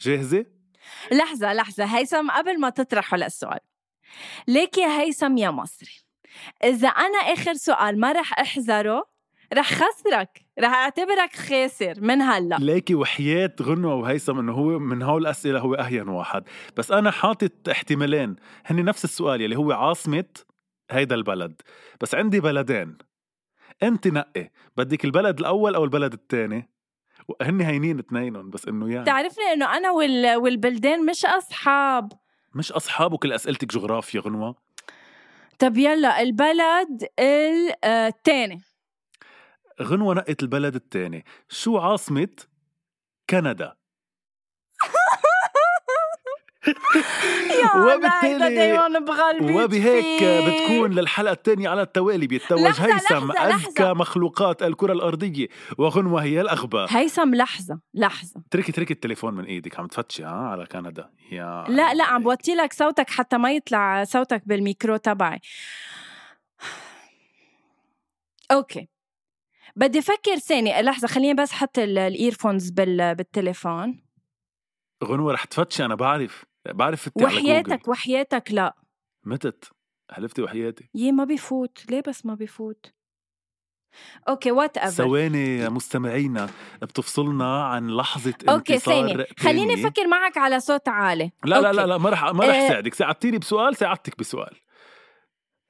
جاهزة؟ 0.00 0.46
لحظة 1.12 1.52
لحظة 1.52 1.84
هيثم 1.84 2.30
قبل 2.30 2.60
ما 2.60 2.70
تطرح 2.70 3.14
هلا 3.14 3.26
السؤال 3.26 3.60
ليك 4.48 4.78
يا 4.78 5.00
هيثم 5.00 5.36
يا 5.36 5.50
مصري. 5.50 6.04
إذا 6.64 6.88
أنا 6.88 7.18
آخر 7.18 7.54
سؤال 7.54 8.00
ما 8.00 8.12
رح 8.12 8.38
أحذره 8.38 9.14
رح 9.54 9.72
خسرك. 9.72 10.40
رح 10.60 10.72
أعتبرك 10.72 11.36
خاسر 11.36 11.94
من 12.00 12.22
هلأ. 12.22 12.56
ليكي 12.60 12.94
وحياة 12.94 13.54
غنوة 13.62 13.94
وهيثم 13.94 14.38
إنه 14.38 14.52
هو 14.52 14.78
من 14.78 15.02
هول 15.02 15.22
الأسئلة 15.22 15.58
هو 15.60 15.74
أهين 15.74 16.08
واحد. 16.08 16.44
بس 16.76 16.90
أنا 16.90 17.10
حاطط 17.10 17.68
احتمالين. 17.70 18.36
هن 18.66 18.84
نفس 18.84 19.04
السؤال 19.04 19.40
يلي 19.40 19.56
هو 19.56 19.72
عاصمة 19.72 20.24
هيدا 20.90 21.14
البلد. 21.14 21.62
بس 22.00 22.14
عندي 22.14 22.40
بلدين. 22.40 22.98
أنت 23.82 24.08
نقي. 24.08 24.50
بدك 24.76 25.04
البلد 25.04 25.38
الأول 25.38 25.74
أو 25.74 25.84
البلد 25.84 26.12
الثاني 26.12 26.70
هن 27.42 27.60
هينين 27.60 27.98
اثنينهم 27.98 28.50
بس 28.50 28.68
إنه 28.68 28.92
يعني. 28.92 29.04
تعرفني 29.04 29.44
إنه 29.52 29.76
أنا 29.76 29.90
وال... 29.90 30.36
والبلدان 30.36 31.06
مش 31.06 31.24
أصحاب. 31.24 32.12
مش 32.54 32.72
اصحاب 32.72 33.12
وكل 33.12 33.32
أسئلتك 33.32 33.74
جغرافيا 33.74 34.20
غنوة؟ 34.20 34.56
طب 35.58 35.76
يلا 35.76 36.20
البلد 36.20 37.08
الثاني 37.20 38.62
غنوة 39.82 40.14
نقت 40.14 40.42
البلد 40.42 40.74
الثاني 40.74 41.24
شو 41.48 41.78
عاصمة 41.78 42.36
كندا؟ 43.30 43.74
وبالتالي- 47.62 48.78
وبهيك. 49.40 50.24
بتكون 50.24 50.92
للحلقة 50.92 51.32
الثانية 51.32 51.68
على 51.68 51.82
التوالي 51.82 52.26
بيتوج 52.26 52.80
هيثم 52.80 53.30
أذكى. 53.30 53.92
مخلوقات 53.92 54.62
الكرة 54.62 54.92
الأرضية 54.92 55.46
وغنوة 55.78 56.22
هي 56.22 56.40
الأغبى. 56.40 56.86
هيثم 56.88 57.34
لحظة 57.34 57.80
لحظة. 57.94 58.42
تركي 58.50 58.72
تركي 58.72 58.92
التليفون 58.92 59.34
من 59.34 59.44
إيدك 59.44 59.80
عم 59.80 59.86
تفتشي 59.86 60.24
ها 60.24 60.28
على 60.28 60.66
كندا. 60.66 61.10
يا 61.32 61.64
لا 61.68 61.94
لا 61.94 62.04
عم 62.04 62.22
بوطي 62.22 62.54
لك 62.54 62.72
صوتك 62.72 63.10
حتى 63.10 63.38
ما 63.38 63.52
يطلع 63.52 64.04
صوتك 64.04 64.42
بالميكرو 64.46 64.96
تبعي. 64.96 65.40
okay. 68.52 68.88
بدي 69.76 69.98
أفكر 69.98 70.36
ثانية 70.36 70.80
لحظة 70.80 71.08
خليني 71.08 71.34
بس 71.34 71.52
حط 71.52 71.78
ال 71.78 71.87
earphones 71.87 72.70
بال... 72.70 73.14
بالتليفون. 73.14 74.04
غنوة 75.04 75.32
رح 75.32 75.44
تفتشي 75.44 75.84
أنا 75.84 75.94
بعرف. 75.94 76.44
بعرف 76.66 77.02
فتي 77.08 77.24
وحياتك 77.24 77.88
وحياتك 77.88 78.52
لا. 78.52 78.74
متت 79.24 79.64
حلفتي 80.10 80.42
وحياتي. 80.42 80.90
يي 80.94 81.12
ما 81.12 81.24
بيفوت. 81.24 81.90
ليه 81.90 82.02
بس 82.06 82.26
ما 82.26 82.34
بيفوت؟ 82.34 82.92
okay 84.28 84.50
whatever 84.50 84.90
ثواني 85.04 85.68
مستمعينا 85.68 86.50
بتفصلنا 86.82 87.64
عن 87.64 87.90
لحظة 87.90 88.34
okay 88.48 88.78
ثانية. 88.78 89.26
خليني. 89.38 89.74
أفكر 89.74 90.06
معك 90.06 90.38
على 90.38 90.60
صوت 90.60 90.88
عالي. 90.88 91.30
لا 91.44 91.60
لا 91.60 91.68
okay. 91.68 91.76
لا 91.76 91.86
لا 91.86 91.98
ما 91.98 92.10
رح 92.10 92.24
ما 92.24 92.44
رح 92.46 92.54
آه. 92.56 92.68
ساعدك. 92.68 92.94
ساعدتيني 92.94 93.38
بسؤال 93.38 93.76
ساعدتك 93.76 94.18
بسؤال. 94.18 94.56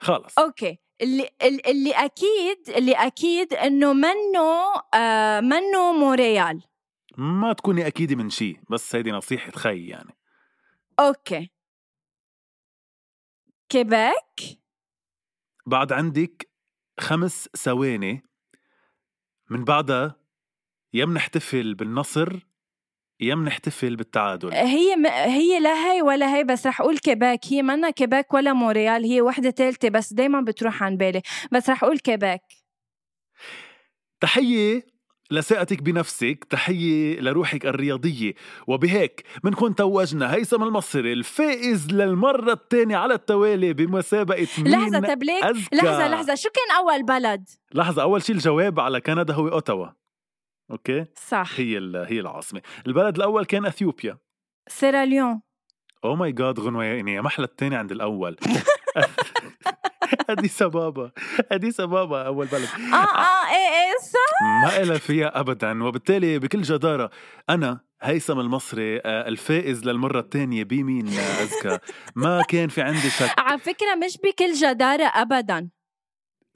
خلص 0.01 0.39
okay. 0.39 0.79
اللي 1.01 1.29
ال- 1.43 1.67
اللي 1.67 1.91
أكيد 1.93 2.59
اللي 2.77 2.93
أكيد 2.93 3.55
إنه 3.55 3.93
منه 3.93 4.75
آه 4.95 5.41
منه 5.41 5.93
مونريال 5.93 6.63
ما 7.19 7.53
تكوني 7.53 7.87
أكيدة 7.87 8.17
من 8.17 8.31
شيء 8.31 8.59
بس 8.71 8.97
هيدي 8.97 9.11
نصيحة 9.13 9.51
خي 9.53 9.87
يعني. 9.87 10.17
okay. 11.01 11.51
كيبيك 13.69 14.61
بعد 15.67 15.93
عندك 15.93 16.51
خمس 17.01 17.49
ثواني. 17.57 18.23
من 19.51 19.65
بعدها 19.65 20.21
يا 20.93 21.05
منحتفل 21.05 21.75
بالنصر 21.75 22.47
يا 23.21 23.35
منحتفل 23.35 23.97
بالتعادل. 23.97 24.53
هي 24.53 24.97
م... 24.97 25.07
هي 25.07 25.61
لا 25.61 25.93
هي 25.93 26.03
ولا 26.03 26.37
هي 26.37 26.45
بس 26.45 26.67
رح 26.67 26.81
أقول 26.81 26.99
كيباك. 26.99 27.41
هي 27.47 27.63
منا 27.63 27.91
كيباك 27.91 28.35
ولا 28.35 28.53
مونريال 28.53 29.05
هي 29.05 29.21
وحدة 29.21 29.51
ثالثه 29.51 29.89
بس 29.89 30.13
دايما 30.13 30.41
بتروح 30.41 30.83
عن 30.83 30.97
بالي. 30.97 31.23
بس 31.53 31.71
رح 31.71 31.85
أقول 31.85 31.99
كيباك. 31.99 32.43
تحية 34.21 34.94
لثقتك 35.31 35.83
بنفسك 35.83 36.45
تحية 36.51 37.21
لروحك 37.21 37.67
الرياضية. 37.67 38.35
وبهيك 38.67 39.25
منكون 39.45 39.75
توجنا 39.75 40.35
هيثم 40.35 40.63
المصري 40.63 41.13
الفائز 41.13 41.93
للمرة 41.93 42.53
الثانية 42.53 42.97
على 42.97 43.15
التوالي 43.15 43.73
بمسابقة 43.73 44.49
مين 44.59 44.73
لحظة 44.73 45.15
طب 45.15 45.23
ليك 45.23 45.45
أذكى 45.45 45.77
لحظة 45.77 46.09
لحظة. 46.09 46.35
شو 46.35 46.49
كان 46.49 46.77
أول 46.77 47.03
بلد؟ 47.03 47.49
لحظة 47.75 48.03
أول 48.03 48.23
شيء 48.23 48.35
الجواب 48.35 48.81
على 48.81 49.01
كندا 49.01 49.35
هو 49.35 49.49
أوتاوا. 49.49 49.87
okay؟ 50.71 51.05
صح. 51.29 51.51
هي 51.57 51.79
هي 52.07 52.21
العاصمة. 52.21 52.63
البلد 52.87 53.17
الأول 53.17 53.45
كان 53.45 53.67
أثيوبيا. 53.67 54.19
سيراليون 54.69 55.41
oh 56.05 56.17
my 56.17 56.33
God 56.33 56.61
غنوة 56.61 56.85
يعني 56.85 57.15
يا 57.15 57.21
محلى 57.21 57.47
الثاني 57.47 57.77
عند 57.77 57.93
الأول. 57.93 58.37
اديس 60.31 60.63
بابا 60.63 61.11
اديس 61.53 61.81
بابا 61.81 62.27
أول 62.27 62.47
بلد. 62.47 62.69
آه 62.93 62.97
آه 62.97 63.47
إيه 63.51 63.69
إيه 63.75 63.93
صح. 64.13 64.43
ما 64.65 64.83
إلها 64.83 64.99
فيها 64.99 65.41
ابدا. 65.41 65.85
وبالتالي 65.85 66.39
بكل 66.39 66.63
جدارة 66.63 67.11
أنا 67.51 67.81
هيثم 68.03 68.41
المصري 68.41 68.97
آه، 68.99 69.29
الفائز 69.29 69.85
للمرة 69.85 70.21
الثانية 70.21 70.65
بمين 70.65 71.09
اذكى 71.09 71.79
ما 72.17 72.43
كان 72.49 72.69
في 72.69 72.83
عندي 72.83 73.11
شك. 73.11 73.35
على 73.39 73.59
فكرة 73.59 73.95
مش 73.95 74.19
بكل 74.25 74.53
جدارة 74.53 75.05
ابدا. 75.05 75.69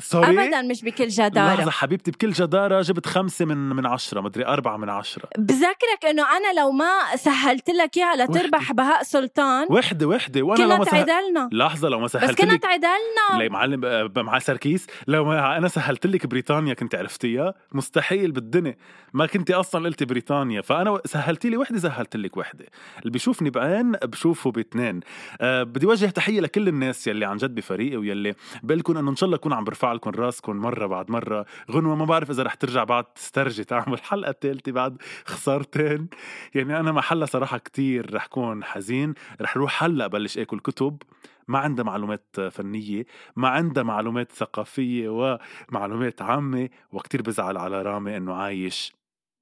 sorry 0.03 0.46
ابدا 0.46 0.62
مش 0.62 0.84
بكل 0.84 1.09
جدارة. 1.09 1.55
لحظة 1.55 1.70
حبيبتي 1.70 2.11
بكل 2.11 2.30
جدارة 2.30 2.80
جبت 2.80 3.07
خمسة 3.07 3.44
من 3.44 3.57
من 3.57 3.86
عشرة 3.86 4.20
مدري 4.20 4.46
أربعة 4.46 4.76
من 4.76 4.88
عشرة. 4.88 5.28
بذكرك 5.38 6.05
إنه 6.11 6.22
أنا 6.22 6.61
لو 6.61 6.70
ما 6.70 7.16
سهلت 7.16 7.70
لك 7.70 7.96
إياها 7.96 8.16
لتربح. 8.16 8.72
بهاء 8.72 9.03
سلطان 9.03 9.66
وحدة 9.70 10.07
وأنا 10.07 10.62
لو 10.62 10.68
كنا 10.68 10.78
ما 10.78 10.84
سهل... 10.84 11.07
تعدلنا 11.07 11.49
لحظة 11.53 11.88
لو 11.88 11.99
ما 11.99 12.05
بس 12.05 12.12
سهلت 12.12 12.38
كنا 12.38 12.53
لك 12.53 12.62
تعدلنا 12.62 13.38
لي 13.38 13.49
معلم 13.49 13.84
آه، 13.84 14.11
مع 14.16 14.38
سركيس 14.38 14.86
لو 15.07 15.24
ما 15.24 15.57
أنا 15.57 15.68
سهلت 15.68 16.07
لك 16.07 16.26
بريطانيا 16.26 16.74
كنت 16.74 16.94
عرفتيها 16.94 17.55
مستحيل 17.72 18.32
بالدنيا. 18.32 18.76
ما 19.12 19.26
كنت 19.26 19.51
أصلا 19.51 19.84
قلتي 19.84 20.05
بريطانيا. 20.05 20.61
فأنا 20.61 21.01
سهلتي 21.05 21.51
لي 21.51 21.57
وحدة 21.57 21.78
سهلت 21.78 22.16
لك 22.16 22.36
وحدة. 22.36 22.66
اللي 22.99 23.11
بيشوفني 23.11 23.51
بعين 23.51 23.92
بشوفه 23.92 24.51
باثنين. 24.51 25.01
أه 25.40 25.62
بدي 25.62 25.86
وجه 25.86 26.07
تحية 26.07 26.40
لكل 26.40 26.68
الناس 26.68 27.07
يلي 27.07 27.24
عن 27.24 27.36
جد 27.36 27.55
بفريقي 27.55 27.96
ويلي 27.96 28.34
بقول 28.62 28.78
لكم 28.78 28.96
إنه 28.96 29.11
إن 29.11 29.16
شاء 29.16 29.26
الله 29.26 29.36
أكون 29.36 29.53
عم 29.53 29.64
برفع 29.64 29.88
لكم 29.93 30.11
راسكم 30.11 30.57
مرة 30.57 30.86
بعد 30.86 31.11
مرة. 31.11 31.47
غنوة 31.70 31.95
ما 31.95 32.05
بعرف 32.05 32.30
إذا 32.30 32.43
رح 32.43 32.55
ترجع 32.55 32.84
بعد 32.84 33.05
تسترجي 33.05 33.64
تعمل 33.64 33.95
الحلقة 33.95 34.30
الثالثه 34.30 34.72
بعد 34.72 34.97
خسارتين. 35.24 36.09
يعني 36.55 36.80
أنا 36.80 36.93
محلها 36.93 37.26
صراحة 37.26 37.59
كتير 37.59 38.14
رح 38.14 38.26
كون 38.26 38.64
حزين. 38.64 39.14
رح 39.41 39.57
روح 39.57 39.84
هلأ 39.84 40.07
بلش 40.07 40.39
آكل 40.39 40.61
كتب. 40.61 41.03
ما 41.49 41.59
عندها 41.59 41.84
معلومات 41.84 42.41
فنية 42.51 43.07
ما 43.36 43.49
عندها 43.49 43.82
معلومات 43.82 44.32
ثقافية 44.32 45.09
ومعلومات 45.09 46.22
عامة 46.22 46.68
وكتير 46.93 47.22
بزعل 47.22 47.57
على 47.57 47.82
رامي 47.82 48.16
إنه 48.16 48.34
عايش 48.34 48.93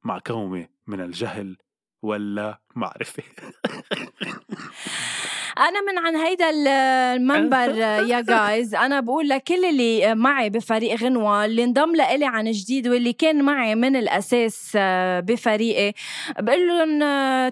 مع 0.05 0.19
كومة 0.19 0.69
من 0.87 1.01
الجهل 1.01 1.57
ولا 2.03 2.61
معرفة. 2.77 3.23
أنا 5.59 5.81
من 5.93 5.99
عن 5.99 6.17
هيدا 6.17 6.51
ال- 6.51 6.69
المنبر 7.17 7.69
يا 8.13 8.21
جايز 8.21 8.75
أنا 8.75 9.01
بقول 9.01 9.29
لكل 9.29 9.65
اللي 9.65 10.15
معي 10.15 10.51
بفريق 10.51 10.97
غنوة 11.03 11.45
اللي 11.45 11.65
انضم 11.65 11.97
لإلي 11.97 12.27
عن 12.27 12.51
جديد 12.51 12.89
واللي 12.89 13.13
كان 13.13 13.43
معي 13.45 13.75
من 13.75 13.97
الأساس 13.97 14.73
آه، 14.77 15.21
بفريقي 15.21 15.93
بقول 16.39 16.69
لهم 16.69 16.99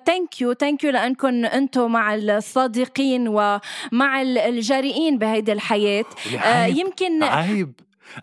thank 0.06 0.40
you 0.40 0.52
thank 0.52 0.84
you 0.84 0.90
لانكم 0.90 1.44
أنتم 1.44 1.92
مع 1.92 2.14
الصادقين 2.14 3.28
ومع 3.28 4.22
ال- 4.22 4.38
الجريئين 4.38 5.18
بهيدي 5.18 5.52
الحياة. 5.52 6.04
آه، 6.36 6.38
عيب 6.62 6.76
يمكن 6.76 7.22
عيب 7.22 7.72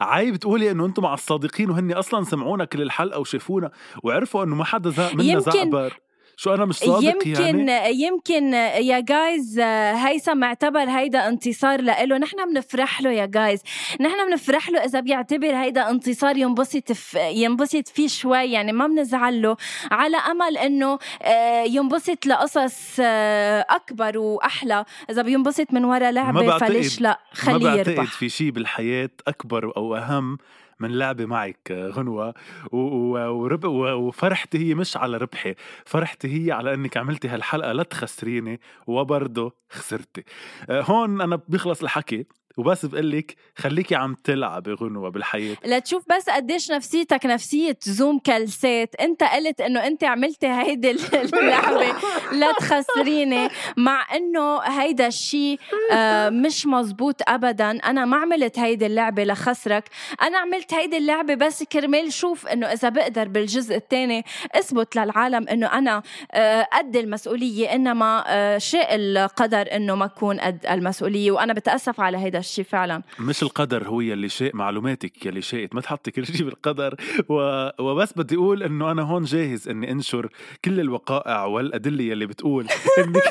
عيب 0.02 0.36
تقولي 0.36 0.72
إنه 0.72 0.86
أنتم 0.86 1.04
مع 1.04 1.14
الصادقين 1.14 1.70
وهن 1.70 1.92
أصلا 1.92 2.24
سمعونا 2.24 2.66
كل 2.66 2.82
الحلقة 2.82 3.20
وشافونا 3.20 3.72
وعرفوا 4.04 4.44
إنه 4.44 4.56
ما 4.56 4.64
حدا 4.64 4.90
زهق 4.90 5.14
منا 5.14 5.24
زعبر. 5.40 6.00
شو 6.38 6.54
أنا 6.54 6.66
مش 6.66 6.76
صادق 6.76 7.10
يمكن 7.28 7.42
يعني؟ 7.70 8.02
يمكن 8.04 8.54
يا 8.54 9.00
جايز 9.00 9.60
هيثم 10.06 10.44
اعتبر 10.44 10.90
هيدا 10.90 11.28
انتصار 11.28 11.82
لإله. 11.82 12.18
نحن 12.18 12.54
بنفرح 12.54 13.02
له 13.02 13.12
يا 13.12 13.26
جايز 13.26 13.62
نحن 14.02 14.30
بنفرح 14.30 14.70
له 14.70 14.80
إذا 14.86 15.00
بيعتبر 15.00 15.56
هيدا 15.56 15.90
انتصار 15.90 16.38
ينبسط. 16.38 16.84
ينبسط 17.16 17.88
فيه 17.88 18.08
شوي. 18.08 18.52
يعني 18.52 18.72
ما 18.72 18.88
بنزعل 18.88 19.42
له. 19.42 19.58
على 19.92 20.18
أمل 20.18 20.58
إنه 20.58 21.00
آه، 21.22 21.64
ينبسط 21.64 22.26
لقصص 22.26 22.98
آه، 23.00 23.66
أكبر 23.70 24.18
وأحلى. 24.18 24.86
إذا 25.10 25.22
بينبسط 25.22 25.74
من 25.74 25.86
ورا 25.86 26.12
لعبة 26.12 26.42
بعتقد- 26.48 26.68
فليش 26.68 27.02
لا 27.02 27.10
ما 27.10 27.18
خليه 27.34 27.64
بعتقد 27.76 27.88
يربح 27.88 28.12
في 28.12 28.30
شيء 28.30 28.50
بالحياة 28.52 29.10
أكبر 29.28 29.74
أو 29.78 29.96
أهم 29.96 30.38
من 30.82 30.92
لعبة 30.92 31.26
معك 31.26 31.72
غنوة 31.72 32.34
ورب 32.72 33.66
وفرحتي 33.66 34.58
هي 34.70 34.76
مش 34.76 34.98
على 34.98 35.18
ربحي 35.18 35.56
فرحتي 35.86 36.48
هي 36.48 36.52
على 36.52 36.74
أنك 36.74 36.98
عملتي 36.98 37.28
هالحلقة 37.28 37.72
لا 37.72 37.84
تخسريني 37.84 38.60
وبرضه 38.88 39.54
خسرتي. 39.72 40.24
آه، 40.70 40.82
هون 40.82 41.22
أنا 41.22 41.36
بيخلص 41.48 41.82
الحكي. 41.84 42.26
وبس 42.58 42.86
بقول 42.86 43.12
لك 43.12 43.36
خليكي 43.58 43.96
عم 43.96 44.16
تلعبي 44.24 44.74
غنوة 44.74 45.10
بالحياة. 45.10 45.58
لتشوف 45.66 46.04
بس 46.10 46.30
قديش 46.30 46.72
نفسيتك 46.72 47.26
نفسية 47.26 47.78
زوم 47.82 48.20
كلسات. 48.20 48.96
انت 48.96 49.24
قلت 49.24 49.62
انه 49.62 49.88
انت 49.88 50.04
عملتي 50.04 50.48
هيدي 50.48 50.92
اللعبة 51.14 51.86
لا 52.32 52.52
تخسريني 52.52 53.50
مع 53.78 54.16
انه 54.16 54.60
هيدا 54.60 55.08
الشيء 55.08 55.60
آه، 55.92 56.30
مش 56.30 56.66
مزبوط 56.66 57.22
ابدا. 57.28 57.72
أنا 57.72 58.06
ما 58.06 58.18
عملت 58.18 58.60
هيدي 58.60 58.86
اللعبة 58.86 59.24
لخسرك. 59.24 59.84
أنا 60.22 60.38
عملت 60.38 60.74
هيدي 60.74 60.98
اللعبة 60.98 61.36
بس 61.36 61.64
كرمال 61.64 62.14
شوف 62.14 62.48
إنه 62.48 62.68
إذا 62.68 62.90
بقدر 62.90 63.28
بالجزء 63.28 63.76
الثاني 63.76 64.26
أثبت 64.56 64.96
للعالم 64.96 65.48
إنه 65.48 65.68
أنا 65.68 66.04
آه، 66.32 66.68
قد 66.74 66.96
المسؤولية 66.96 67.76
إنما 67.76 68.24
آه، 68.28 68.58
شاء 68.58 68.96
القدر 68.96 69.76
إنه 69.76 69.96
ما 69.96 70.06
أكون 70.06 70.40
قد 70.40 70.66
المسؤولية. 70.66 71.32
وأنا 71.32 71.54
بتأسف 71.54 72.00
على 72.02 72.18
هيدا 72.18 72.41
الشيء 72.42 72.66
فعلا. 72.66 73.02
مش 73.20 73.44
القدر 73.44 73.88
هو 73.88 74.02
يلي 74.02 74.30
شاء 74.30 74.56
معلوماتك 74.56 75.26
يلي 75.26 75.42
شاءت 75.42 75.76
ما 75.76 75.82
تحطي 75.82 76.12
كل 76.12 76.26
شيء 76.26 76.46
بالقدر. 76.46 76.96
و... 77.30 77.36
وبس 77.80 78.14
بدي 78.18 78.36
أقول 78.36 78.64
إنه 78.64 78.92
أنا 78.92 79.02
هون 79.02 79.24
جاهز 79.24 79.68
إني 79.70 79.92
أنشر 79.92 80.30
كل 80.66 80.80
الوقائع 80.80 81.46
والأدلة 81.46 82.04
يلي 82.04 82.26
بتقول 82.26 82.68
انك 83.00 83.24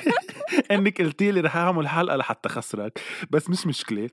إنك 0.70 1.02
قلتي 1.02 1.30
لي 1.32 1.40
رح 1.40 1.56
أعمل 1.56 1.88
حلقة 1.88 2.16
لحتى 2.16 2.48
خسرك. 2.48 3.00
بس 3.30 3.50
مش 3.50 3.66
مشكلة. 3.66 4.08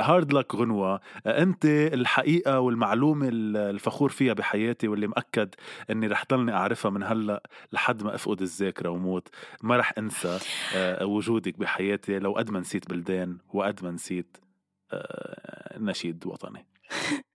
هارد 0.00 0.32
لك 0.32 0.54
غنوة. 0.54 1.00
أنت 1.26 1.64
الحقيقة 1.64 2.60
والمعلومة 2.60 3.28
ال- 3.28 3.56
الفخور 3.56 4.10
فيها 4.10 4.32
بحياتي 4.32 4.88
واللي 4.88 5.06
مأكد 5.06 5.54
إني 5.90 6.06
رح 6.06 6.24
ضلني 6.30 6.52
أعرفها 6.52 6.90
من 6.90 7.02
هلأ 7.02 7.42
لحد 7.72 8.02
ما 8.02 8.14
أفقد 8.14 8.42
الذاكرة 8.42 8.88
وموت. 8.90 9.28
ما 9.62 9.76
رح 9.76 9.92
أنسى 9.98 10.38
آه، 10.74 11.06
وجودك 11.06 11.58
بحياتي 11.58 12.18
لو 12.18 12.32
قد 12.32 12.50
ما 12.50 12.60
نسيت 12.60 12.90
بلدان. 12.90 13.36
وقد 13.54 13.84
ما 13.84 13.90
نسيت 13.90 14.36
آه، 14.92 15.78
نشيد 15.78 16.26
وطني. 16.26 16.66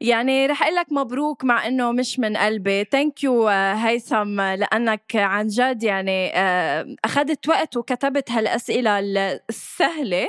يعني 0.00 0.46
رح 0.46 0.62
أقول 0.62 0.74
لك 0.74 0.92
مبروك 0.92 1.44
مع 1.44 1.66
إنه 1.66 1.92
مش 1.92 2.18
من 2.18 2.36
قلبي. 2.36 2.84
thank 2.84 3.24
you 3.24 3.48
هيثم 3.48 4.40
آه، 4.40 4.54
لأنك 4.54 5.16
عن 5.16 5.46
جد 5.46 5.82
يعني 5.82 6.30
آه، 6.34 6.96
أخذت 7.04 7.48
وقت 7.48 7.76
وكتبت 7.76 8.30
هالأسئلة 8.30 8.98
السهلة. 9.48 10.28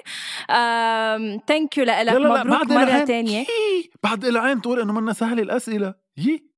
thank 1.47 1.77
you 1.77 1.83
لك 1.83 2.13
مبروك 2.15 2.71
مرة 2.71 3.11
يي، 3.11 3.45
بعد 4.03 4.25
العين 4.25 4.61
تقول 4.61 4.79
إنه 4.79 4.93
منا 4.93 5.13
سهلة 5.13 5.43
الأسئلة. 5.43 5.93
يي. 6.17 6.56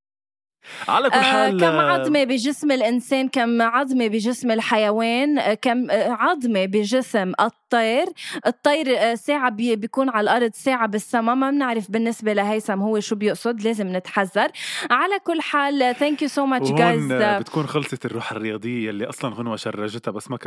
على 0.88 1.10
كل 1.10 1.16
آه 1.16 1.22
حال 1.22 1.60
كم 1.60 1.66
آه، 1.66 1.82
عظمة 1.91 2.24
بجسم 2.24 2.72
الإنسان 2.72 3.28
كم 3.28 3.62
عظمة 3.62 4.07
بجسم 4.07 4.51
الحيوان 4.51 5.39
آه، 5.39 5.53
كم 5.53 5.88
عظمة 5.91 6.66
بجسم 6.66 7.32
الطير. 7.39 8.05
الطير 8.47 9.16
ساعة 9.16 9.49
بي- 9.51 9.76
بيكون 9.76 10.10
على 10.10 10.24
الأرض 10.24 10.51
ساعة 10.53 10.88
بالسما 10.88 11.36
ما 11.36 11.51
بنعرف 11.51 11.91
بالنسبة 11.91 12.34
لهيثم 12.34 12.80
هو 12.82 12.99
شو 12.99 13.16
بيقصد 13.16 13.62
لازم 13.62 13.95
نتحذر. 13.95 14.47
على 14.91 15.20
كل 15.24 15.41
حال 15.41 15.95
thank 15.95 16.22
you 16.22 16.28
so 16.28 16.45
much 16.45 16.72
جايز 16.72 17.12
بتكون 17.39 17.68
خلصت 17.68 18.05
الروح 18.05 18.32
الرياضية 18.32 18.89
اللي 18.89 19.05
أصلا 19.10 19.36
غنوة 19.36 19.55
شرشحتها 19.55 20.12
بس 20.12 20.32
ما 20.32 20.38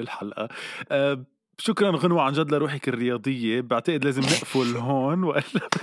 الحلقة. 0.00 0.48
آه، 0.90 1.24
شكرا 1.58 1.90
غنوة 1.96 2.22
عن 2.22 2.32
جد 2.32 2.54
لروحك 2.54 2.88
الرياضية. 2.88 3.60
بعتقد 3.60 4.04
لازم 4.04 4.22
نقفل 4.22 4.76
هون 4.86 5.32
وإلا- 5.34 5.78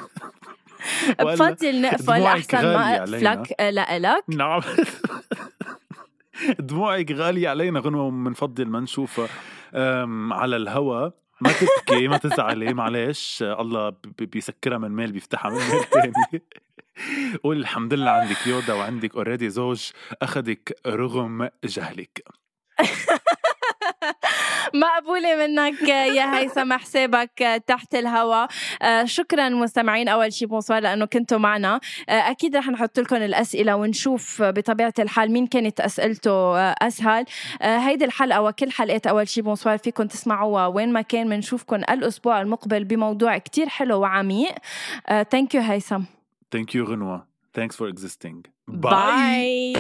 بفضل 1.20 1.82
نقفل 1.82 2.22
أحسن 2.22 2.62
ما 2.62 3.04
آه، 3.60 3.70
لإلك 3.70 4.24
نعم 4.28 4.62
دموعك 6.60 7.12
غالية 7.12 7.50
علينا 7.50 7.80
غنوة 7.80 8.04
ومنفضل 8.04 8.66
ما 8.66 8.80
نشوفها 8.80 9.28
على 10.32 10.56
الهوا 10.56 11.10
ما 11.42 11.52
تبكي 11.52 12.08
ما 12.08 12.18
تزعلي 12.18 12.74
معلش 12.74 13.44
الله 13.44 13.94
بيسكرها 14.20 14.78
من 14.78 14.92
ميل 14.92 15.12
بيفتحها 15.12 15.52
من 15.52 15.58
ميل 15.58 15.84
تاني 15.84 16.44
قول 17.44 17.58
الحمد 17.58 17.94
لله 17.94 18.12
عندك 18.12 18.48
يودا 18.48 18.74
وعندك 18.74 19.16
already 19.16 19.50
زوج 19.50 19.90
اخذك 20.22 20.80
رغم 20.88 21.50
جهلك 21.64 22.24
مقبولة 24.74 25.36
منك 25.48 25.82
يا 25.90 26.38
هيثم 26.38 26.74
حسابك 26.74 27.62
تحت 27.68 27.96
الهوا 27.96 28.48
آه، 28.82 29.06
شكرا 29.06 29.50
مستمعين. 29.50 30.08
أول 30.08 30.34
شي 30.34 30.46
bonsoir 30.46 30.82
لأنه 30.82 31.06
كنتوا 31.06 31.38
معنا. 31.38 31.80
آه، 32.10 32.12
أكيد 32.12 32.56
رح 32.56 32.68
نحط 32.68 33.00
لكم 33.00 33.16
الأسئلة 33.16 33.76
ونشوف 33.76 34.42
بطبيعة 34.42 34.94
الحال 35.00 35.32
مين 35.32 35.48
كانت 35.48 35.80
أسئلته 35.80 36.32
آه، 36.32 36.76
أسهل. 36.82 37.26
هيدي 37.62 38.06
الحلقة 38.06 38.42
وكل 38.42 38.72
حلقات 38.72 39.08
أول 39.08 39.28
شي 39.28 39.42
bonsoir 39.42 39.78
فيكم 39.78 40.04
تسمعوها 40.04 40.68
وين 40.68 40.94
ما 40.94 41.02
كان 41.02 41.30
بنشوفكم 41.30 41.76
الأسبوع 41.76 42.42
المقبل 42.42 42.84
بموضوع 42.84 43.38
كتير 43.38 43.70
حلو 43.70 44.00
وعميق. 44.00 44.56
thank 45.32 45.56
you 45.56 45.62
هيثم. 45.62 46.02
thank 46.52 46.76
you 46.76 46.86
غنوة. 46.86 47.28
thanks 47.56 47.76
for 47.76 47.92
existing. 47.92 48.50
bye 48.68 49.74